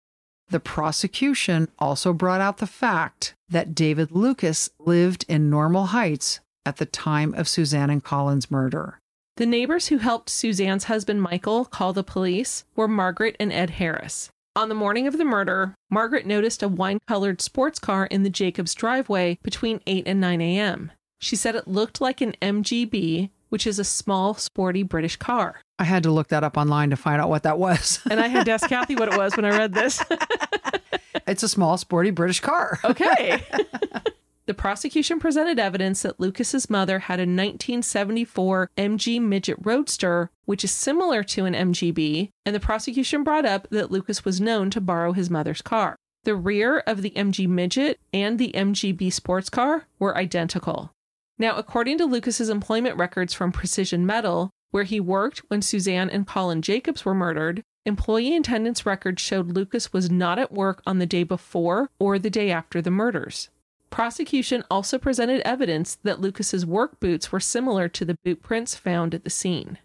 The 0.50 0.60
prosecution 0.60 1.68
also 1.78 2.12
brought 2.12 2.40
out 2.40 2.58
the 2.58 2.66
fact 2.66 3.34
that 3.48 3.74
David 3.74 4.10
Lucas 4.10 4.70
lived 4.78 5.24
in 5.28 5.50
Normal 5.50 5.86
Heights 5.86 6.40
at 6.66 6.76
the 6.76 6.86
time 6.86 7.34
of 7.34 7.48
Suzanne 7.48 7.90
and 7.90 8.04
Colin's 8.04 8.50
murder. 8.50 8.98
The 9.38 9.46
neighbors 9.46 9.86
who 9.86 9.98
helped 9.98 10.30
Suzanne's 10.30 10.84
husband 10.84 11.22
Michael 11.22 11.64
call 11.64 11.92
the 11.92 12.02
police 12.02 12.64
were 12.74 12.88
Margaret 12.88 13.36
and 13.38 13.52
Ed 13.52 13.70
Harris. 13.70 14.30
On 14.56 14.68
the 14.68 14.74
morning 14.74 15.06
of 15.06 15.16
the 15.16 15.24
murder, 15.24 15.76
Margaret 15.88 16.26
noticed 16.26 16.60
a 16.60 16.66
wine 16.66 16.98
colored 17.06 17.40
sports 17.40 17.78
car 17.78 18.06
in 18.06 18.24
the 18.24 18.30
Jacobs 18.30 18.74
driveway 18.74 19.38
between 19.44 19.80
8 19.86 20.08
and 20.08 20.20
9 20.20 20.40
a.m. 20.40 20.90
She 21.20 21.36
said 21.36 21.54
it 21.54 21.68
looked 21.68 22.00
like 22.00 22.20
an 22.20 22.34
MGB, 22.42 23.30
which 23.48 23.64
is 23.64 23.78
a 23.78 23.84
small, 23.84 24.34
sporty 24.34 24.82
British 24.82 25.14
car. 25.14 25.60
I 25.78 25.84
had 25.84 26.02
to 26.02 26.10
look 26.10 26.26
that 26.30 26.42
up 26.42 26.56
online 26.56 26.90
to 26.90 26.96
find 26.96 27.22
out 27.22 27.28
what 27.28 27.44
that 27.44 27.60
was. 27.60 28.00
And 28.10 28.18
I 28.18 28.26
had 28.26 28.46
to 28.46 28.50
ask 28.50 28.68
Kathy 28.68 28.96
what 28.96 29.12
it 29.12 29.16
was 29.16 29.36
when 29.36 29.44
I 29.44 29.56
read 29.56 29.72
this. 29.72 30.02
it's 31.28 31.44
a 31.44 31.48
small, 31.48 31.78
sporty 31.78 32.10
British 32.10 32.40
car. 32.40 32.80
Okay. 32.84 33.40
The 34.48 34.54
prosecution 34.54 35.20
presented 35.20 35.58
evidence 35.58 36.00
that 36.00 36.18
Lucas's 36.18 36.70
mother 36.70 37.00
had 37.00 37.18
a 37.18 37.28
1974 37.28 38.70
MG 38.78 39.20
Midget 39.20 39.58
Roadster, 39.60 40.30
which 40.46 40.64
is 40.64 40.70
similar 40.70 41.22
to 41.24 41.44
an 41.44 41.52
MGB, 41.52 42.30
and 42.46 42.54
the 42.54 42.58
prosecution 42.58 43.22
brought 43.22 43.44
up 43.44 43.68
that 43.68 43.90
Lucas 43.90 44.24
was 44.24 44.40
known 44.40 44.70
to 44.70 44.80
borrow 44.80 45.12
his 45.12 45.28
mother's 45.28 45.60
car. 45.60 45.96
The 46.24 46.34
rear 46.34 46.78
of 46.86 47.02
the 47.02 47.10
MG 47.10 47.46
Midget 47.46 48.00
and 48.10 48.38
the 48.38 48.52
MGB 48.52 49.12
sports 49.12 49.50
car 49.50 49.86
were 49.98 50.16
identical. 50.16 50.94
Now, 51.38 51.54
according 51.56 51.98
to 51.98 52.06
Lucas's 52.06 52.48
employment 52.48 52.96
records 52.96 53.34
from 53.34 53.52
Precision 53.52 54.06
Metal, 54.06 54.48
where 54.70 54.84
he 54.84 54.98
worked 54.98 55.42
when 55.48 55.60
Suzanne 55.60 56.08
and 56.08 56.26
Colin 56.26 56.62
Jacobs 56.62 57.04
were 57.04 57.14
murdered, 57.14 57.62
employee 57.84 58.34
attendance 58.34 58.86
records 58.86 59.20
showed 59.20 59.52
Lucas 59.52 59.92
was 59.92 60.10
not 60.10 60.38
at 60.38 60.52
work 60.52 60.80
on 60.86 61.00
the 61.00 61.06
day 61.06 61.22
before 61.22 61.90
or 61.98 62.18
the 62.18 62.30
day 62.30 62.50
after 62.50 62.80
the 62.80 62.90
murders. 62.90 63.50
Prosecution 63.90 64.62
also 64.70 64.98
presented 64.98 65.40
evidence 65.42 65.96
that 66.02 66.20
Lucas's 66.20 66.66
work 66.66 67.00
boots 67.00 67.32
were 67.32 67.40
similar 67.40 67.88
to 67.88 68.04
the 68.04 68.16
boot 68.24 68.42
prints 68.42 68.74
found 68.74 69.14
at 69.14 69.24
the 69.24 69.30
scene. 69.30 69.78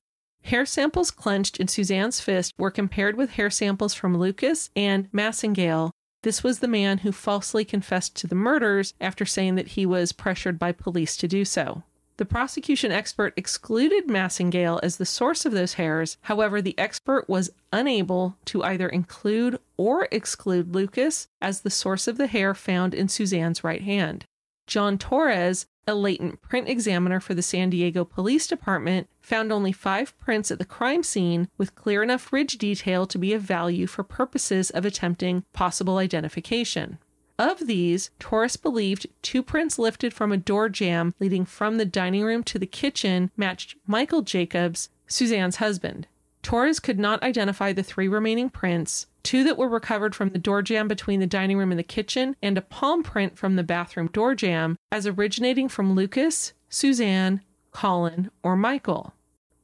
Hair 0.43 0.65
samples 0.65 1.09
clenched 1.09 1.57
in 1.57 1.67
Suzanne's 1.67 2.19
fist 2.19 2.53
were 2.57 2.71
compared 2.71 3.15
with 3.15 3.31
hair 3.31 3.49
samples 3.49 3.93
from 3.93 4.17
Lucas 4.17 4.69
and 4.75 5.09
Massingale. 5.11 5.91
This 6.23 6.43
was 6.43 6.59
the 6.59 6.67
man 6.67 6.99
who 6.99 7.11
falsely 7.11 7.63
confessed 7.63 8.15
to 8.17 8.27
the 8.27 8.35
murders 8.35 8.93
after 8.99 9.25
saying 9.25 9.55
that 9.55 9.69
he 9.69 9.85
was 9.85 10.11
pressured 10.11 10.59
by 10.59 10.71
police 10.71 11.15
to 11.17 11.27
do 11.27 11.45
so. 11.45 11.83
The 12.17 12.25
prosecution 12.25 12.91
expert 12.91 13.33
excluded 13.35 14.07
Massingale 14.07 14.79
as 14.83 14.97
the 14.97 15.05
source 15.05 15.45
of 15.45 15.51
those 15.51 15.73
hairs. 15.73 16.17
However, 16.21 16.61
the 16.61 16.77
expert 16.77 17.27
was 17.27 17.49
unable 17.71 18.37
to 18.45 18.63
either 18.63 18.87
include 18.87 19.59
or 19.77 20.07
exclude 20.11 20.75
Lucas 20.75 21.27
as 21.41 21.61
the 21.61 21.71
source 21.71 22.07
of 22.07 22.17
the 22.17 22.27
hair 22.27 22.53
found 22.53 22.93
in 22.93 23.07
Suzanne's 23.07 23.63
right 23.63 23.81
hand. 23.81 24.25
John 24.67 24.97
Torres, 24.97 25.65
a 25.87 25.95
latent 25.95 26.41
print 26.41 26.69
examiner 26.69 27.19
for 27.19 27.33
the 27.33 27.41
San 27.41 27.69
Diego 27.69 28.05
Police 28.05 28.47
Department, 28.47 29.09
found 29.19 29.51
only 29.51 29.71
five 29.71 30.17
prints 30.19 30.51
at 30.51 30.59
the 30.59 30.65
crime 30.65 31.03
scene 31.03 31.49
with 31.57 31.75
clear 31.75 32.03
enough 32.03 32.31
ridge 32.31 32.57
detail 32.57 33.05
to 33.07 33.17
be 33.17 33.33
of 33.33 33.41
value 33.41 33.87
for 33.87 34.03
purposes 34.03 34.69
of 34.69 34.85
attempting 34.85 35.43
possible 35.51 35.97
identification. 35.97 36.99
Of 37.39 37.67
these, 37.67 38.11
Torres 38.19 38.57
believed 38.57 39.07
two 39.21 39.41
prints 39.41 39.79
lifted 39.79 40.13
from 40.13 40.31
a 40.31 40.37
door 40.37 40.69
jamb 40.69 41.15
leading 41.19 41.45
from 41.45 41.77
the 41.77 41.85
dining 41.85 42.23
room 42.23 42.43
to 42.43 42.59
the 42.59 42.67
kitchen 42.67 43.31
matched 43.35 43.75
Michael 43.87 44.21
Jacobs, 44.21 44.89
Suzanne's 45.07 45.55
husband. 45.55 46.07
Torres 46.43 46.79
could 46.79 46.99
not 46.99 47.23
identify 47.23 47.73
the 47.73 47.83
three 47.83 48.07
remaining 48.07 48.49
prints 48.49 49.07
two 49.23 49.43
that 49.45 49.57
were 49.57 49.69
recovered 49.69 50.13
from 50.13 50.29
the 50.29 50.37
door 50.37 50.61
jamb 50.61 50.87
between 50.87 51.19
the 51.19 51.25
dining 51.27 51.57
room 51.57 51.71
and 51.71 51.79
the 51.79 51.83
kitchen, 51.83 52.35
and 52.41 52.57
a 52.57 52.61
palm 52.61 53.01
print 53.01 53.37
from 53.37 53.55
the 53.55 53.63
bathroom 53.63 54.07
door 54.07 54.35
jamb 54.35 54.77
as 54.91 55.07
originating 55.07 55.69
from 55.69 55.95
Lucas, 55.95 56.53
Suzanne, 56.69 57.41
Colin, 57.71 58.29
or 58.43 58.55
Michael. 58.55 59.13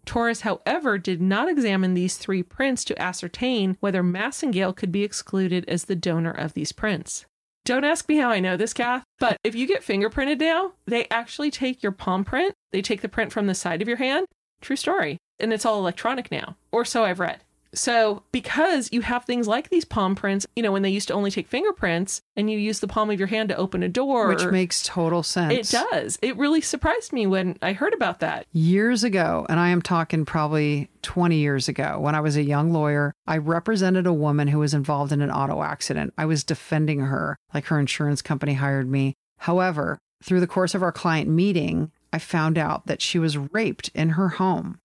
Torres, 0.06 0.42
however, 0.42 0.98
did 0.98 1.22
not 1.22 1.50
examine 1.50 1.94
these 1.94 2.18
three 2.18 2.42
prints 2.42 2.84
to 2.86 3.00
ascertain 3.00 3.78
whether 3.80 4.02
Massingale 4.02 4.76
could 4.76 4.92
be 4.92 5.04
excluded 5.04 5.66
as 5.68 5.86
the 5.86 5.96
donor 5.96 6.32
of 6.32 6.54
these 6.54 6.72
prints. 6.72 7.26
Don't 7.70 7.84
ask 7.84 8.10
me 8.10 8.18
how 8.18 8.32
I 8.32 8.40
know 8.40 8.58
this, 8.58 8.74
Kath, 8.74 9.04
but 9.20 9.38
if 9.44 9.54
you 9.54 9.68
get 9.68 9.84
fingerprinted 9.84 10.40
now, 10.40 10.72
they 10.88 11.08
actually 11.12 11.52
take 11.52 11.84
your 11.84 11.92
palm 11.92 12.26
print, 12.26 12.56
they 12.72 12.82
take 12.82 13.02
the 13.02 13.08
print 13.08 13.32
from 13.32 13.46
the 13.46 13.54
side 13.54 13.80
of 13.80 13.88
your 13.88 13.98
hand. 13.98 14.26
True 14.60 14.76
story. 14.76 15.20
And 15.40 15.54
it's 15.54 15.68
all 15.68 15.78
electronic 15.78 16.32
now, 16.32 16.56
or 16.72 16.84
so 16.84 17.04
I've 17.04 17.20
read. 17.20 17.44
So, 17.74 18.24
because 18.32 18.90
you 18.92 19.02
have 19.02 19.26
things 19.26 19.48
like 19.48 19.70
these 19.70 19.86
palm 19.86 20.16
prints, 20.16 20.48
you 20.56 20.64
know, 20.64 20.72
when 20.72 20.82
they 20.82 20.90
used 20.90 21.08
to 21.10 21.14
only 21.14 21.30
take 21.30 21.48
fingerprints 21.48 22.22
and 22.36 22.50
you 22.50 22.58
use 22.58 22.80
the 22.80 22.88
palm 22.88 23.10
of 23.12 23.20
your 23.20 23.28
hand 23.28 23.50
to 23.50 23.56
open 23.56 23.84
a 23.84 23.90
door, 23.90 24.28
Which 24.30 24.46
makes 24.46 24.82
total 24.84 25.22
sense. 25.22 25.72
it 25.72 25.78
does. 25.92 26.18
It 26.22 26.36
really 26.38 26.62
surprised 26.62 27.14
me 27.14 27.28
when 27.28 27.58
I 27.62 27.74
heard 27.74 27.94
about 27.94 28.20
that. 28.22 28.48
Years 28.52 29.04
ago, 29.04 29.46
and 29.50 29.60
I 29.60 29.70
am 29.70 29.82
talking 29.82 30.26
probably 30.26 30.90
20 31.04 31.36
years 31.38 31.68
ago, 31.68 32.00
when 32.00 32.16
I 32.16 32.22
was 32.22 32.36
a 32.38 32.44
young 32.44 32.72
lawyer, 32.74 33.14
I 33.28 33.38
represented 33.38 34.08
a 34.08 34.14
woman 34.14 34.48
who 34.48 34.60
was 34.60 34.74
involved 34.74 35.12
in 35.12 35.22
an 35.22 35.32
auto 35.32 35.62
accident. 35.62 36.14
I 36.18 36.26
was 36.26 36.44
defending 36.44 37.02
her, 37.02 37.38
like 37.54 37.66
her 37.66 37.80
insurance 37.80 38.22
company 38.22 38.54
hired 38.56 38.90
me. 38.90 39.14
However, 39.38 40.00
through 40.24 40.40
the 40.40 40.48
course 40.48 40.74
of 40.76 40.84
our 40.84 40.92
client 40.92 41.30
meeting, 41.30 41.92
I 42.12 42.18
found 42.20 42.58
out 42.58 42.88
that 42.88 43.02
she 43.02 43.20
was 43.20 43.38
raped 43.38 43.90
in 43.94 44.10
her 44.10 44.30
home. 44.30 44.80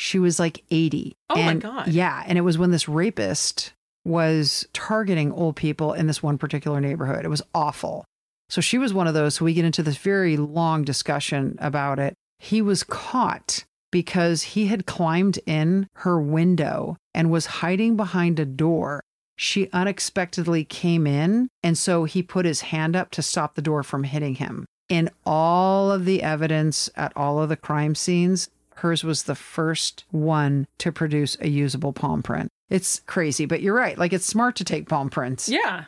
She 0.00 0.20
was 0.20 0.38
like 0.38 0.62
80. 0.70 1.16
Oh 1.28 1.42
my 1.42 1.54
God. 1.54 1.88
Yeah. 1.88 2.22
And 2.24 2.38
it 2.38 2.42
was 2.42 2.56
when 2.56 2.70
this 2.70 2.88
rapist 2.88 3.72
was 4.04 4.64
targeting 4.72 5.32
old 5.32 5.56
people 5.56 5.92
in 5.92 6.06
this 6.06 6.22
one 6.22 6.38
particular 6.38 6.80
neighborhood. 6.80 7.24
It 7.24 7.28
was 7.30 7.42
awful. 7.52 8.04
So 8.48 8.60
she 8.60 8.78
was 8.78 8.94
one 8.94 9.08
of 9.08 9.14
those. 9.14 9.34
So 9.34 9.44
we 9.44 9.54
get 9.54 9.64
into 9.64 9.82
this 9.82 9.96
very 9.96 10.36
long 10.36 10.84
discussion 10.84 11.56
about 11.58 11.98
it. 11.98 12.14
He 12.38 12.62
was 12.62 12.84
caught 12.84 13.64
because 13.90 14.42
he 14.42 14.68
had 14.68 14.86
climbed 14.86 15.40
in 15.46 15.88
her 15.96 16.20
window 16.20 16.96
and 17.12 17.32
was 17.32 17.46
hiding 17.46 17.96
behind 17.96 18.38
a 18.38 18.44
door. 18.44 19.00
She 19.36 19.68
unexpectedly 19.72 20.64
came 20.64 21.08
in, 21.08 21.48
and 21.64 21.76
so 21.76 22.04
he 22.04 22.22
put 22.22 22.46
his 22.46 22.60
hand 22.60 22.94
up 22.94 23.10
to 23.10 23.22
stop 23.22 23.56
the 23.56 23.62
door 23.62 23.82
from 23.82 24.04
hitting 24.04 24.36
him. 24.36 24.64
In 24.88 25.10
all 25.26 25.90
of 25.90 26.04
the 26.04 26.22
evidence 26.22 26.88
at 26.94 27.12
all 27.16 27.42
of 27.42 27.48
the 27.48 27.56
crime 27.56 27.96
scenes, 27.96 28.48
hers 28.78 29.04
was 29.04 29.24
the 29.24 29.34
first 29.34 30.04
one 30.10 30.66
to 30.78 30.92
produce 30.92 31.36
a 31.40 31.48
usable 31.48 31.92
palm 31.92 32.22
print. 32.22 32.48
It's 32.70 33.00
crazy, 33.06 33.46
but 33.46 33.62
you're 33.62 33.74
right. 33.74 33.96
Like, 33.96 34.12
it's 34.12 34.26
smart 34.26 34.56
to 34.56 34.64
take 34.64 34.88
palm 34.88 35.10
prints. 35.10 35.48
Yeah. 35.48 35.84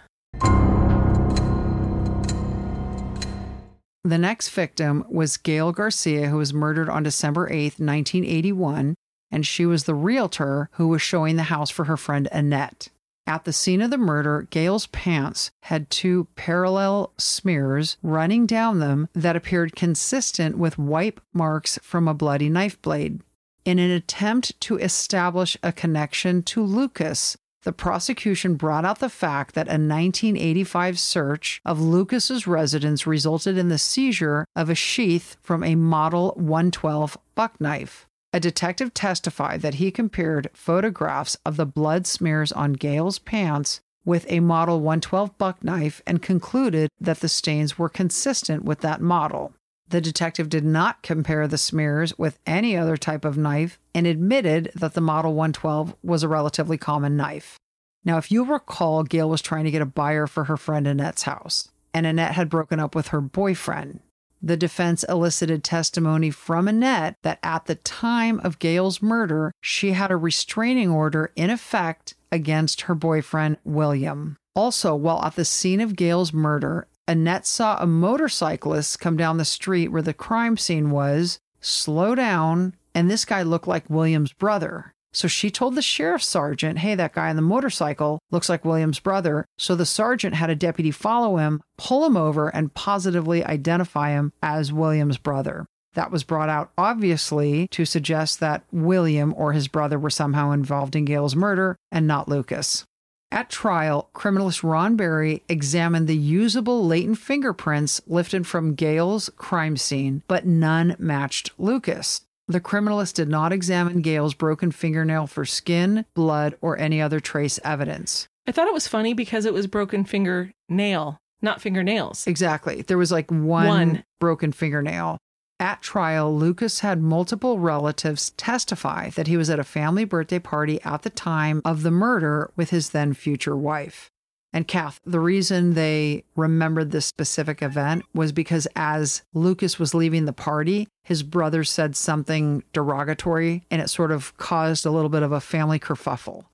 The 4.03 4.19
next 4.19 4.49
victim 4.49 5.05
was 5.09 5.37
Gail 5.37 5.73
Garcia, 5.73 6.29
who 6.29 6.39
was 6.39 6.55
murdered 6.55 6.89
on 6.89 7.03
December 7.03 7.49
8th, 7.49 7.79
1981, 7.79 8.95
and 9.31 9.47
she 9.47 9.67
was 9.67 9.85
the 9.85 9.95
realtor 9.95 10.71
who 10.73 10.89
was 10.89 11.03
showing 11.03 11.37
the 11.37 11.45
house 11.45 11.71
for 11.71 11.85
her 11.85 11.99
friend 11.99 12.27
Annette. 12.33 12.89
At 13.27 13.45
the 13.45 13.53
scene 13.53 13.81
of 13.81 13.91
the 13.91 13.99
murder, 13.99 14.49
Gail's 14.51 14.87
pants 14.89 15.51
had 15.63 15.91
two 15.91 16.27
parallel 16.35 17.13
smears 17.17 17.97
running 18.03 18.47
down 18.47 18.81
them 18.81 19.09
that 19.13 19.37
appeared 19.37 19.77
consistent 19.77 20.59
with 20.59 20.79
wipe 20.79 21.21
marks 21.33 21.79
from 21.83 22.09
a 22.09 22.15
bloody 22.15 22.49
knife 22.49 22.81
blade. 22.83 23.21
In 23.65 23.79
an 23.79 23.91
attempt 23.91 24.59
to 24.63 24.79
establish 24.79 25.57
a 25.63 25.71
connection 25.71 26.43
to 26.45 26.63
Lucas, 26.63 27.37
the 27.63 27.73
prosecution 27.73 28.55
brought 28.55 28.87
out 28.87 29.01
the 29.01 29.11
fact 29.11 29.55
that 29.55 29.69
a 29.69 29.77
1985 29.77 30.99
search 30.99 31.61
of 31.65 31.81
Lucas's 31.81 32.47
residence 32.47 33.07
resulted 33.07 33.59
in 33.59 33.69
the 33.69 33.79
seizure 33.79 34.47
of 34.57 34.71
a 34.71 34.75
sheath 34.75 35.37
from 35.43 35.63
a 35.63 35.75
Model 35.75 36.33
112 36.37 37.19
buck 37.35 37.61
knife. 37.61 38.09
A 38.33 38.39
detective 38.39 38.95
testified 38.95 39.61
that 39.63 39.75
he 39.75 39.91
compared 39.91 40.51
photographs 40.53 41.37
of 41.45 41.57
the 41.57 41.67
blood 41.67 42.07
smears 42.07 42.53
on 42.53 42.75
Gail's 42.75 43.19
pants 43.19 43.81
with 44.05 44.25
a 44.29 44.39
Model 44.39 44.81
112 44.81 45.37
buck 45.37 45.65
knife 45.65 46.01
and 46.07 46.23
concluded 46.23 46.91
that 47.01 47.21
the 47.21 47.29
stains 47.29 47.77
were 47.77 47.89
consistent 47.89 48.65
with 48.65 48.81
that 48.81 49.01
model. 49.01 49.53
The 49.89 50.01
detective 50.01 50.49
did 50.49 50.65
not 50.65 51.03
compare 51.03 51.49
the 51.49 51.59
smears 51.59 52.17
with 52.17 52.39
any 52.47 52.77
other 52.77 52.97
type 52.97 53.25
of 53.25 53.37
knife 53.37 53.81
and 53.93 54.07
admitted 54.07 54.71
that 54.77 54.95
the 54.95 55.01
Model 55.01 55.35
112 55.35 55.97
was 56.05 56.23
a 56.23 56.29
relatively 56.29 56.79
common 56.79 57.17
knife. 57.17 57.59
Now, 58.05 58.17
if 58.17 58.31
you 58.31 58.45
recall, 58.45 59.03
Gail 59.03 59.29
was 59.29 59.43
trying 59.43 59.65
to 59.65 59.73
get 59.73 59.83
a 59.83 59.87
buyer 59.87 60.29
for 60.29 60.45
her 60.45 60.57
friend 60.57 60.87
Annette's 60.87 61.25
house, 61.25 61.69
and 61.93 62.07
Annette 62.07 62.35
had 62.35 62.49
broken 62.49 62.79
up 62.79 62.95
with 62.95 63.09
her 63.09 63.21
boyfriend. 63.21 64.01
The 64.43 64.57
defense 64.57 65.05
elicited 65.05 65.63
testimony 65.63 66.31
from 66.31 66.67
Annette 66.67 67.17
that 67.23 67.39
at 67.43 67.67
the 67.67 67.75
time 67.75 68.41
of 68.41 68.59
Gail's 68.59 69.03
murder, 69.03 69.53
she 69.61 69.93
had 69.93 70.11
a 70.11 70.17
restraining 70.17 70.91
order 70.91 71.31
in 71.37 71.51
effect 71.51 72.15
against 72.33 72.83
her 72.83 72.95
boyfriend, 72.95 73.59
William. 73.65 74.37
Also, 74.57 74.95
while 74.95 75.23
at 75.25 75.37
the 75.37 75.45
scene 75.45 75.81
of 75.81 75.97
Gail's 75.97 76.33
murder, 76.33 76.87
Annette 77.07 77.47
saw 77.47 77.77
a 77.79 77.87
motorcyclist 77.87 79.01
come 79.01 79.17
down 79.17 79.37
the 79.37 79.45
street 79.45 79.89
where 79.89 80.03
the 80.03 80.15
crime 80.15 80.57
scene 80.57 80.91
was, 80.91 81.39
slow 81.61 82.15
down, 82.15 82.75
and 82.95 83.11
this 83.11 83.25
guy 83.25 83.43
looked 83.43 83.69
like 83.69 83.91
William's 83.91 84.33
brother. 84.33 84.95
So 85.13 85.27
she 85.29 85.51
told 85.51 85.75
the 85.75 85.83
sheriff's 85.83 86.27
sergeant, 86.27 86.79
hey, 86.79 86.95
that 86.95 87.15
guy 87.15 87.31
on 87.31 87.37
the 87.37 87.43
motorcycle 87.43 88.21
looks 88.31 88.49
like 88.49 88.65
William's 88.65 89.01
brother. 89.01 89.45
So 89.59 89.75
the 89.75 89.87
sergeant 89.87 90.37
had 90.37 90.51
a 90.51 90.55
deputy 90.55 90.91
follow 90.91 91.37
him, 91.37 91.61
pull 91.77 92.07
him 92.07 92.17
over, 92.17 92.49
and 92.49 92.73
positively 92.75 93.45
identify 93.45 94.11
him 94.11 94.33
as 94.43 94.73
William's 94.73 95.19
brother. 95.19 95.67
That 95.95 96.13
was 96.13 96.23
brought 96.23 96.49
out, 96.49 96.71
obviously, 96.79 97.67
to 97.73 97.85
suggest 97.85 98.39
that 98.39 98.63
William 98.71 99.35
or 99.37 99.53
his 99.53 99.67
brother 99.67 99.99
were 99.99 100.11
somehow 100.11 100.53
involved 100.53 100.95
in 100.95 101.05
Gail's 101.05 101.35
murder 101.35 101.77
and 101.91 102.07
not 102.07 102.29
Lucas. 102.29 102.85
At 103.33 103.49
trial, 103.49 104.11
criminalist 104.15 104.63
Ron 104.69 104.97
Berry 104.97 105.43
examined 105.49 106.09
the 106.09 106.17
usable 106.17 106.85
latent 106.85 107.19
fingerprints 107.19 108.01
lifted 108.07 108.47
from 108.47 108.75
Gail's 108.75 109.31
crime 109.37 109.77
scene, 109.77 110.23
but 110.27 110.47
none 110.47 110.97
matched 110.99 111.53
Lucas. 111.59 112.23
The 112.51 112.61
criminalist 112.61 113.15
did 113.15 113.29
not 113.29 113.53
examine 113.53 114.01
Gail's 114.03 114.35
broken 114.35 114.73
fingernail 114.73 115.29
for 115.29 115.45
skin, 115.45 116.05
blood, 116.15 116.57
or 116.61 116.77
any 116.77 117.01
other 117.01 117.21
trace 117.21 117.61
evidence. 117.63 118.27
I 118.45 118.51
thought 118.51 118.67
it 118.67 118.75
was 118.75 118.89
funny 118.89 119.15
because 119.15 119.45
it 119.45 119.55
was 119.55 119.69
broken 119.69 120.05
finger 120.05 120.51
nail. 120.69 121.19
not 121.43 121.61
fingernails. 121.61 122.27
Exactly. 122.27 122.83
There 122.83 122.99
was 122.99 123.13
like 123.13 123.31
one, 123.31 123.67
One. 123.69 124.05
broken 124.19 124.51
fingernail. 124.51 125.17
At 125.61 125.81
trial, 125.81 126.37
Lucas 126.37 126.81
had 126.81 127.01
multiple 127.01 127.61
relatives 127.61 128.31
testify 128.31 129.11
that 129.11 129.29
he 129.29 129.37
was 129.37 129.49
at 129.49 129.61
a 129.61 129.65
family 129.65 130.05
birthday 130.05 130.41
party 130.41 130.83
at 130.83 131.03
the 131.03 131.11
time 131.11 131.63
of 131.65 131.83
the 131.85 131.91
murder 131.93 132.51
with 132.57 132.71
his 132.71 132.91
then 132.91 133.15
future 133.15 133.57
wife. 133.57 134.11
And 134.53 134.67
Kath, 134.67 135.01
the 135.05 135.21
reason 135.21 135.75
they 135.75 136.25
remembered 136.35 136.91
this 136.91 137.07
specific 137.07 137.63
event 137.63 138.05
was 138.15 138.33
because 138.33 138.67
as 138.75 139.23
Lucas 139.33 139.79
was 139.79 139.95
leaving 139.95 140.25
the 140.25 140.33
party, 140.33 140.89
his 141.05 141.23
brother 141.23 141.63
said 141.63 141.95
something 141.95 142.65
derogatory 142.73 143.65
and 143.71 143.81
it 143.81 143.89
sort 143.89 144.11
of 144.11 144.37
caused 144.39 144.85
a 144.85 144.91
little 144.91 145.09
bit 145.09 145.23
of 145.23 145.31
a 145.31 145.41
family 145.41 145.79
kerfuffle. 145.79 146.47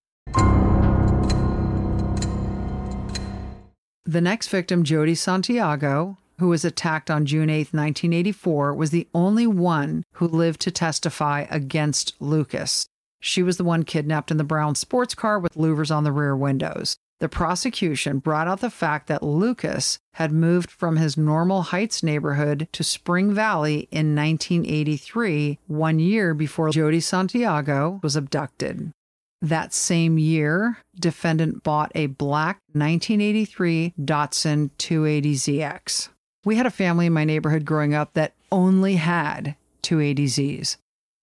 The 4.05 4.21
next 4.21 4.49
victim, 4.49 4.85
Jody 4.85 5.15
Santiago, 5.15 6.19
who 6.39 6.49
was 6.49 6.65
attacked 6.65 7.11
on 7.11 7.27
June 7.27 7.49
8, 7.49 7.73
1984, 7.73 8.75
was 8.75 8.91
the 8.91 9.09
only 9.15 9.47
one 9.47 10.05
who 10.13 10.29
lived 10.29 10.61
to 10.61 10.71
testify 10.71 11.47
against 11.51 12.15
Lucas. 12.21 12.87
She 13.21 13.43
was 13.43 13.57
the 13.57 13.65
one 13.65 13.85
kidnapped 13.85 14.31
in 14.31 14.37
the 14.37 14.45
brown 14.45 14.75
sports 14.75 15.15
car 15.15 15.39
with 15.39 15.55
louvers 15.55 15.95
on 15.95 16.05
the 16.05 16.13
rear 16.13 16.37
windows. 16.37 16.97
The 17.19 17.29
prosecution 17.31 18.19
brought 18.19 18.47
out 18.47 18.61
the 18.61 18.71
fact 18.71 19.07
that 19.07 19.23
Lucas 19.23 19.99
had 20.15 20.33
moved 20.33 20.71
from 20.71 20.97
his 20.97 21.17
Normal 21.17 21.63
Heights 21.63 22.03
neighborhood 22.03 22.69
to 22.73 22.85
Spring 22.85 23.33
Valley 23.33 23.89
in 23.91 24.15
1983, 24.15 25.59
one 25.67 25.99
year 25.99 26.35
before 26.35 26.71
Jody 26.71 27.01
Santiago 27.01 28.01
was 28.03 28.17
abducted. 28.17 28.93
That 29.41 29.73
same 29.73 30.19
year, 30.19 30.79
defendant 30.99 31.63
bought 31.63 31.93
a 31.95 32.07
black 32.07 32.61
1983 32.73 33.95
Datsun 33.99 34.71
280ZX. 34.79 36.09
We 36.45 36.57
had 36.57 36.67
a 36.67 36.71
family 36.71 37.07
in 37.07 37.13
my 37.13 37.25
neighborhood 37.25 37.65
growing 37.65 37.95
up 37.95 38.13
that 38.15 38.35
only 38.53 38.97
had 38.97 39.57
280Zs. 39.83 40.77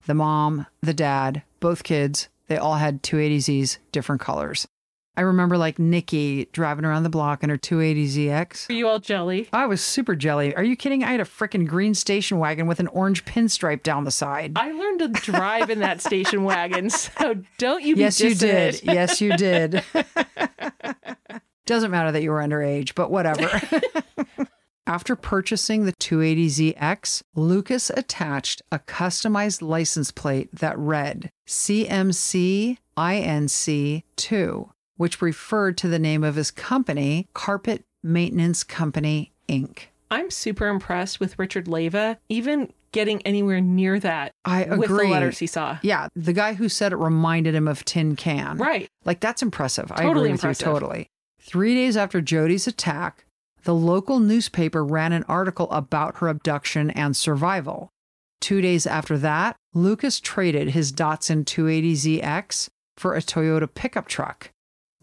The 0.05 0.13
mom, 0.13 0.65
the 0.81 0.93
dad, 0.93 1.43
both 1.59 1.83
kids, 1.83 2.29
they 2.47 2.57
all 2.57 2.75
had 2.75 3.03
280Zs, 3.03 3.77
different 3.91 4.21
colors. 4.21 4.67
I 5.15 5.21
remember 5.21 5.57
like 5.57 5.77
Nikki 5.77 6.45
driving 6.53 6.85
around 6.85 7.03
the 7.03 7.09
block 7.09 7.43
in 7.43 7.49
her 7.51 7.57
280ZX. 7.57 8.69
Are 8.69 8.73
you 8.73 8.87
all 8.87 8.99
jelly? 8.99 9.47
I 9.53 9.67
was 9.67 9.81
super 9.81 10.15
jelly. 10.15 10.55
Are 10.55 10.63
you 10.63 10.75
kidding? 10.75 11.03
I 11.03 11.11
had 11.11 11.19
a 11.19 11.25
freaking 11.25 11.67
green 11.67 11.93
station 11.93 12.39
wagon 12.39 12.65
with 12.65 12.79
an 12.79 12.87
orange 12.87 13.23
pinstripe 13.25 13.83
down 13.83 14.05
the 14.05 14.11
side. 14.11 14.53
I 14.55 14.71
learned 14.71 14.99
to 14.99 15.07
drive 15.09 15.69
in 15.69 15.79
that 15.79 16.01
station 16.01 16.43
wagon, 16.45 16.89
so 16.89 17.35
don't 17.59 17.83
you 17.83 17.95
be 17.95 18.01
yes, 18.01 18.19
you 18.19 18.33
did. 18.33 18.81
Yes, 18.83 19.21
you 19.21 19.37
did. 19.37 19.83
Doesn't 21.65 21.91
matter 21.91 22.11
that 22.11 22.23
you 22.23 22.31
were 22.31 22.39
underage, 22.39 22.95
but 22.95 23.11
whatever. 23.11 23.49
After 24.87 25.15
purchasing 25.15 25.85
the 25.85 25.93
280ZX, 25.93 27.23
Lucas 27.35 27.89
attached 27.91 28.61
a 28.71 28.79
customized 28.79 29.61
license 29.61 30.11
plate 30.11 30.53
that 30.55 30.77
read 30.77 31.29
CMC 31.47 32.77
INC 32.97 34.03
2, 34.17 34.69
which 35.03 35.21
referred 35.21 35.77
to 35.77 35.89
the 35.89 35.99
name 35.99 36.23
of 36.23 36.35
his 36.35 36.49
company, 36.49 37.27
Carpet 37.33 37.83
Maintenance 38.01 38.63
Company, 38.63 39.33
Inc. 39.49 39.79
I'm 40.09 40.31
super 40.31 40.67
impressed 40.69 41.19
with 41.19 41.37
Richard 41.37 41.67
Leva, 41.67 42.17
even 42.29 42.71
getting 42.93 43.21
anywhere 43.23 43.59
near 43.59 43.99
that 43.99 44.31
I 44.45 44.63
agree. 44.63 44.77
with 44.77 44.89
the 44.91 44.95
letters 45.09 45.39
he 45.39 45.45
saw. 45.47 45.77
Yeah, 45.81 46.07
the 46.15 46.31
guy 46.31 46.53
who 46.53 46.69
said 46.69 46.93
it 46.93 46.95
reminded 46.95 47.53
him 47.53 47.67
of 47.67 47.83
Tin 47.83 48.15
Can. 48.15 48.57
Right. 48.57 48.87
Like 49.03 49.19
that's 49.19 49.41
impressive. 49.41 49.91
I 49.91 50.03
Totally 50.03 50.29
agree 50.29 50.31
impressive. 50.31 50.65
with 50.67 50.73
you 50.75 50.79
totally. 50.79 51.07
Three 51.41 51.73
days 51.73 51.97
after 51.97 52.21
Jody's 52.21 52.65
attack, 52.65 53.25
the 53.65 53.75
local 53.75 54.21
newspaper 54.21 54.85
ran 54.85 55.11
an 55.11 55.25
article 55.27 55.69
about 55.69 56.19
her 56.19 56.29
abduction 56.29 56.89
and 56.91 57.13
survival. 57.17 57.89
Two 58.39 58.61
days 58.61 58.87
after 58.87 59.17
that, 59.17 59.57
Lucas 59.73 60.21
traded 60.21 60.69
his 60.69 60.93
Datsun 60.93 61.43
280ZX 61.43 62.69
for 62.95 63.15
a 63.15 63.19
Toyota 63.19 63.67
pickup 63.73 64.07
truck. 64.07 64.51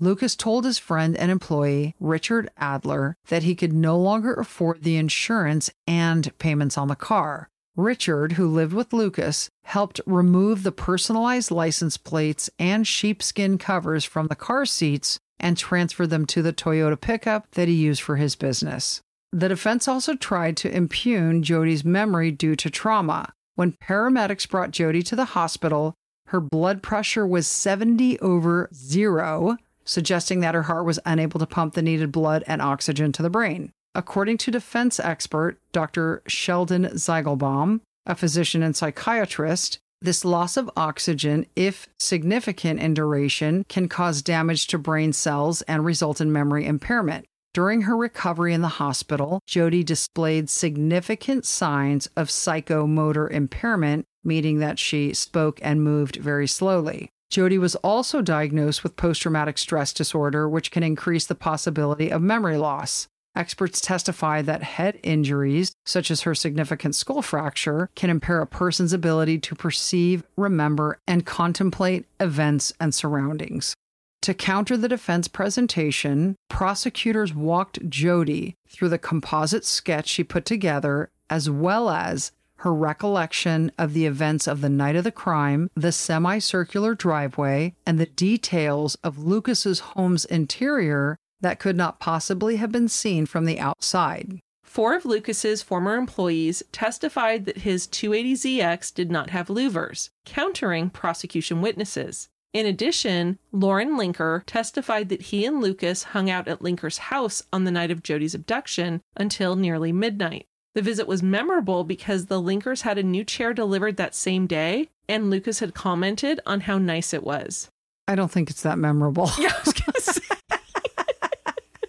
Lucas 0.01 0.35
told 0.35 0.65
his 0.65 0.79
friend 0.79 1.15
and 1.17 1.31
employee, 1.31 1.95
Richard 2.01 2.51
Adler, 2.57 3.17
that 3.29 3.43
he 3.43 3.55
could 3.55 3.73
no 3.73 3.99
longer 3.99 4.33
afford 4.35 4.83
the 4.83 4.97
insurance 4.97 5.71
and 5.87 6.37
payments 6.39 6.79
on 6.79 6.89
the 6.89 6.97
car. 6.97 7.51
Richard, 7.77 8.33
who 8.33 8.49
lived 8.49 8.73
with 8.73 8.93
Lucas, 8.93 9.51
helped 9.65 10.01
remove 10.07 10.63
the 10.63 10.73
personalized 10.73 11.51
license 11.51 11.97
plates 11.97 12.51
and 12.59 12.87
sheepskin 12.87 13.59
covers 13.59 14.05
from 14.05 14.27
the 14.27 14.35
car 14.35 14.67
seats 14.67 15.19
and 15.39 15.57
transfer 15.57 16.07
them 16.07 16.27
to 16.27 16.43
the 16.43 16.53
Toyota 16.53 17.01
pickup 17.01 17.51
that 17.53 17.69
he 17.69 17.75
used 17.75 18.03
for 18.03 18.17
his 18.17 18.35
business. 18.37 19.01
The 19.33 19.49
defense 19.49 19.87
also 19.87 20.17
tried 20.17 20.57
to 20.59 20.75
impugn 20.75 21.43
Jody's 21.43 21.85
memory 21.85 22.31
due 22.31 22.57
to 22.57 22.71
trauma. 22.71 23.33
When 23.55 23.73
paramedics 23.73 24.49
brought 24.49 24.73
Jody 24.73 25.03
to 25.05 25.17
the 25.17 25.27
hospital, 25.27 25.95
her 26.27 26.41
blood 26.41 26.83
pressure 26.83 27.27
was 27.27 27.47
70 27.47 28.19
over 28.21 28.69
zero, 28.75 29.57
suggesting 29.91 30.39
that 30.41 30.55
her 30.55 30.63
heart 30.63 30.85
was 30.85 31.01
unable 31.05 31.41
to 31.41 31.47
pump 31.47 31.75
the 31.75 31.83
needed 31.83 32.13
blood 32.13 32.45
and 32.47 32.63
oxygen 32.63 33.11
to 33.11 33.23
the 33.23 33.31
brain. 33.31 33.73
According 33.93 34.39
to 34.39 34.53
defense 34.53 35.01
expert 35.01 35.59
Dr. 35.73 36.23
Sheldon 36.29 36.85
Zeigelbaum, 36.95 37.81
a 38.07 38.15
physician 38.15 38.63
and 38.63 38.77
psychiatrist, 38.77 39.79
this 40.01 40.25
loss 40.25 40.57
of 40.57 40.71
oxygen, 40.77 41.45
if 41.57 41.89
significant 41.99 42.81
in 42.81 42.95
duration, 42.95 43.65
can 43.69 43.89
cause 43.89 44.23
damage 44.23 44.69
to 44.69 44.79
brain 44.79 45.13
cells 45.13 45.61
and 45.63 45.85
result 45.85 46.21
in 46.21 46.33
memory 46.33 46.67
impairment. 46.67 47.27
During 47.53 47.83
her 47.83 47.97
recovery 47.97 48.55
in 48.55 48.63
the 48.63 48.69
hospital, 48.69 49.41
Jody 49.45 49.83
displayed 49.83 50.49
significant 50.49 51.45
signs 51.45 52.07
of 52.17 52.29
psychomotor 52.29 53.29
impairment, 53.29 54.07
meaning 54.23 54.61
that 54.61 54.79
she 54.79 55.13
spoke 55.15 55.59
and 55.63 55.83
moved 55.83 56.17
very 56.17 56.47
slowly. 56.47 57.11
Jody 57.31 57.59
was 57.59 57.77
also 57.77 58.21
diagnosed 58.21 58.83
with 58.83 58.97
post 58.97 59.23
traumatic 59.23 59.57
stress 59.57 59.93
disorder, 59.93 60.49
which 60.49 60.73
can 60.73 60.83
increase 60.83 61.27
the 61.27 61.37
possibility 61.37 62.11
of 62.11 62.21
memory 62.21 62.57
loss. 62.57 63.07
Experts 63.37 63.81
testify 63.81 64.43
that 64.43 64.65
head 64.65 64.99
injuries, 65.05 65.73
such 65.87 66.11
as 66.11 66.23
her 66.23 66.35
significant 66.35 66.97
skull 66.97 67.23
fracture, 67.23 67.89
can 67.95 68.11
impair 68.11 68.41
a 68.41 68.47
person's 68.47 68.93
ability 68.93 69.39
to 69.39 69.55
perceive, 69.55 70.25
remember, 70.37 70.99
and 71.07 71.25
contemplate 71.25 72.07
events 72.19 72.73
and 72.81 72.93
surroundings. 72.93 73.75
To 74.23 74.35
counter 74.35 74.77
the 74.77 74.89
defense 74.89 75.29
presentation, 75.29 76.35
prosecutors 76.49 77.33
walked 77.33 77.89
Jody 77.89 78.57
through 78.69 78.89
the 78.89 78.99
composite 78.99 79.65
sketch 79.65 80.09
she 80.09 80.25
put 80.25 80.45
together, 80.45 81.11
as 81.31 81.49
well 81.49 81.89
as 81.89 82.33
her 82.61 82.75
recollection 82.75 83.73
of 83.79 83.95
the 83.95 84.07
events 84.07 84.47
of 84.47 84.61
the 84.61 84.69
night 84.69 84.97
of 84.97 85.05
the 85.05 85.13
crime, 85.13 85.71
the 85.75 85.93
semicircular 85.93 86.95
driveway, 86.95 87.75
and 87.87 87.99
the 87.99 88.07
details 88.07 88.97
of 89.03 89.19
Lucas's 89.19 89.81
home's 89.81 90.25
interior 90.27 91.17
that 91.41 91.59
could 91.59 91.77
not 91.77 92.01
possibly 92.01 92.57
have 92.57 92.71
been 92.71 92.89
seen 92.89 93.25
from 93.25 93.47
the 93.47 93.59
outside. 93.59 94.41
Four 94.63 94.95
of 94.95 95.05
Lucas's 95.05 95.63
former 95.63 95.97
employees 95.97 96.63
testified 96.71 97.45
that 97.47 97.59
his 97.59 97.87
280ZX 97.89 98.95
did 98.95 99.11
not 99.11 99.31
have 99.31 99.49
louvers, 99.49 100.11
countering 100.25 100.91
prosecution 100.91 101.61
witnesses. 101.61 102.29
In 102.53 102.67
addition, 102.67 103.39
Lauren 103.53 103.97
Linker 103.97 104.43
testified 104.45 105.09
that 105.09 105.23
he 105.23 105.45
and 105.45 105.61
Lucas 105.61 106.03
hung 106.03 106.29
out 106.29 106.47
at 106.47 106.61
Linker's 106.61 106.99
house 106.99 107.43
on 107.53 107.65
the 107.65 107.71
night 107.71 107.91
of 107.91 108.03
Jody's 108.03 108.35
abduction 108.35 109.01
until 109.17 109.57
nearly 109.57 109.93
midnight. 109.93 110.47
The 110.75 110.83
visit 110.83 111.09
was 111.09 111.23
memorable 111.23 111.83
because 111.83 112.27
the 112.27 112.41
Linkers 112.41 112.83
had 112.83 112.97
a 112.97 113.03
new 113.03 113.25
chair 113.25 113.53
delivered 113.53 113.97
that 113.97 114.15
same 114.15 114.47
day, 114.47 114.89
and 115.09 115.29
Lucas 115.29 115.59
had 115.59 115.75
commented 115.75 116.41
on 116.47 116.61
how 116.61 116.79
nice 116.79 117.13
it 117.13 117.25
was. 117.25 117.71
I 118.07 118.15
don't 118.15 118.31
think 118.31 118.51
it's 118.51 118.63
that 118.63 118.79
memorable. 118.79 119.31
Yeah, 119.39 119.53
I 119.57 119.61
was 119.65 119.73
gonna 119.73 120.01
say. 120.01 120.37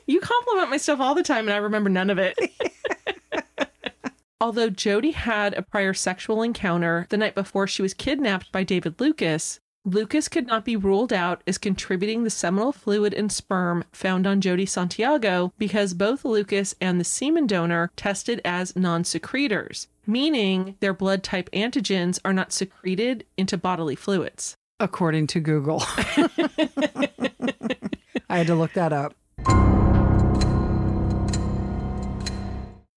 you 0.08 0.20
compliment 0.20 0.70
my 0.72 0.78
stuff 0.78 1.00
all 1.00 1.14
the 1.14 1.24
time, 1.24 1.48
and 1.48 1.54
I 1.54 1.58
remember 1.58 1.90
none 1.90 2.10
of 2.10 2.18
it. 2.18 2.36
Although 4.42 4.72
Jody 4.72 5.12
had 5.12 5.54
a 5.54 5.62
prior 5.62 5.94
sexual 5.94 6.42
encounter 6.42 7.06
the 7.10 7.18
night 7.18 7.36
before 7.36 7.68
she 7.68 7.84
was 7.84 7.94
kidnapped 7.94 8.52
by 8.52 8.64
David 8.64 9.00
Lucas, 9.00 9.60
Lucas 9.84 10.28
could 10.28 10.46
not 10.46 10.64
be 10.64 10.76
ruled 10.76 11.12
out 11.12 11.42
as 11.48 11.58
contributing 11.58 12.24
the 12.24 12.30
seminal 12.30 12.72
fluid 12.72 13.16
and 13.16 13.32
sperm 13.32 13.84
found 13.92 14.28
on 14.28 14.40
Jody 14.40 14.66
Santiago 14.66 15.52
because 15.58 15.96
both 15.96 16.24
Lucas 16.24 16.76
and 16.80 17.00
the 17.00 17.04
semen 17.04 17.48
donor 17.48 17.92
tested 17.96 18.40
as 18.46 18.76
non 18.76 19.04
secretors, 19.04 19.88
meaning 20.06 20.76
their 20.82 20.94
blood 20.94 21.24
type 21.24 21.50
antigens 21.52 22.20
are 22.24 22.34
not 22.34 22.54
secreted 22.54 23.26
into 23.38 23.58
bodily 23.58 23.96
fluids. 23.96 24.56
According 24.80 25.26
to 25.28 25.40
Google. 25.40 25.84
I 28.30 28.38
had 28.38 28.48
to 28.48 28.56
look 28.56 28.74
that 28.74 28.94
up. 28.94 29.16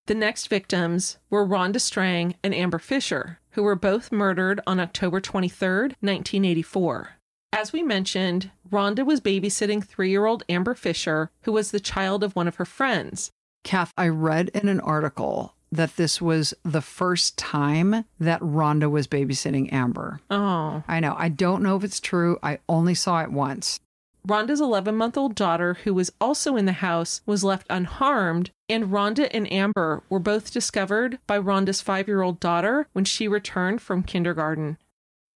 The 0.07 0.15
next 0.15 0.49
victims 0.49 1.17
were 1.31 1.47
Rhonda 1.47 1.81
Strang 1.81 2.35
and 2.45 2.55
Amber 2.55 2.79
Fisher, 2.79 3.41
who 3.55 3.63
were 3.63 3.77
both 3.77 4.13
murdered 4.13 4.61
on 4.67 4.81
October 4.81 5.21
23rd, 5.21 5.95
1984. 6.01 7.11
As 7.53 7.73
we 7.73 7.83
mentioned, 7.83 8.51
Rhonda 8.71 9.07
was 9.07 9.21
babysitting 9.21 9.85
three 9.85 10.11
year 10.11 10.27
old 10.27 10.43
Amber 10.49 10.75
Fisher, 10.75 11.31
who 11.43 11.53
was 11.53 11.71
the 11.71 11.81
child 11.81 12.25
of 12.25 12.35
one 12.35 12.49
of 12.49 12.57
her 12.57 12.65
friends. 12.65 13.31
Kath, 13.63 13.93
I 13.97 14.09
read 14.09 14.51
in 14.51 14.69
an 14.69 14.81
article 14.81 15.55
that 15.71 15.97
this 15.97 16.21
was 16.21 16.55
the 16.65 16.81
first 16.81 17.37
time 17.39 18.05
that 18.21 18.41
Rhonda 18.41 18.91
was 18.91 19.07
babysitting 19.07 19.73
Amber. 19.73 20.21
Oh. 20.31 20.83
I 20.87 21.01
know. 21.01 21.15
I 21.17 21.29
don't 21.29 21.63
know 21.63 21.77
if 21.77 21.85
it's 21.85 22.01
true. 22.01 22.39
I 22.43 22.59
only 22.69 22.95
saw 22.95 23.23
it 23.23 23.33
once. 23.33 23.81
Rhonda's 24.27 24.61
11 24.61 24.97
month 24.97 25.19
old 25.19 25.35
daughter, 25.35 25.75
who 25.85 25.93
was 25.93 26.11
also 26.19 26.57
in 26.57 26.65
the 26.65 26.73
house, 26.73 27.21
was 27.27 27.45
left 27.45 27.67
unharmed, 27.69 28.51
and 28.71 28.87
Rhonda 28.87 29.29
and 29.33 29.51
Amber 29.53 30.03
were 30.09 30.19
both 30.19 30.51
discovered 30.51 31.19
by 31.27 31.39
Rhonda's 31.39 31.83
five 31.83 32.09
year 32.09 32.23
old 32.23 32.41
daughter 32.41 32.89
when 32.95 33.05
she 33.05 33.29
returned 33.29 33.83
from 33.83 34.03
kindergarten. 34.03 34.79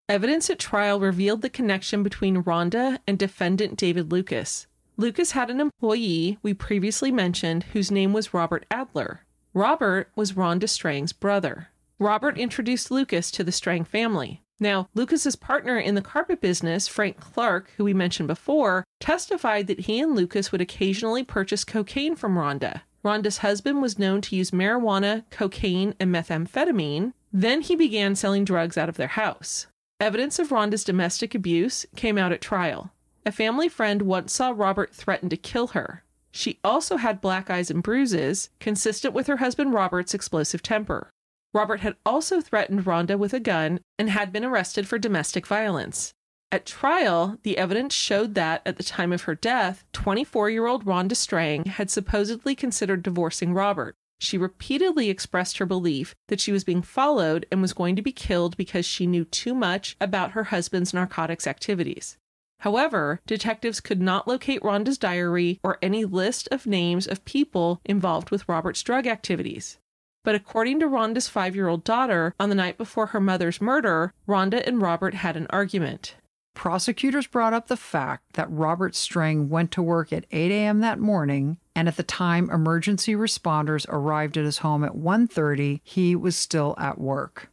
Evidence 0.08 0.48
at 0.48 0.58
trial 0.58 1.00
revealed 1.00 1.42
the 1.42 1.50
connection 1.50 2.02
between 2.02 2.42
Rhonda 2.42 2.98
and 3.06 3.18
defendant 3.18 3.76
David 3.76 4.10
Lucas. 4.10 4.66
Lucas 4.96 5.32
had 5.32 5.50
an 5.50 5.60
employee 5.60 6.38
we 6.42 6.54
previously 6.54 7.12
mentioned 7.12 7.64
whose 7.74 7.90
name 7.90 8.14
was 8.14 8.32
Robert 8.32 8.64
Adler. 8.70 9.20
Robert 9.52 10.10
was 10.16 10.32
Rhonda 10.32 10.68
Strang's 10.68 11.12
brother. 11.12 11.68
Robert 11.98 12.38
introduced 12.38 12.90
Lucas 12.90 13.30
to 13.32 13.44
the 13.44 13.52
Strang 13.52 13.84
family. 13.84 14.42
Now, 14.60 14.88
Lucas's 14.94 15.36
partner 15.36 15.78
in 15.78 15.94
the 15.94 16.02
carpet 16.02 16.40
business, 16.40 16.88
Frank 16.88 17.20
Clark, 17.20 17.70
who 17.76 17.84
we 17.84 17.94
mentioned 17.94 18.26
before, 18.26 18.84
testified 18.98 19.66
that 19.68 19.80
he 19.80 20.00
and 20.00 20.16
Lucas 20.16 20.50
would 20.50 20.60
occasionally 20.60 21.22
purchase 21.22 21.64
cocaine 21.64 22.16
from 22.16 22.36
Rhonda. 22.36 22.82
Rhonda's 23.04 23.38
husband 23.38 23.80
was 23.80 23.98
known 23.98 24.20
to 24.22 24.36
use 24.36 24.50
marijuana, 24.50 25.24
cocaine, 25.30 25.94
and 26.00 26.12
methamphetamine. 26.12 27.12
Then 27.32 27.60
he 27.60 27.76
began 27.76 28.16
selling 28.16 28.44
drugs 28.44 28.76
out 28.76 28.88
of 28.88 28.96
their 28.96 29.08
house. 29.08 29.68
Evidence 30.00 30.38
of 30.38 30.50
Rhonda's 30.50 30.84
domestic 30.84 31.34
abuse 31.34 31.86
came 31.94 32.18
out 32.18 32.32
at 32.32 32.40
trial. 32.40 32.90
A 33.24 33.32
family 33.32 33.68
friend 33.68 34.02
once 34.02 34.32
saw 34.32 34.52
Robert 34.54 34.92
threaten 34.94 35.28
to 35.28 35.36
kill 35.36 35.68
her. 35.68 36.02
She 36.30 36.58
also 36.62 36.96
had 36.96 37.20
black 37.20 37.50
eyes 37.50 37.70
and 37.70 37.82
bruises, 37.82 38.50
consistent 38.60 39.14
with 39.14 39.26
her 39.26 39.38
husband 39.38 39.72
Robert's 39.72 40.14
explosive 40.14 40.62
temper. 40.62 41.10
Robert 41.54 41.80
had 41.80 41.96
also 42.04 42.40
threatened 42.40 42.84
Rhonda 42.84 43.18
with 43.18 43.32
a 43.32 43.40
gun 43.40 43.80
and 43.98 44.10
had 44.10 44.32
been 44.32 44.44
arrested 44.44 44.86
for 44.86 44.98
domestic 44.98 45.46
violence. 45.46 46.12
At 46.50 46.66
trial, 46.66 47.38
the 47.42 47.58
evidence 47.58 47.94
showed 47.94 48.34
that 48.34 48.62
at 48.64 48.76
the 48.76 48.82
time 48.82 49.12
of 49.12 49.22
her 49.22 49.34
death, 49.34 49.84
24 49.92 50.50
year 50.50 50.66
old 50.66 50.84
Rhonda 50.84 51.14
Strang 51.14 51.64
had 51.66 51.90
supposedly 51.90 52.54
considered 52.54 53.02
divorcing 53.02 53.52
Robert. 53.52 53.96
She 54.20 54.38
repeatedly 54.38 55.10
expressed 55.10 55.58
her 55.58 55.66
belief 55.66 56.14
that 56.28 56.40
she 56.40 56.50
was 56.50 56.64
being 56.64 56.82
followed 56.82 57.46
and 57.52 57.62
was 57.62 57.72
going 57.72 57.96
to 57.96 58.02
be 58.02 58.12
killed 58.12 58.56
because 58.56 58.84
she 58.84 59.06
knew 59.06 59.24
too 59.24 59.54
much 59.54 59.96
about 60.00 60.32
her 60.32 60.44
husband's 60.44 60.94
narcotics 60.94 61.46
activities. 61.46 62.16
However, 62.60 63.20
detectives 63.26 63.80
could 63.80 64.00
not 64.00 64.26
locate 64.26 64.62
Rhonda's 64.62 64.98
diary 64.98 65.60
or 65.62 65.78
any 65.80 66.04
list 66.04 66.48
of 66.50 66.66
names 66.66 67.06
of 67.06 67.24
people 67.24 67.80
involved 67.84 68.30
with 68.30 68.48
Robert's 68.48 68.82
drug 68.82 69.06
activities. 69.06 69.78
But 70.24 70.34
according 70.34 70.80
to 70.80 70.86
Rhonda's 70.86 71.28
five 71.28 71.54
year 71.54 71.68
old 71.68 71.84
daughter, 71.84 72.34
on 72.38 72.48
the 72.48 72.54
night 72.54 72.76
before 72.76 73.06
her 73.06 73.20
mother's 73.20 73.60
murder, 73.60 74.12
Rhonda 74.26 74.66
and 74.66 74.82
Robert 74.82 75.14
had 75.14 75.36
an 75.36 75.46
argument. 75.50 76.16
Prosecutors 76.54 77.28
brought 77.28 77.52
up 77.52 77.68
the 77.68 77.76
fact 77.76 78.32
that 78.32 78.50
Robert 78.50 78.96
Strang 78.96 79.48
went 79.48 79.70
to 79.70 79.82
work 79.82 80.12
at 80.12 80.26
8 80.32 80.50
a.m. 80.50 80.80
that 80.80 80.98
morning, 80.98 81.58
and 81.76 81.86
at 81.86 81.96
the 81.96 82.02
time 82.02 82.50
emergency 82.50 83.14
responders 83.14 83.86
arrived 83.88 84.36
at 84.36 84.44
his 84.44 84.58
home 84.58 84.82
at 84.82 84.96
1:30, 84.96 85.80
he 85.84 86.16
was 86.16 86.34
still 86.34 86.74
at 86.76 87.00
work. 87.00 87.48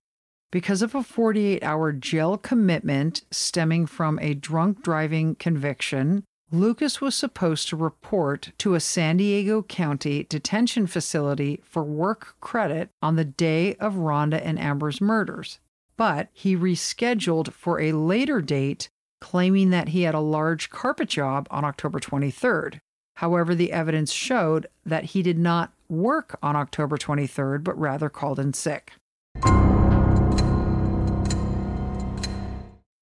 Because 0.52 0.82
of 0.82 0.96
a 0.96 1.04
48 1.04 1.64
hour 1.64 1.92
jail 1.92 2.36
commitment 2.36 3.22
stemming 3.30 3.86
from 3.86 4.18
a 4.20 4.34
drunk 4.34 4.82
driving 4.82 5.36
conviction, 5.36 6.24
Lucas 6.60 7.02
was 7.02 7.16
supposed 7.16 7.68
to 7.68 7.76
report 7.76 8.52
to 8.58 8.76
a 8.76 8.80
San 8.80 9.18
Diego 9.18 9.62
County 9.64 10.24
detention 10.24 10.88
facility 10.88 11.62
for 11.64 11.84
work 11.84 12.36
credit 12.40 12.90
on 13.02 13.16
the 13.16 13.26
day 13.26 13.76
of 13.76 13.96
Rhonda 13.96 14.42
and 14.44 14.58
Amber's 14.58 15.02
murders. 15.02 15.60
But 15.98 16.30
he 16.34 16.56
rescheduled 16.56 17.52
for 17.52 17.80
a 17.80 17.92
later 17.92 18.42
date, 18.42 18.90
claiming 19.22 19.70
that 19.72 19.90
he 19.90 20.04
had 20.04 20.16
a 20.16 20.20
large 20.20 20.70
carpet 20.70 21.10
job 21.10 21.48
on 21.52 21.66
October 21.66 22.00
23rd. 22.00 22.80
However, 23.16 23.56
the 23.56 23.72
evidence 23.72 24.12
showed 24.12 24.68
that 24.86 25.06
he 25.06 25.22
did 25.22 25.38
not 25.38 25.74
work 25.90 26.38
on 26.42 26.56
October 26.56 26.98
23rd, 26.98 27.64
but 27.64 27.78
rather 27.80 28.10
called 28.10 28.40
in 28.40 28.54
sick. 28.54 28.94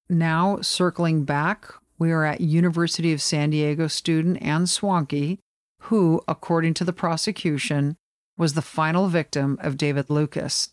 Now, 0.08 0.58
circling 0.60 1.24
back, 1.24 1.74
we 1.98 2.10
are 2.10 2.24
at 2.24 2.40
University 2.40 3.12
of 3.12 3.22
San 3.22 3.50
Diego 3.50 3.86
student 3.86 4.42
Anne 4.42 4.66
Swanke, 4.66 5.38
who, 5.82 6.22
according 6.26 6.74
to 6.74 6.84
the 6.84 6.92
prosecution, 6.92 7.96
was 8.36 8.54
the 8.54 8.62
final 8.62 9.08
victim 9.08 9.58
of 9.60 9.76
David 9.76 10.10
Lucas. 10.10 10.70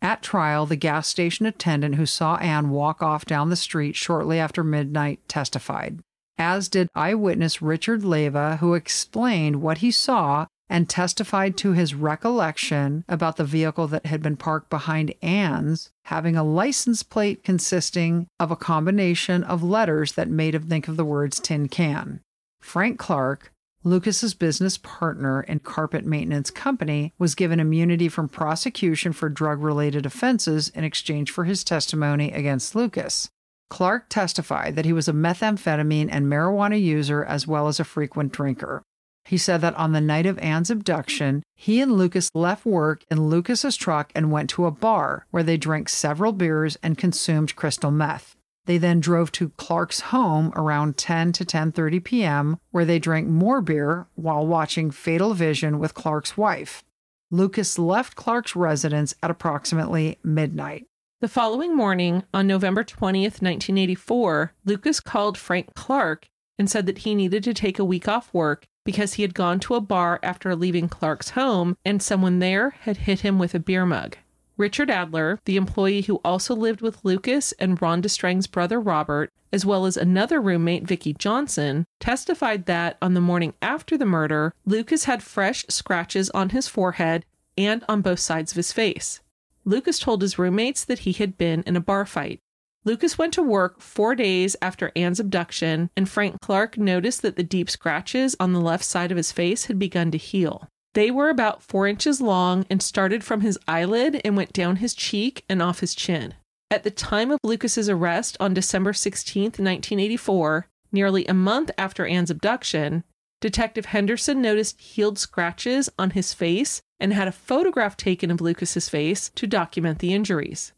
At 0.00 0.22
trial, 0.22 0.66
the 0.66 0.76
gas 0.76 1.06
station 1.06 1.46
attendant 1.46 1.94
who 1.94 2.06
saw 2.06 2.36
Anne 2.36 2.70
walk 2.70 3.02
off 3.02 3.24
down 3.24 3.50
the 3.50 3.56
street 3.56 3.94
shortly 3.94 4.38
after 4.38 4.64
midnight 4.64 5.20
testified, 5.28 6.00
as 6.38 6.68
did 6.68 6.88
eyewitness 6.94 7.62
Richard 7.62 8.04
Leva, 8.04 8.56
who 8.56 8.74
explained 8.74 9.62
what 9.62 9.78
he 9.78 9.90
saw 9.90 10.46
and 10.72 10.88
testified 10.88 11.54
to 11.54 11.72
his 11.74 11.94
recollection 11.94 13.04
about 13.06 13.36
the 13.36 13.44
vehicle 13.44 13.86
that 13.86 14.06
had 14.06 14.22
been 14.22 14.38
parked 14.38 14.70
behind 14.70 15.14
Anne's 15.20 15.90
having 16.06 16.34
a 16.34 16.42
license 16.42 17.02
plate 17.02 17.44
consisting 17.44 18.26
of 18.40 18.50
a 18.50 18.56
combination 18.56 19.44
of 19.44 19.62
letters 19.62 20.12
that 20.12 20.30
made 20.30 20.54
him 20.54 20.62
think 20.62 20.88
of 20.88 20.96
the 20.96 21.04
words 21.04 21.38
tin 21.38 21.68
can. 21.68 22.20
Frank 22.62 22.98
Clark, 22.98 23.52
Lucas's 23.84 24.32
business 24.32 24.78
partner 24.78 25.40
and 25.40 25.62
carpet 25.62 26.06
maintenance 26.06 26.50
company, 26.50 27.12
was 27.18 27.34
given 27.34 27.60
immunity 27.60 28.08
from 28.08 28.30
prosecution 28.30 29.12
for 29.12 29.28
drug-related 29.28 30.06
offenses 30.06 30.70
in 30.70 30.84
exchange 30.84 31.30
for 31.30 31.44
his 31.44 31.62
testimony 31.62 32.32
against 32.32 32.74
Lucas. 32.74 33.28
Clark 33.68 34.08
testified 34.08 34.76
that 34.76 34.86
he 34.86 34.94
was 34.94 35.06
a 35.06 35.12
methamphetamine 35.12 36.08
and 36.10 36.28
marijuana 36.28 36.80
user 36.80 37.22
as 37.22 37.46
well 37.46 37.68
as 37.68 37.78
a 37.78 37.84
frequent 37.84 38.32
drinker. 38.32 38.82
He 39.24 39.38
said 39.38 39.60
that 39.60 39.76
on 39.76 39.92
the 39.92 40.00
night 40.00 40.26
of 40.26 40.38
Anne's 40.38 40.70
abduction, 40.70 41.42
he 41.54 41.80
and 41.80 41.92
Lucas 41.92 42.30
left 42.34 42.66
work 42.66 43.04
in 43.10 43.28
Lucas's 43.28 43.76
truck 43.76 44.10
and 44.14 44.32
went 44.32 44.50
to 44.50 44.66
a 44.66 44.70
bar 44.70 45.26
where 45.30 45.42
they 45.42 45.56
drank 45.56 45.88
several 45.88 46.32
beers 46.32 46.76
and 46.82 46.98
consumed 46.98 47.56
crystal 47.56 47.90
meth. 47.90 48.36
They 48.66 48.78
then 48.78 49.00
drove 49.00 49.32
to 49.32 49.50
Clark's 49.50 50.00
home 50.00 50.52
around 50.54 50.96
10 50.96 51.32
to 51.32 51.44
10:30 51.44 52.04
p.m. 52.04 52.58
where 52.70 52.84
they 52.84 52.98
drank 52.98 53.28
more 53.28 53.60
beer 53.60 54.06
while 54.14 54.46
watching 54.46 54.90
Fatal 54.90 55.34
Vision 55.34 55.78
with 55.78 55.94
Clark's 55.94 56.36
wife. 56.36 56.84
Lucas 57.30 57.78
left 57.78 58.14
Clark's 58.14 58.54
residence 58.54 59.14
at 59.22 59.30
approximately 59.30 60.18
midnight. 60.22 60.86
The 61.20 61.28
following 61.28 61.74
morning, 61.74 62.24
on 62.34 62.46
November 62.46 62.84
20th, 62.84 63.40
1984, 63.40 64.52
Lucas 64.64 65.00
called 65.00 65.38
Frank 65.38 65.72
Clark 65.74 66.28
and 66.58 66.68
said 66.68 66.86
that 66.86 66.98
he 66.98 67.14
needed 67.14 67.42
to 67.44 67.54
take 67.54 67.78
a 67.78 67.84
week 67.84 68.06
off 68.06 68.32
work 68.34 68.66
because 68.84 69.14
he 69.14 69.22
had 69.22 69.34
gone 69.34 69.60
to 69.60 69.74
a 69.74 69.80
bar 69.80 70.18
after 70.22 70.54
leaving 70.54 70.88
Clark's 70.88 71.30
home 71.30 71.76
and 71.84 72.02
someone 72.02 72.38
there 72.38 72.70
had 72.80 72.98
hit 72.98 73.20
him 73.20 73.38
with 73.38 73.54
a 73.54 73.60
beer 73.60 73.86
mug. 73.86 74.16
Richard 74.56 74.90
Adler, 74.90 75.40
the 75.44 75.56
employee 75.56 76.02
who 76.02 76.20
also 76.24 76.54
lived 76.54 76.82
with 76.82 77.04
Lucas 77.04 77.52
and 77.52 77.80
Rhonda 77.80 78.10
Strang's 78.10 78.46
brother 78.46 78.78
Robert, 78.78 79.30
as 79.52 79.66
well 79.66 79.86
as 79.86 79.96
another 79.96 80.40
roommate, 80.40 80.84
Vicki 80.84 81.14
Johnson, 81.14 81.84
testified 82.00 82.66
that 82.66 82.96
on 83.02 83.14
the 83.14 83.20
morning 83.20 83.54
after 83.60 83.96
the 83.96 84.06
murder, 84.06 84.54
Lucas 84.64 85.04
had 85.04 85.22
fresh 85.22 85.64
scratches 85.68 86.30
on 86.30 86.50
his 86.50 86.68
forehead 86.68 87.24
and 87.56 87.84
on 87.88 88.02
both 88.02 88.20
sides 88.20 88.52
of 88.52 88.56
his 88.56 88.72
face. 88.72 89.20
Lucas 89.64 89.98
told 89.98 90.22
his 90.22 90.38
roommates 90.38 90.84
that 90.84 91.00
he 91.00 91.12
had 91.12 91.38
been 91.38 91.62
in 91.66 91.76
a 91.76 91.80
bar 91.80 92.04
fight. 92.04 92.40
Lucas 92.84 93.16
went 93.16 93.32
to 93.34 93.42
work 93.42 93.80
four 93.80 94.14
days 94.16 94.56
after 94.60 94.90
Anne's 94.96 95.20
abduction, 95.20 95.88
and 95.96 96.08
Frank 96.08 96.40
Clark 96.40 96.76
noticed 96.76 97.22
that 97.22 97.36
the 97.36 97.44
deep 97.44 97.70
scratches 97.70 98.34
on 98.40 98.52
the 98.52 98.60
left 98.60 98.84
side 98.84 99.12
of 99.12 99.16
his 99.16 99.30
face 99.30 99.66
had 99.66 99.78
begun 99.78 100.10
to 100.10 100.18
heal. 100.18 100.66
They 100.94 101.10
were 101.10 101.30
about 101.30 101.62
four 101.62 101.86
inches 101.86 102.20
long 102.20 102.66
and 102.68 102.82
started 102.82 103.22
from 103.22 103.40
his 103.40 103.58
eyelid 103.68 104.20
and 104.24 104.36
went 104.36 104.52
down 104.52 104.76
his 104.76 104.94
cheek 104.94 105.44
and 105.48 105.62
off 105.62 105.80
his 105.80 105.94
chin. 105.94 106.34
At 106.70 106.82
the 106.82 106.90
time 106.90 107.30
of 107.30 107.38
Lucas's 107.44 107.88
arrest 107.88 108.36
on 108.40 108.52
December 108.52 108.92
16, 108.92 109.42
1984, 109.42 110.66
nearly 110.90 111.24
a 111.26 111.34
month 111.34 111.70
after 111.78 112.04
Anne's 112.04 112.30
abduction, 112.30 113.04
Detective 113.40 113.86
Henderson 113.86 114.42
noticed 114.42 114.80
healed 114.80 115.18
scratches 115.18 115.88
on 115.98 116.10
his 116.10 116.34
face 116.34 116.80
and 117.00 117.12
had 117.12 117.28
a 117.28 117.32
photograph 117.32 117.96
taken 117.96 118.30
of 118.30 118.40
Lucas's 118.40 118.88
face 118.88 119.30
to 119.34 119.46
document 119.46 119.98
the 119.98 120.12
injuries. 120.14 120.72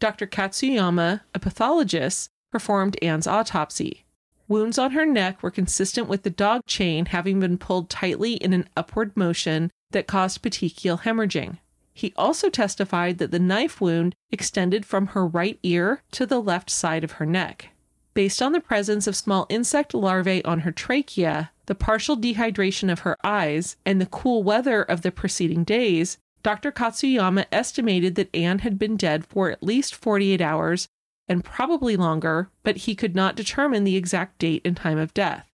Dr. 0.00 0.26
Katsuyama, 0.26 1.22
a 1.34 1.38
pathologist, 1.38 2.30
performed 2.50 2.96
Anne's 3.02 3.26
autopsy. 3.26 4.04
Wounds 4.46 4.78
on 4.78 4.92
her 4.92 5.04
neck 5.04 5.42
were 5.42 5.50
consistent 5.50 6.08
with 6.08 6.22
the 6.22 6.30
dog 6.30 6.64
chain 6.66 7.06
having 7.06 7.40
been 7.40 7.58
pulled 7.58 7.90
tightly 7.90 8.34
in 8.34 8.52
an 8.52 8.68
upward 8.76 9.16
motion 9.16 9.70
that 9.90 10.06
caused 10.06 10.42
petechial 10.42 11.00
hemorrhaging. 11.00 11.58
He 11.92 12.14
also 12.16 12.48
testified 12.48 13.18
that 13.18 13.30
the 13.30 13.38
knife 13.38 13.80
wound 13.80 14.14
extended 14.30 14.86
from 14.86 15.08
her 15.08 15.26
right 15.26 15.58
ear 15.62 16.02
to 16.12 16.24
the 16.24 16.40
left 16.40 16.70
side 16.70 17.04
of 17.04 17.12
her 17.12 17.26
neck. 17.26 17.70
Based 18.14 18.40
on 18.40 18.52
the 18.52 18.60
presence 18.60 19.06
of 19.06 19.16
small 19.16 19.46
insect 19.48 19.92
larvae 19.94 20.44
on 20.44 20.60
her 20.60 20.72
trachea, 20.72 21.50
the 21.66 21.74
partial 21.74 22.16
dehydration 22.16 22.90
of 22.90 23.00
her 23.00 23.16
eyes, 23.22 23.76
and 23.84 24.00
the 24.00 24.06
cool 24.06 24.42
weather 24.42 24.82
of 24.82 25.02
the 25.02 25.12
preceding 25.12 25.64
days, 25.64 26.18
Dr. 26.42 26.72
Katsuyama 26.72 27.46
estimated 27.50 28.14
that 28.14 28.34
Anne 28.34 28.60
had 28.60 28.78
been 28.78 28.96
dead 28.96 29.26
for 29.26 29.50
at 29.50 29.62
least 29.62 29.94
48 29.94 30.40
hours 30.40 30.88
and 31.28 31.44
probably 31.44 31.96
longer, 31.96 32.50
but 32.62 32.78
he 32.78 32.94
could 32.94 33.14
not 33.14 33.36
determine 33.36 33.84
the 33.84 33.96
exact 33.96 34.38
date 34.38 34.62
and 34.64 34.76
time 34.76 34.98
of 34.98 35.14
death. 35.14 35.46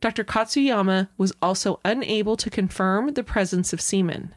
Dr. 0.00 0.24
Katsuyama 0.24 1.08
was 1.18 1.32
also 1.42 1.78
unable 1.84 2.36
to 2.36 2.48
confirm 2.48 3.12
the 3.12 3.22
presence 3.22 3.72
of 3.72 3.80
semen. 3.80 4.34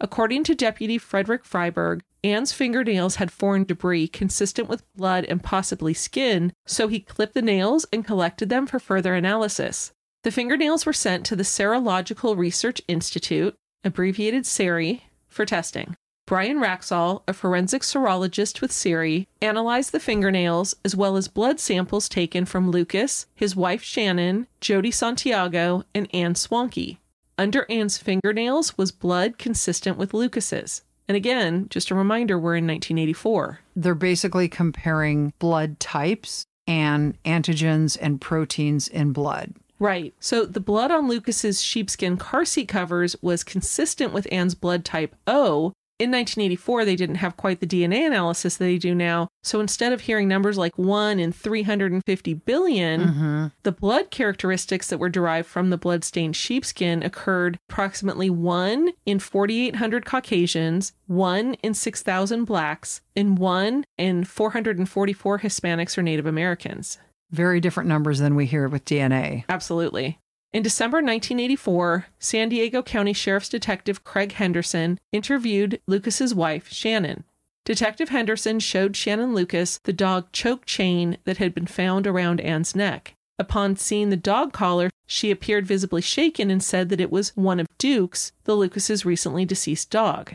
According 0.00 0.44
to 0.44 0.54
Deputy 0.54 0.98
Frederick 0.98 1.44
Freiberg, 1.44 2.02
Anne's 2.22 2.52
fingernails 2.52 3.16
had 3.16 3.32
foreign 3.32 3.64
debris 3.64 4.08
consistent 4.08 4.68
with 4.68 4.84
blood 4.94 5.24
and 5.24 5.42
possibly 5.42 5.94
skin, 5.94 6.52
so 6.66 6.86
he 6.86 7.00
clipped 7.00 7.34
the 7.34 7.42
nails 7.42 7.86
and 7.92 8.04
collected 8.04 8.50
them 8.50 8.66
for 8.66 8.78
further 8.78 9.14
analysis. 9.14 9.92
The 10.22 10.30
fingernails 10.30 10.86
were 10.86 10.92
sent 10.92 11.24
to 11.26 11.36
the 11.36 11.42
Serological 11.42 12.36
Research 12.36 12.80
Institute, 12.86 13.56
abbreviated 13.82 14.44
SERI, 14.44 15.02
for 15.30 15.46
testing. 15.46 15.96
Brian 16.26 16.60
Wraxall, 16.60 17.22
a 17.26 17.32
forensic 17.32 17.82
serologist 17.82 18.60
with 18.60 18.70
SERI, 18.70 19.26
analyzed 19.42 19.90
the 19.90 19.98
fingernails 19.98 20.76
as 20.84 20.94
well 20.94 21.16
as 21.16 21.26
blood 21.26 21.58
samples 21.58 22.08
taken 22.08 22.44
from 22.44 22.70
Lucas, 22.70 23.26
his 23.34 23.56
wife 23.56 23.82
Shannon, 23.82 24.46
Jody 24.60 24.92
Santiago, 24.92 25.82
and 25.92 26.08
Anne 26.14 26.34
Swanke. 26.34 26.98
Under 27.36 27.66
Anne's 27.68 27.98
fingernails 27.98 28.78
was 28.78 28.92
blood 28.92 29.38
consistent 29.38 29.96
with 29.96 30.14
Lucas's. 30.14 30.82
And 31.08 31.16
again, 31.16 31.66
just 31.68 31.90
a 31.90 31.96
reminder, 31.96 32.38
we're 32.38 32.54
in 32.54 32.66
1984. 32.66 33.58
They're 33.74 33.96
basically 33.96 34.48
comparing 34.48 35.32
blood 35.40 35.80
types 35.80 36.44
and 36.68 37.20
antigens 37.24 37.98
and 38.00 38.20
proteins 38.20 38.86
in 38.86 39.12
blood. 39.12 39.54
Right. 39.80 40.14
So 40.20 40.44
the 40.44 40.60
blood 40.60 40.92
on 40.92 41.08
Lucas's 41.08 41.60
sheepskin 41.60 42.16
car 42.16 42.44
seat 42.44 42.68
covers 42.68 43.16
was 43.20 43.42
consistent 43.42 44.12
with 44.12 44.28
Anne's 44.30 44.54
blood 44.54 44.84
type 44.84 45.16
O, 45.26 45.72
in 46.00 46.10
1984, 46.10 46.86
they 46.86 46.96
didn't 46.96 47.16
have 47.16 47.36
quite 47.36 47.60
the 47.60 47.66
DNA 47.66 48.06
analysis 48.06 48.56
that 48.56 48.64
they 48.64 48.78
do 48.78 48.94
now. 48.94 49.28
So 49.42 49.60
instead 49.60 49.92
of 49.92 50.00
hearing 50.00 50.28
numbers 50.28 50.56
like 50.56 50.78
1 50.78 51.20
in 51.20 51.30
350 51.30 52.34
billion, 52.34 53.00
Mm-hmm. 53.00 53.46
the 53.64 53.72
blood 53.72 54.10
characteristics 54.10 54.88
that 54.88 54.96
were 54.96 55.10
derived 55.10 55.46
from 55.46 55.68
the 55.68 55.76
blood-stained 55.76 56.36
sheepskin 56.36 57.02
occurred 57.02 57.58
approximately 57.68 58.30
1 58.30 58.92
in 59.04 59.18
4,800 59.18 60.06
Caucasians, 60.06 60.94
1 61.06 61.54
in 61.62 61.74
6,000 61.74 62.44
blacks, 62.46 63.02
and 63.14 63.38
1 63.38 63.84
in 63.98 64.24
444 64.24 65.40
Hispanics 65.40 65.98
or 65.98 66.02
Native 66.02 66.24
Americans. 66.24 66.96
Very 67.30 67.60
different 67.60 67.88
numbers 67.88 68.18
than 68.18 68.34
we 68.34 68.46
hear 68.46 68.68
with 68.68 68.84
DNA. 68.84 69.44
Absolutely. 69.48 70.18
In 70.52 70.62
December 70.62 70.96
1984, 70.96 72.06
San 72.18 72.48
Diego 72.48 72.82
County 72.82 73.12
Sheriff's 73.12 73.48
Detective 73.48 74.02
Craig 74.02 74.32
Henderson 74.32 74.98
interviewed 75.12 75.80
Lucas's 75.86 76.34
wife, 76.34 76.72
Shannon. 76.72 77.24
Detective 77.64 78.08
Henderson 78.08 78.58
showed 78.58 78.96
Shannon 78.96 79.32
Lucas 79.32 79.78
the 79.84 79.92
dog 79.92 80.32
choke 80.32 80.66
chain 80.66 81.18
that 81.24 81.36
had 81.36 81.54
been 81.54 81.66
found 81.66 82.06
around 82.06 82.40
Anne's 82.40 82.74
neck. 82.74 83.14
Upon 83.38 83.76
seeing 83.76 84.10
the 84.10 84.16
dog 84.16 84.52
collar, 84.52 84.90
she 85.06 85.30
appeared 85.30 85.66
visibly 85.66 86.02
shaken 86.02 86.50
and 86.50 86.62
said 86.62 86.88
that 86.88 87.00
it 87.00 87.12
was 87.12 87.36
one 87.36 87.60
of 87.60 87.68
Duke's, 87.78 88.32
the 88.44 88.56
Lucas's 88.56 89.04
recently 89.04 89.44
deceased 89.44 89.88
dog. 89.90 90.34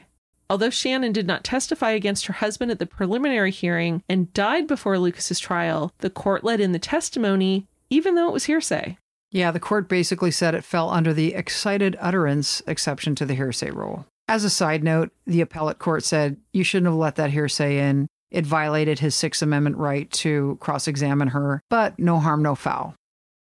Although 0.50 0.70
Shannon 0.70 1.12
did 1.12 1.26
not 1.26 1.44
testify 1.44 1.92
against 1.92 2.28
her 2.28 2.34
husband 2.34 2.72
at 2.72 2.80
the 2.80 2.86
preliminary 2.86 3.52
hearing 3.52 4.04
and 4.08 4.32
died 4.34 4.68
before 4.68 5.00
Lucas's 5.00 5.40
trial, 5.40 5.92
the 6.00 6.10
court 6.10 6.44
let 6.44 6.60
in 6.60 6.72
the 6.72 6.80
testimony, 6.80 7.66
even 7.90 8.16
though 8.16 8.28
it 8.28 8.34
was 8.34 8.46
hearsay. 8.46 8.98
Yeah, 9.32 9.52
the 9.52 9.60
court 9.60 9.90
basically 9.90 10.32
said 10.32 10.56
it 10.56 10.64
fell 10.64 10.90
under 10.90 11.14
the 11.14 11.34
excited 11.34 11.98
utterance 12.00 12.62
exception 12.68 13.16
to 13.16 13.26
the 13.26 13.34
hearsay 13.34 13.72
rule. 13.72 14.06
As 14.28 14.44
a 14.44 14.50
side 14.50 14.84
note, 14.84 15.12
the 15.26 15.42
appellate 15.42 15.80
court 15.80 16.04
said 16.04 16.38
you 16.54 16.64
shouldn't 16.64 16.92
have 16.92 16.96
let 16.96 17.16
that 17.16 17.32
hearsay 17.32 17.80
in. 17.80 18.08
It 18.32 18.46
violated 18.46 19.00
his 19.00 19.16
Sixth 19.16 19.42
Amendment 19.42 19.78
right 19.78 20.10
to 20.12 20.58
cross 20.60 20.88
examine 20.88 21.30
her, 21.30 21.62
but 21.70 21.98
no 22.00 22.20
harm, 22.20 22.42
no 22.42 22.56
foul. 22.56 22.96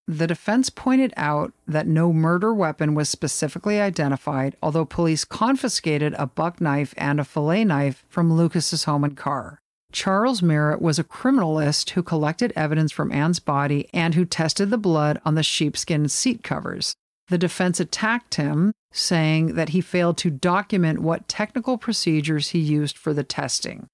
The 0.09 0.27
defense 0.27 0.69
pointed 0.69 1.13
out 1.17 1.53
that 1.67 1.85
no 1.85 2.13
murder 2.13 2.53
weapon 2.53 2.95
was 2.95 3.09
specifically 3.09 3.81
identified, 3.81 4.55
although 4.63 4.85
police 4.85 5.25
confiscated 5.25 6.15
a 6.17 6.25
buck 6.25 6.61
knife 6.61 6.93
and 6.95 7.19
a 7.19 7.25
fillet 7.25 7.65
knife 7.65 8.05
from 8.07 8.31
Lucas's 8.31 8.85
home 8.85 9.03
and 9.03 9.17
car. 9.17 9.59
Charles 9.91 10.41
Merritt 10.41 10.81
was 10.81 10.97
a 10.97 11.03
criminalist 11.03 11.89
who 11.91 12.03
collected 12.03 12.53
evidence 12.55 12.91
from 12.91 13.11
Anne's 13.11 13.39
body 13.39 13.89
and 13.93 14.15
who 14.15 14.23
tested 14.23 14.69
the 14.69 14.77
blood 14.77 15.19
on 15.25 15.35
the 15.35 15.43
sheepskin 15.43 16.07
seat 16.07 16.41
covers. 16.41 16.93
The 17.27 17.37
defense 17.37 17.81
attacked 17.81 18.35
him, 18.35 18.71
saying 18.93 19.55
that 19.55 19.69
he 19.69 19.81
failed 19.81 20.17
to 20.19 20.29
document 20.29 20.99
what 20.99 21.27
technical 21.27 21.77
procedures 21.77 22.49
he 22.49 22.59
used 22.59 22.97
for 22.97 23.13
the 23.13 23.23
testing. 23.23 23.87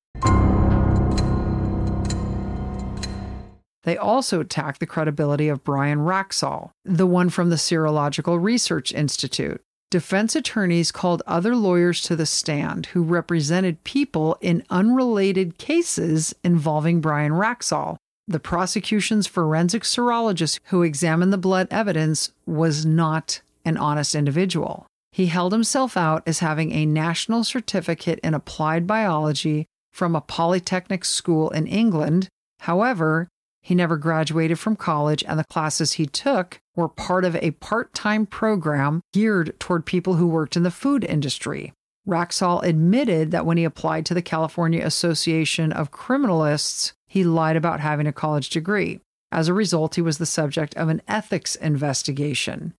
They 3.83 3.97
also 3.97 4.39
attacked 4.39 4.79
the 4.79 4.85
credibility 4.85 5.49
of 5.49 5.63
Brian 5.63 5.99
Wraxall, 5.99 6.71
the 6.85 7.07
one 7.07 7.29
from 7.29 7.49
the 7.49 7.57
Serological 7.57 8.41
Research 8.41 8.93
Institute. 8.93 9.61
Defense 9.91 10.35
attorneys 10.35 10.91
called 10.91 11.21
other 11.27 11.55
lawyers 11.55 12.01
to 12.03 12.15
the 12.15 12.25
stand 12.25 12.87
who 12.87 13.03
represented 13.03 13.83
people 13.83 14.37
in 14.41 14.65
unrelated 14.69 15.57
cases 15.57 16.33
involving 16.43 16.99
Brian 16.99 17.33
Wraxall. 17.33 17.97
The 18.27 18.39
prosecution's 18.39 19.27
forensic 19.27 19.83
serologist 19.83 20.59
who 20.65 20.81
examined 20.81 21.31
the 21.31 21.37
blood 21.37 21.67
evidence 21.69 22.31
was 22.45 22.85
not 22.85 23.41
an 23.65 23.77
honest 23.77 24.15
individual. 24.15 24.87
He 25.11 25.27
held 25.27 25.51
himself 25.51 25.95
out 25.95 26.23
as 26.25 26.39
having 26.39 26.71
a 26.71 26.87
national 26.87 27.43
certificate 27.43 28.19
in 28.23 28.33
applied 28.33 28.87
biology 28.87 29.67
from 29.91 30.15
a 30.15 30.21
polytechnic 30.21 31.05
school 31.05 31.51
in 31.51 31.67
England. 31.67 32.29
However, 32.61 33.27
he 33.63 33.73
never 33.73 33.95
graduated 33.95 34.59
from 34.59 34.75
college, 34.75 35.23
and 35.25 35.39
the 35.39 35.45
classes 35.45 35.93
he 35.93 36.05
took 36.05 36.59
were 36.75 36.89
part 36.89 37.23
of 37.23 37.37
a 37.37 37.51
part 37.51 37.93
time 37.93 38.25
program 38.25 39.01
geared 39.13 39.57
toward 39.59 39.85
people 39.85 40.15
who 40.15 40.27
worked 40.27 40.57
in 40.57 40.63
the 40.63 40.69
food 40.69 41.03
industry. 41.05 41.73
Wraxall 42.05 42.61
admitted 42.61 43.31
that 43.31 43.45
when 43.45 43.55
he 43.55 43.63
applied 43.63 44.05
to 44.05 44.13
the 44.13 44.21
California 44.21 44.85
Association 44.85 45.71
of 45.71 45.91
Criminalists, 45.91 46.91
he 47.07 47.23
lied 47.23 47.55
about 47.55 47.79
having 47.79 48.05
a 48.05 48.11
college 48.11 48.49
degree. 48.49 48.99
As 49.31 49.47
a 49.47 49.53
result, 49.53 49.95
he 49.95 50.01
was 50.01 50.17
the 50.17 50.25
subject 50.25 50.75
of 50.75 50.89
an 50.89 51.01
ethics 51.07 51.55
investigation. 51.55 52.73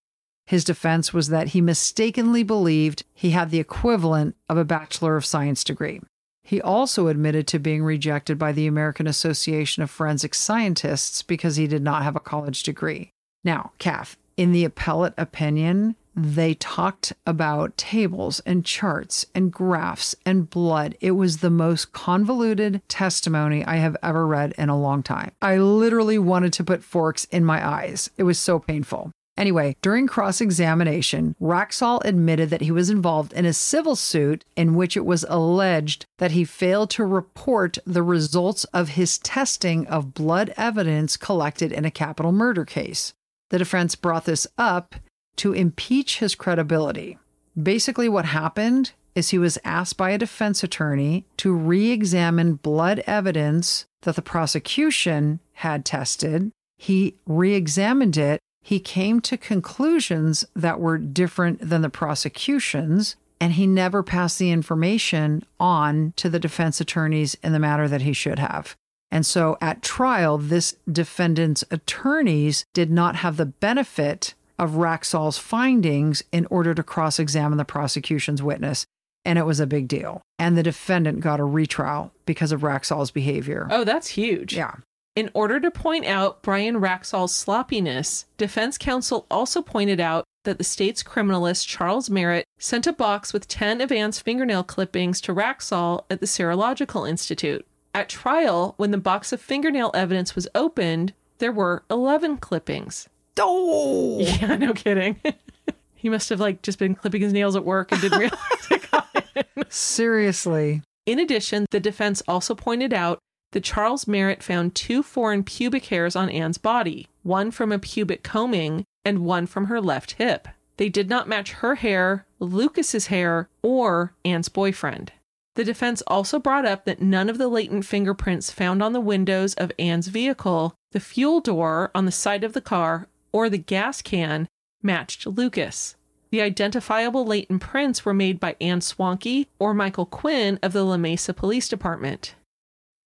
His 0.47 0.64
defense 0.64 1.14
was 1.14 1.28
that 1.28 1.49
he 1.49 1.62
mistakenly 1.62 2.43
believed 2.43 3.05
he 3.14 3.30
had 3.30 3.51
the 3.51 3.59
equivalent 3.59 4.37
of 4.51 4.59
a 4.59 4.64
Bachelor 4.64 5.16
of 5.16 5.24
Science 5.24 5.64
degree. 5.64 6.03
He 6.45 6.61
also 6.61 7.09
admitted 7.09 7.47
to 7.49 7.59
being 7.59 7.83
rejected 7.83 8.39
by 8.39 8.53
the 8.53 8.67
American 8.67 9.07
Association 9.07 9.83
of 9.83 9.91
Forensic 9.91 10.35
Scientists 10.35 11.23
because 11.23 11.57
he 11.57 11.67
did 11.67 11.83
not 11.83 12.03
have 12.03 12.15
a 12.15 12.21
college 12.21 12.63
degree. 12.63 13.11
Now, 13.43 13.73
Kath, 13.79 14.17
in 14.37 14.53
the 14.53 14.65
appellate 14.65 15.15
opinion, 15.17 15.97
they 16.15 16.55
talked 16.55 17.13
about 17.27 17.77
tables 17.77 18.41
and 18.41 18.65
charts 18.65 19.27
and 19.35 19.53
graphs 19.53 20.15
and 20.25 20.49
blood. 20.49 20.97
It 21.01 21.13
was 21.13 21.39
the 21.39 21.51
most 21.51 21.93
convoluted 21.93 22.83
testimony 22.89 23.65
I 23.65 23.77
have 23.77 23.97
ever 24.03 24.27
read 24.27 24.55
in 24.57 24.69
a 24.69 24.79
long 24.79 25.03
time. 25.03 25.33
I 25.43 25.57
literally 25.57 26.19
wanted 26.19 26.53
to 26.55 26.65
put 26.65 26.85
forks 26.85 27.25
in 27.27 27.45
my 27.45 27.67
eyes. 27.67 28.11
It 28.17 28.23
was 28.25 28.39
so 28.39 28.59
painful. 28.59 29.11
Anyway, 29.37 29.76
during 29.82 30.07
cross 30.07 30.41
examination, 30.41 31.35
Wraxall 31.41 32.01
admitted 32.05 32.51
that 32.51 32.61
he 32.61 32.70
was 32.70 32.89
involved 32.89 33.32
in 33.32 33.45
a 33.45 33.53
civil 33.53 33.97
suit 33.97 34.45
in 34.57 34.76
which 34.76 34.97
it 34.97 35.05
was 35.05 35.24
alleged 35.28 36.07
that 36.18 36.30
he 36.30 36.45
failed 36.45 36.91
to 36.91 37.05
report 37.05 37.78
the 37.85 38.03
results 38.03 38.64
of 38.64 38.91
his 38.91 39.18
testing 39.18 39.87
of 39.89 40.14
blood 40.14 40.55
evidence 40.57 41.16
collected 41.16 41.72
in 41.72 41.85
a 41.85 41.91
capital 41.91 42.30
murder 42.30 42.64
case. 42.64 43.12
The 43.51 43.59
defense 43.59 43.97
brought 43.97 44.24
this 44.24 44.47
up 44.57 44.95
to 45.37 45.53
impeach 45.53 46.20
his 46.20 46.37
credibility. 46.37 47.18
Basically, 47.61 48.09
what 48.09 48.26
happened 48.26 48.93
is 49.16 49.30
he 49.30 49.39
was 49.39 49.59
asked 49.64 49.97
by 49.97 50.11
a 50.11 50.18
defense 50.18 50.62
attorney 50.62 51.24
to 51.39 51.53
re 51.53 51.91
examine 51.91 52.55
blood 52.55 53.03
evidence 53.07 53.87
that 54.03 54.16
the 54.16 54.22
prosecution 54.22 55.41
had 55.55 55.85
tested. 55.85 56.51
He 56.78 57.16
re 57.26 57.55
examined 57.55 58.16
it 58.16 58.41
he 58.65 58.81
came 58.81 59.21
to 59.21 59.37
conclusions 59.37 60.43
that 60.57 60.81
were 60.81 60.97
different 60.97 61.69
than 61.69 61.83
the 61.83 61.91
prosecution's, 61.91 63.15
and 63.39 63.53
he 63.53 63.67
never 63.67 64.03
passed 64.03 64.39
the 64.39 64.51
information 64.51 65.45
on 65.61 66.15
to 66.17 66.31
the 66.31 66.39
defense 66.39 66.81
attorneys 66.81 67.35
in 67.43 67.53
the 67.53 67.59
manner 67.59 67.87
that 67.87 68.01
he 68.01 68.15
should 68.15 68.39
have. 68.39 68.75
And 69.11 69.27
so 69.27 69.59
at 69.61 69.83
trial, 69.83 70.39
this 70.39 70.77
defendant's 70.91 71.62
attorneys 71.71 72.65
did 72.73 72.91
not 72.91 73.17
have 73.17 73.37
the 73.37 73.45
benefit 73.45 74.33
of 74.59 74.77
Wraxall's 74.77 75.37
findings 75.37 76.25
in 76.33 76.47
order 76.47 76.73
to 76.73 76.83
cross 76.83 77.19
examine 77.19 77.59
the 77.59 77.67
prosecution's 77.67 78.43
witness. 78.43 78.87
And 79.27 79.39
it 79.39 79.45
was 79.45 79.61
a 79.61 79.67
big 79.67 79.89
deal. 79.89 80.23
And 80.39 80.57
the 80.57 80.62
defendant 80.62 81.21
got 81.21 81.39
a 81.39 81.45
retrial 81.45 82.12
because 82.25 82.51
of 82.51 82.62
Wraxall's 82.62 83.11
behavior. 83.11 83.69
Oh, 83.71 83.85
that's 83.85 84.09
huge. 84.09 84.57
Yeah. 84.57 84.77
In 85.17 85.31
order 85.33 85.61
to 85.61 85.71
point 85.71 86.05
out 86.07 86.43
Brian 86.43 86.81
Wraxall's 86.81 87.33
sloppiness, 87.33 88.27
defense 88.37 88.77
counsel 88.77 89.27
also 89.31 89.62
pointed 89.62 90.01
out 90.01 90.25
that 90.43 90.59
the 90.59 90.65
state's 90.65 91.05
criminalist 91.05 91.69
Charles 91.69 92.11
Merritt 92.11 92.45
sent 92.59 92.89
a 92.89 92.93
box 92.93 93.33
with 93.33 93.47
10 93.47 93.81
of 93.81 93.93
Ann's 93.93 94.19
fingernail 94.19 94.65
clippings 94.65 95.21
to 95.21 95.33
Wraxall 95.33 96.05
at 96.11 96.19
the 96.19 96.27
Serological 96.27 97.09
Institute. 97.09 97.65
At 97.95 98.09
trial, 98.09 98.75
when 98.77 98.91
the 98.91 98.99
box 98.99 99.33
of 99.33 99.41
fingernail 99.41 99.93
evidence 99.95 100.35
was 100.35 100.49
opened, 100.53 101.12
there 101.39 101.53
were 101.53 101.85
11 101.89 102.39
clippings. 102.39 103.09
Oh, 103.39 104.19
Yeah, 104.21 104.57
no 104.57 104.73
kidding. 104.73 105.21
he 105.95 106.09
must 106.09 106.29
have 106.29 106.41
like 106.41 106.62
just 106.62 106.81
been 106.81 106.97
clipping 106.97 107.23
his 107.23 107.33
nails 107.33 107.55
at 107.55 107.65
work 107.65 107.93
and 107.93 108.01
didn't 108.01 108.19
realize 108.19 108.41
it 108.69 108.91
got 108.91 109.25
in. 109.37 109.65
seriously. 109.69 110.83
In 111.07 111.21
addition, 111.21 111.67
the 111.71 111.79
defense 111.79 112.21
also 112.27 112.57
pointed 112.57 112.93
out 112.93 113.21
that 113.55 113.63
Charles 113.63 114.09
Merritt 114.09 114.43
found 114.43 114.75
two 114.75 115.01
foreign 115.01 115.45
pubic 115.45 115.87
hairs 115.87 116.17
on 116.17 116.29
Anne's 116.29 116.59
body, 116.59 117.07
one 117.23 117.53
from 117.53 117.71
a 117.71 117.79
pubic 117.79 118.25
combing 118.25 118.85
and 119.05 119.21
one 119.21 119.47
from 119.47 119.67
her 119.67 119.81
left 119.81 120.13
hip. 120.13 120.49
They 120.77 120.89
did 120.89 121.09
not 121.09 121.29
match 121.29 121.53
her 121.53 121.77
hair, 121.77 122.27
Lucas's 122.41 123.07
hair, 123.07 123.49
or 123.63 124.13
Anne's 124.25 124.49
boyfriend. 124.49 125.13
The 125.55 125.63
defense 125.63 126.03
also 126.09 126.41
brought 126.41 126.67
up 126.67 126.85
that 126.85 127.01
none 127.01 127.31
of 127.31 127.39
the 127.39 127.47
latent 127.47 127.87
fingerprints 127.87 128.51
found 128.51 128.83
on 128.83 128.93
the 128.93 129.01
windows 129.01 129.55
of 129.55 129.71
Anne's 129.79 130.09
vehicle, 130.09 130.75
the 130.91 130.99
fuel 130.99 131.41
door 131.41 131.93
on 131.95 132.07
the 132.07 132.13
side 132.13 132.43
of 132.43 132.55
the 132.55 132.61
car, 132.61 133.07
or 133.31 133.49
the 133.49 133.57
gas 133.57 134.03
can 134.03 134.49
matched 134.83 135.29
Lucas. 135.29 135.95
The 136.31 136.43
identifiable 136.43 137.25
latent 137.25 137.61
prints 137.61 138.05
were 138.05 138.15
made 138.15 138.41
by 138.41 138.57
Anne 138.61 138.81
Swanke 138.81 139.47
or 139.61 139.75
Michael 139.75 140.07
Quinn 140.07 140.59
of 140.61 140.73
the 140.73 140.85
La 140.85 140.97
Mesa 140.97 141.33
Police 141.33 141.69
Department. 141.69 142.35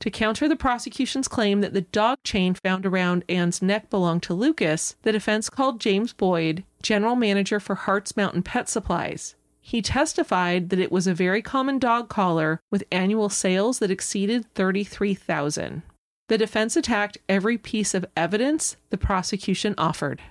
To 0.00 0.10
counter 0.10 0.48
the 0.48 0.56
prosecution's 0.56 1.26
claim 1.26 1.60
that 1.60 1.72
the 1.72 1.80
dog 1.80 2.18
chain 2.22 2.54
found 2.54 2.86
around 2.86 3.24
Anne's 3.28 3.60
neck 3.60 3.90
belonged 3.90 4.22
to 4.24 4.34
Lucas, 4.34 4.94
the 5.02 5.10
defense 5.10 5.50
called 5.50 5.80
James 5.80 6.12
Boyd, 6.12 6.62
general 6.82 7.16
manager 7.16 7.58
for 7.58 7.74
Hartz 7.74 8.16
Mountain 8.16 8.44
Pet 8.44 8.68
Supplies. 8.68 9.34
He 9.60 9.82
testified 9.82 10.70
that 10.70 10.78
it 10.78 10.92
was 10.92 11.06
a 11.06 11.14
very 11.14 11.42
common 11.42 11.78
dog 11.78 12.08
collar 12.08 12.60
with 12.70 12.84
annual 12.92 13.28
sales 13.28 13.80
that 13.80 13.90
exceeded 13.90 14.46
33,000. 14.54 15.82
The 16.28 16.38
defense 16.38 16.76
attacked 16.76 17.18
every 17.28 17.58
piece 17.58 17.92
of 17.92 18.06
evidence 18.16 18.76
the 18.90 18.98
prosecution 18.98 19.74
offered. 19.76 20.22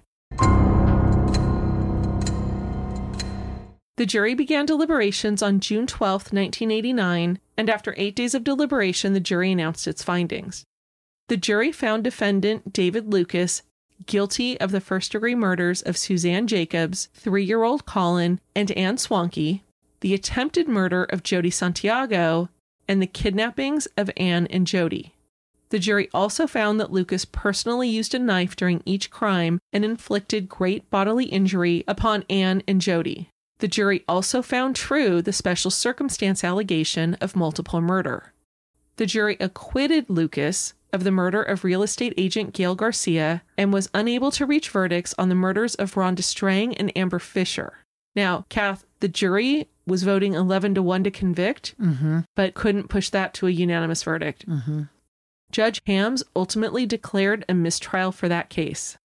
The 3.98 4.06
jury 4.06 4.36
began 4.36 4.68
deliberations 4.68 5.42
on 5.42 5.60
June 5.60 5.88
12, 5.88 6.32
1989, 6.32 7.40
and 7.58 7.70
after 7.70 7.96
eight 7.98 8.16
days 8.16 8.36
of 8.36 8.44
deliberation, 8.44 9.14
the 9.14 9.20
jury 9.20 9.52
announced 9.52 9.88
its 9.88 10.04
findings. 10.04 10.64
The 11.30 11.38
jury 11.38 11.72
found 11.72 12.04
defendant 12.04 12.72
David 12.72 13.12
Lucas 13.12 13.64
guilty 14.06 14.60
of 14.62 14.72
the 14.72 14.82
first 14.82 15.12
degree 15.12 15.34
murders 15.34 15.82
of 15.82 15.98
Suzanne 15.98 16.46
Jacobs, 16.46 17.10
three 17.16 17.44
year 17.44 17.64
old 17.64 17.88
Colin, 17.88 18.40
and 18.56 18.70
Anne 18.72 18.98
Swanke, 18.98 19.62
the 20.02 20.14
attempted 20.14 20.68
murder 20.68 21.04
of 21.06 21.24
Jody 21.24 21.50
Santiago, 21.50 22.50
and 22.88 23.02
the 23.02 23.08
kidnappings 23.08 23.88
of 23.98 24.12
Anne 24.16 24.46
and 24.52 24.68
Jody. 24.68 25.16
The 25.70 25.80
jury 25.80 26.08
also 26.14 26.46
found 26.46 26.80
that 26.80 26.94
Lucas 26.94 27.26
personally 27.26 27.90
used 27.90 28.14
a 28.14 28.20
knife 28.20 28.56
during 28.56 28.84
each 28.86 29.10
crime 29.10 29.60
and 29.74 29.84
inflicted 29.84 30.48
great 30.48 30.88
bodily 30.92 31.26
injury 31.26 31.84
upon 31.88 32.26
Anne 32.30 32.62
and 32.68 32.80
Jody. 32.80 33.32
The 33.60 33.68
jury 33.68 34.04
also 34.08 34.42
found 34.42 34.76
true 34.76 35.22
the 35.22 35.34
special 35.34 35.72
circumstance 35.72 36.44
allegation 36.44 37.16
of 37.16 37.36
multiple 37.36 37.82
murder. 37.82 38.34
The 38.98 39.06
jury 39.06 39.38
acquitted 39.40 40.10
Lucas 40.10 40.74
of 40.94 41.04
the 41.04 41.12
murder 41.12 41.42
of 41.44 41.64
real 41.64 41.84
estate 41.84 42.14
agent 42.18 42.54
Gail 42.54 42.76
Garcia 42.76 43.44
and 43.58 43.74
was 43.74 43.90
unable 43.94 44.32
to 44.32 44.46
reach 44.46 44.70
verdicts 44.70 45.14
on 45.18 45.30
the 45.30 45.36
murders 45.36 45.76
of 45.76 45.96
Rhonda 45.96 46.24
Strang 46.24 46.76
and 46.78 46.96
Amber 46.98 47.20
Fisher. 47.20 47.80
Now, 48.16 48.46
Kath, 48.50 48.86
the 49.00 49.08
jury 49.08 49.68
was 49.86 50.04
voting 50.04 50.34
11 50.34 50.76
to 50.76 50.82
1 50.82 51.04
to 51.04 51.12
convict, 51.12 51.76
Mm-hmm. 51.80 52.20
but 52.36 52.54
couldn't 52.54 52.90
push 52.90 53.10
that 53.10 53.34
to 53.36 53.48
a 53.48 53.52
unanimous 53.52 54.04
verdict. 54.04 54.48
Mm-hmm. 54.48 54.84
Judge 55.52 55.82
Hammes 55.86 56.24
ultimately 56.36 56.86
declared 56.86 57.46
a 57.48 57.54
mistrial 57.54 58.12
for 58.12 58.28
that 58.28 58.50
case. 58.50 58.98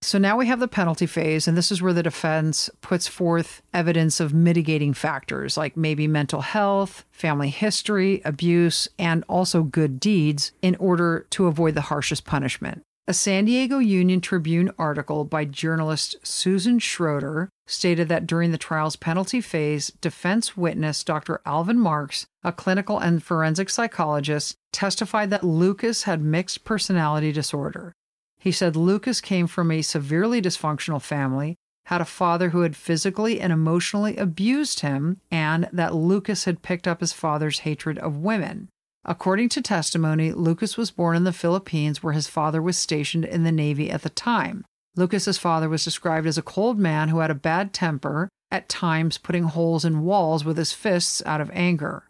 So 0.00 0.16
now 0.16 0.36
we 0.36 0.46
have 0.46 0.60
the 0.60 0.68
penalty 0.68 1.06
phase, 1.06 1.48
and 1.48 1.56
this 1.56 1.72
is 1.72 1.82
where 1.82 1.92
the 1.92 2.04
defense 2.04 2.70
puts 2.80 3.08
forth 3.08 3.62
evidence 3.74 4.20
of 4.20 4.32
mitigating 4.32 4.94
factors 4.94 5.56
like 5.56 5.76
maybe 5.76 6.06
mental 6.06 6.40
health, 6.40 7.04
family 7.10 7.50
history, 7.50 8.22
abuse, 8.24 8.88
and 8.98 9.24
also 9.28 9.64
good 9.64 9.98
deeds 9.98 10.52
in 10.62 10.76
order 10.76 11.26
to 11.30 11.46
avoid 11.48 11.74
the 11.74 11.82
harshest 11.82 12.24
punishment. 12.24 12.82
A 13.08 13.14
San 13.14 13.46
Diego 13.46 13.78
Union 13.78 14.20
Tribune 14.20 14.70
article 14.78 15.24
by 15.24 15.46
journalist 15.46 16.16
Susan 16.22 16.78
Schroeder 16.78 17.48
stated 17.66 18.08
that 18.08 18.26
during 18.26 18.52
the 18.52 18.58
trial's 18.58 18.96
penalty 18.96 19.40
phase, 19.40 19.90
defense 20.00 20.56
witness 20.56 21.02
Dr. 21.02 21.40
Alvin 21.46 21.78
Marks, 21.78 22.26
a 22.44 22.52
clinical 22.52 22.98
and 22.98 23.22
forensic 23.22 23.70
psychologist, 23.70 24.56
testified 24.72 25.30
that 25.30 25.42
Lucas 25.42 26.02
had 26.02 26.22
mixed 26.22 26.64
personality 26.64 27.32
disorder. 27.32 27.94
He 28.38 28.52
said 28.52 28.76
Lucas 28.76 29.20
came 29.20 29.46
from 29.46 29.70
a 29.70 29.82
severely 29.82 30.40
dysfunctional 30.40 31.02
family, 31.02 31.56
had 31.86 32.00
a 32.00 32.06
father 32.06 32.50
who 32.50 32.60
had 32.60 32.76
physically 32.76 33.40
and 33.40 33.52
emotionally 33.52 34.16
abused 34.16 34.80
him, 34.80 35.20
and 35.30 35.68
that 35.72 35.94
Lucas 35.94 36.44
had 36.44 36.62
picked 36.62 36.86
up 36.86 37.00
his 37.00 37.12
father's 37.12 37.60
hatred 37.60 37.98
of 37.98 38.16
women. 38.16 38.68
According 39.04 39.48
to 39.50 39.62
testimony, 39.62 40.32
Lucas 40.32 40.76
was 40.76 40.90
born 40.90 41.16
in 41.16 41.24
the 41.24 41.32
Philippines 41.32 42.02
where 42.02 42.12
his 42.12 42.28
father 42.28 42.60
was 42.60 42.76
stationed 42.76 43.24
in 43.24 43.42
the 43.42 43.52
Navy 43.52 43.90
at 43.90 44.02
the 44.02 44.10
time. 44.10 44.64
Lucas's 44.96 45.38
father 45.38 45.68
was 45.68 45.84
described 45.84 46.26
as 46.26 46.36
a 46.36 46.42
cold 46.42 46.78
man 46.78 47.08
who 47.08 47.20
had 47.20 47.30
a 47.30 47.34
bad 47.34 47.72
temper, 47.72 48.28
at 48.50 48.68
times 48.68 49.18
putting 49.18 49.44
holes 49.44 49.84
in 49.84 50.02
walls 50.02 50.44
with 50.44 50.56
his 50.56 50.72
fists 50.72 51.22
out 51.24 51.40
of 51.40 51.50
anger. 51.52 52.07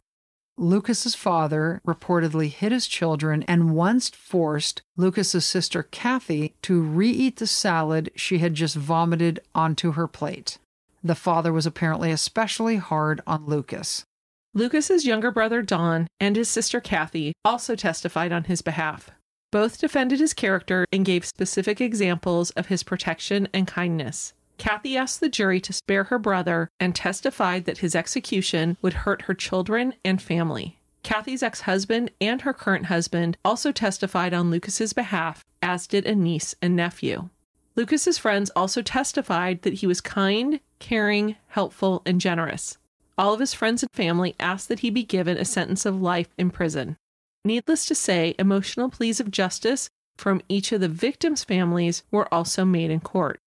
Lucas's 0.59 1.15
father 1.15 1.81
reportedly 1.87 2.51
hit 2.51 2.73
his 2.73 2.89
children 2.89 3.45
and 3.45 3.75
once 3.75 4.09
forced 4.09 4.83
Lucas's 4.97 5.45
sister 5.45 5.85
Kathy 5.85 6.55
to 6.63 6.81
re-eat 6.81 7.37
the 7.37 7.47
salad 7.47 8.11
she 8.17 8.39
had 8.39 8.55
just 8.55 8.75
vomited 8.75 9.39
onto 9.55 9.93
her 9.93 10.09
plate. 10.09 10.59
The 11.03 11.15
father 11.15 11.53
was 11.53 11.65
apparently 11.65 12.11
especially 12.11 12.77
hard 12.77 13.21
on 13.25 13.47
Lucas. 13.47 14.05
Lucas's 14.53 15.07
younger 15.07 15.31
brother 15.31 15.63
Don 15.63 16.09
and 16.19 16.35
his 16.35 16.49
sister 16.49 16.81
Kathy 16.81 17.35
also 17.45 17.77
testified 17.77 18.33
on 18.33 18.45
his 18.45 18.61
behalf. 18.61 19.11
Both 19.53 19.79
defended 19.79 20.19
his 20.19 20.35
character 20.35 20.85
and 20.91 21.05
gave 21.05 21.25
specific 21.25 21.81
examples 21.81 22.51
of 22.51 22.67
his 22.67 22.83
protection 22.83 23.49
and 23.55 23.67
kindness. 23.67 24.35
Kathy 24.59 24.97
asked 24.97 25.21
the 25.21 25.29
jury 25.29 25.61
to 25.61 25.73
spare 25.73 26.05
her 26.05 26.19
brother 26.19 26.69
and 26.81 26.95
testified 26.95 27.65
that 27.65 27.79
his 27.79 27.95
execution 27.95 28.77
would 28.83 28.93
hurt 28.93 29.23
her 29.23 29.35
children 29.35 29.95
and 30.05 30.21
family. 30.21 30.79
Kathy's 31.05 31.43
ex 31.43 31.63
husband 31.63 32.11
and 32.21 32.43
her 32.43 32.53
current 32.53 32.87
husband 32.87 33.39
also 33.45 33.73
testified 33.73 34.35
on 34.35 34.51
Lucas's 34.51 34.93
behalf, 34.93 35.45
as 35.63 35.87
did 35.87 36.05
a 36.05 36.15
niece 36.15 36.55
and 36.61 36.75
nephew. 36.77 37.31
Lucas's 37.77 38.19
friends 38.19 38.51
also 38.57 38.83
testified 38.83 39.63
that 39.63 39.75
he 39.75 39.87
was 39.87 40.01
kind, 40.01 40.59
caring, 40.81 41.37
helpful, 41.47 42.03
and 42.05 42.21
generous. 42.21 42.77
All 43.17 43.33
of 43.33 43.41
his 43.41 43.55
friends 43.55 43.83
and 43.83 43.91
family 43.93 44.35
asked 44.41 44.69
that 44.69 44.81
he 44.81 44.91
be 44.91 45.05
given 45.05 45.37
a 45.39 45.45
sentence 45.45 45.87
of 45.87 46.03
life 46.03 46.29
in 46.37 46.51
prison. 46.51 46.97
Needless 47.45 47.87
to 47.87 47.95
say, 47.95 48.35
emotional 48.39 48.91
pleas 48.91 49.21
of 49.21 49.31
justice 49.31 49.89
from 50.17 50.43
each 50.49 50.73
of 50.73 50.81
the 50.81 50.89
victims' 50.89 51.45
families 51.45 52.03
were 52.11 52.33
also 52.35 52.65
made 52.65 52.91
in 52.91 53.01
court. 53.01 53.41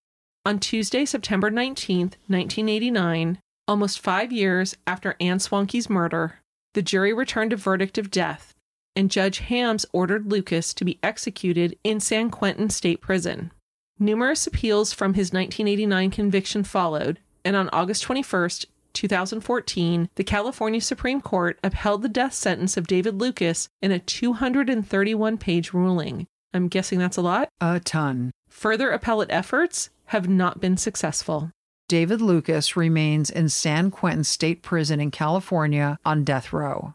On 0.44 0.58
Tuesday, 0.58 1.04
September 1.04 1.52
19th, 1.52 2.16
1989, 2.26 3.38
almost 3.68 4.00
five 4.00 4.32
years 4.32 4.76
after 4.88 5.14
Anne 5.20 5.38
Swanke's 5.38 5.88
murder, 5.88 6.40
the 6.74 6.82
jury 6.82 7.12
returned 7.12 7.52
a 7.52 7.56
verdict 7.56 7.96
of 7.96 8.10
death, 8.10 8.52
and 8.96 9.08
Judge 9.08 9.38
Hammes 9.38 9.86
ordered 9.92 10.32
Lucas 10.32 10.74
to 10.74 10.84
be 10.84 10.98
executed 11.00 11.78
in 11.84 12.00
San 12.00 12.28
Quentin 12.28 12.70
State 12.70 13.00
Prison. 13.00 13.52
Numerous 14.00 14.44
appeals 14.48 14.92
from 14.92 15.14
his 15.14 15.32
1989 15.32 16.10
conviction 16.10 16.64
followed, 16.64 17.20
and 17.44 17.54
on 17.54 17.70
August 17.72 18.04
21st, 18.04 18.66
2014, 18.94 20.08
the 20.16 20.24
California 20.24 20.80
Supreme 20.80 21.20
Court 21.20 21.56
upheld 21.62 22.02
the 22.02 22.08
death 22.08 22.34
sentence 22.34 22.76
of 22.76 22.88
David 22.88 23.20
Lucas 23.20 23.68
in 23.80 23.92
a 23.92 24.00
231 24.00 25.38
page 25.38 25.72
ruling. 25.72 26.26
I'm 26.52 26.66
guessing 26.66 26.98
that's 26.98 27.16
a 27.16 27.22
lot. 27.22 27.48
A 27.60 27.78
ton. 27.78 28.32
Further 28.50 28.90
appellate 28.90 29.30
efforts 29.30 29.88
have 30.12 30.28
not 30.28 30.60
been 30.60 30.76
successful. 30.76 31.50
David 31.88 32.20
Lucas 32.20 32.76
remains 32.76 33.30
in 33.30 33.48
San 33.48 33.90
Quentin 33.90 34.24
State 34.24 34.62
Prison 34.62 35.00
in 35.00 35.10
California 35.10 35.98
on 36.04 36.22
death 36.22 36.52
row. 36.52 36.92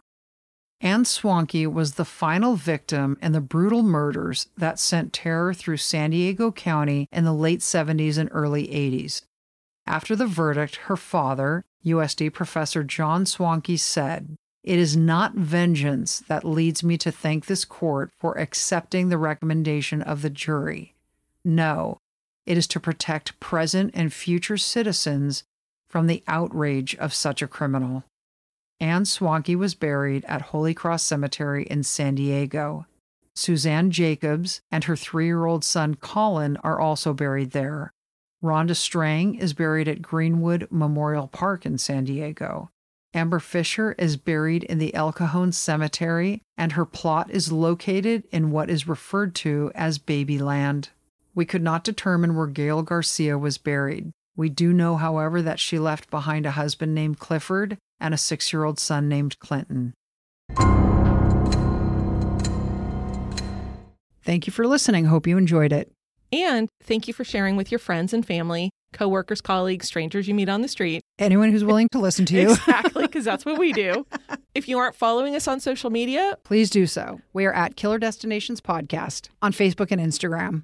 Anne 0.82 1.04
Swanke 1.04 1.66
was 1.66 1.96
the 1.96 2.06
final 2.06 2.56
victim 2.56 3.18
in 3.20 3.32
the 3.32 3.42
brutal 3.42 3.82
murders 3.82 4.48
that 4.56 4.80
sent 4.80 5.14
terror 5.14 5.52
through 5.52 5.78
San 5.78 6.12
Diego 6.12 6.52
County 6.52 7.08
in 7.12 7.24
the 7.24 7.34
late 7.34 7.62
70s 7.62 8.20
and 8.20 8.30
early 8.32 8.68
80s. 8.68 9.24
After 9.88 10.16
the 10.16 10.28
verdict, 10.28 10.76
her 10.86 10.98
father, 10.98 11.66
USD 11.84 12.32
Professor 12.32 12.84
John 12.84 13.26
Swanke, 13.26 13.80
said, 13.80 14.36
It 14.64 14.78
is 14.78 14.96
not 14.96 15.34
vengeance 15.34 16.20
that 16.28 16.44
leads 16.44 16.84
me 16.84 17.00
to 17.00 17.12
thank 17.12 17.48
this 17.48 17.66
court 17.66 18.12
for 18.20 18.38
accepting 18.38 19.10
the 19.10 19.18
recommendation 19.18 20.04
of 20.04 20.22
the 20.22 20.30
jury. 20.30 20.94
No, 21.44 21.98
it 22.48 22.58
is 22.58 22.68
to 22.68 22.80
protect 22.80 23.40
present 23.40 23.92
and 23.94 24.12
future 24.12 24.58
citizens 24.58 25.44
from 25.90 26.08
the 26.08 26.24
outrage 26.28 26.96
of 26.96 27.14
such 27.14 27.42
a 27.42 27.48
criminal. 27.48 28.04
Anne 28.80 29.04
Swanke 29.04 29.56
was 29.56 29.76
buried 29.76 30.24
at 30.26 30.42
Holy 30.44 30.74
Cross 30.74 31.04
Cemetery 31.04 31.66
in 31.66 31.84
San 31.84 32.16
Diego. 32.16 32.86
Suzanne 33.36 33.92
Jacobs 33.92 34.62
and 34.72 34.86
her 34.86 34.96
three 34.96 35.26
year 35.26 35.46
old 35.46 35.64
son 35.64 35.96
Colin 35.96 36.58
are 36.58 36.80
also 36.80 37.14
buried 37.14 37.52
there. 37.52 37.92
Rhonda 38.44 38.76
Strang 38.76 39.36
is 39.36 39.54
buried 39.54 39.88
at 39.88 40.02
Greenwood 40.02 40.68
Memorial 40.70 41.28
Park 41.28 41.66
in 41.66 41.78
San 41.78 42.06
Diego. 42.06 42.70
Amber 43.14 43.40
Fisher 43.40 43.94
is 43.94 44.16
buried 44.16 44.64
in 44.64 44.78
the 44.78 44.94
El 44.94 45.12
Cajon 45.12 45.52
Cemetery, 45.52 46.44
and 46.56 46.74
her 46.74 46.86
plot 46.86 47.32
is 47.32 47.52
located 47.52 48.24
in 48.32 48.52
what 48.52 48.70
is 48.70 48.88
referred 48.88 49.34
to 49.36 49.72
as 49.74 49.98
Babyland. 49.98 50.90
We 51.38 51.46
could 51.46 51.62
not 51.62 51.84
determine 51.84 52.36
where 52.36 52.48
Gail 52.48 52.82
Garcia 52.82 53.38
was 53.38 53.60
buried. 53.60 54.10
We 54.36 54.50
do 54.50 54.74
know, 54.74 54.98
however, 54.98 55.44
that 55.44 55.60
she 55.60 55.78
left 55.78 56.10
behind 56.10 56.48
a 56.48 56.52
husband 56.52 56.96
named 56.96 57.20
Clifford 57.20 57.78
and 58.00 58.12
a 58.12 58.18
six 58.18 58.52
year 58.52 58.64
old 58.64 58.80
son 58.80 59.08
named 59.08 59.38
Clinton. 59.38 59.94
Thank 64.24 64.48
you 64.48 64.52
for 64.52 64.66
listening. 64.66 65.06
Hope 65.06 65.28
you 65.28 65.38
enjoyed 65.38 65.72
it. 65.72 65.92
And 66.32 66.70
thank 66.82 67.08
you 67.08 67.14
for 67.14 67.24
sharing 67.24 67.56
with 67.56 67.72
your 67.72 67.78
friends 67.78 68.16
and 68.16 68.26
family, 68.26 68.72
coworkers, 68.92 69.40
colleagues, 69.40 69.86
strangers 69.86 70.28
you 70.28 70.34
meet 70.34 70.50
on 70.50 70.64
the 70.64 70.68
street. 70.68 71.04
Anyone 71.20 71.52
who's 71.52 71.64
willing 71.64 71.88
to 71.92 72.00
listen 72.00 72.26
to 72.26 72.36
you. 72.36 72.52
exactly, 72.54 73.04
because 73.04 73.26
that's 73.26 73.46
what 73.46 73.60
we 73.60 73.74
do. 73.74 74.08
If 74.56 74.68
you 74.68 74.80
aren't 74.80 74.96
following 74.96 75.36
us 75.36 75.48
on 75.48 75.60
social 75.60 75.92
media, 75.92 76.36
please 76.44 76.72
do 76.72 76.88
so. 76.88 77.22
We 77.32 77.46
are 77.46 77.54
at 77.54 77.76
Killer 77.76 78.00
Destinations 78.00 78.60
Podcast 78.60 79.30
on 79.40 79.52
Facebook 79.52 79.92
and 79.92 80.02
Instagram. 80.02 80.64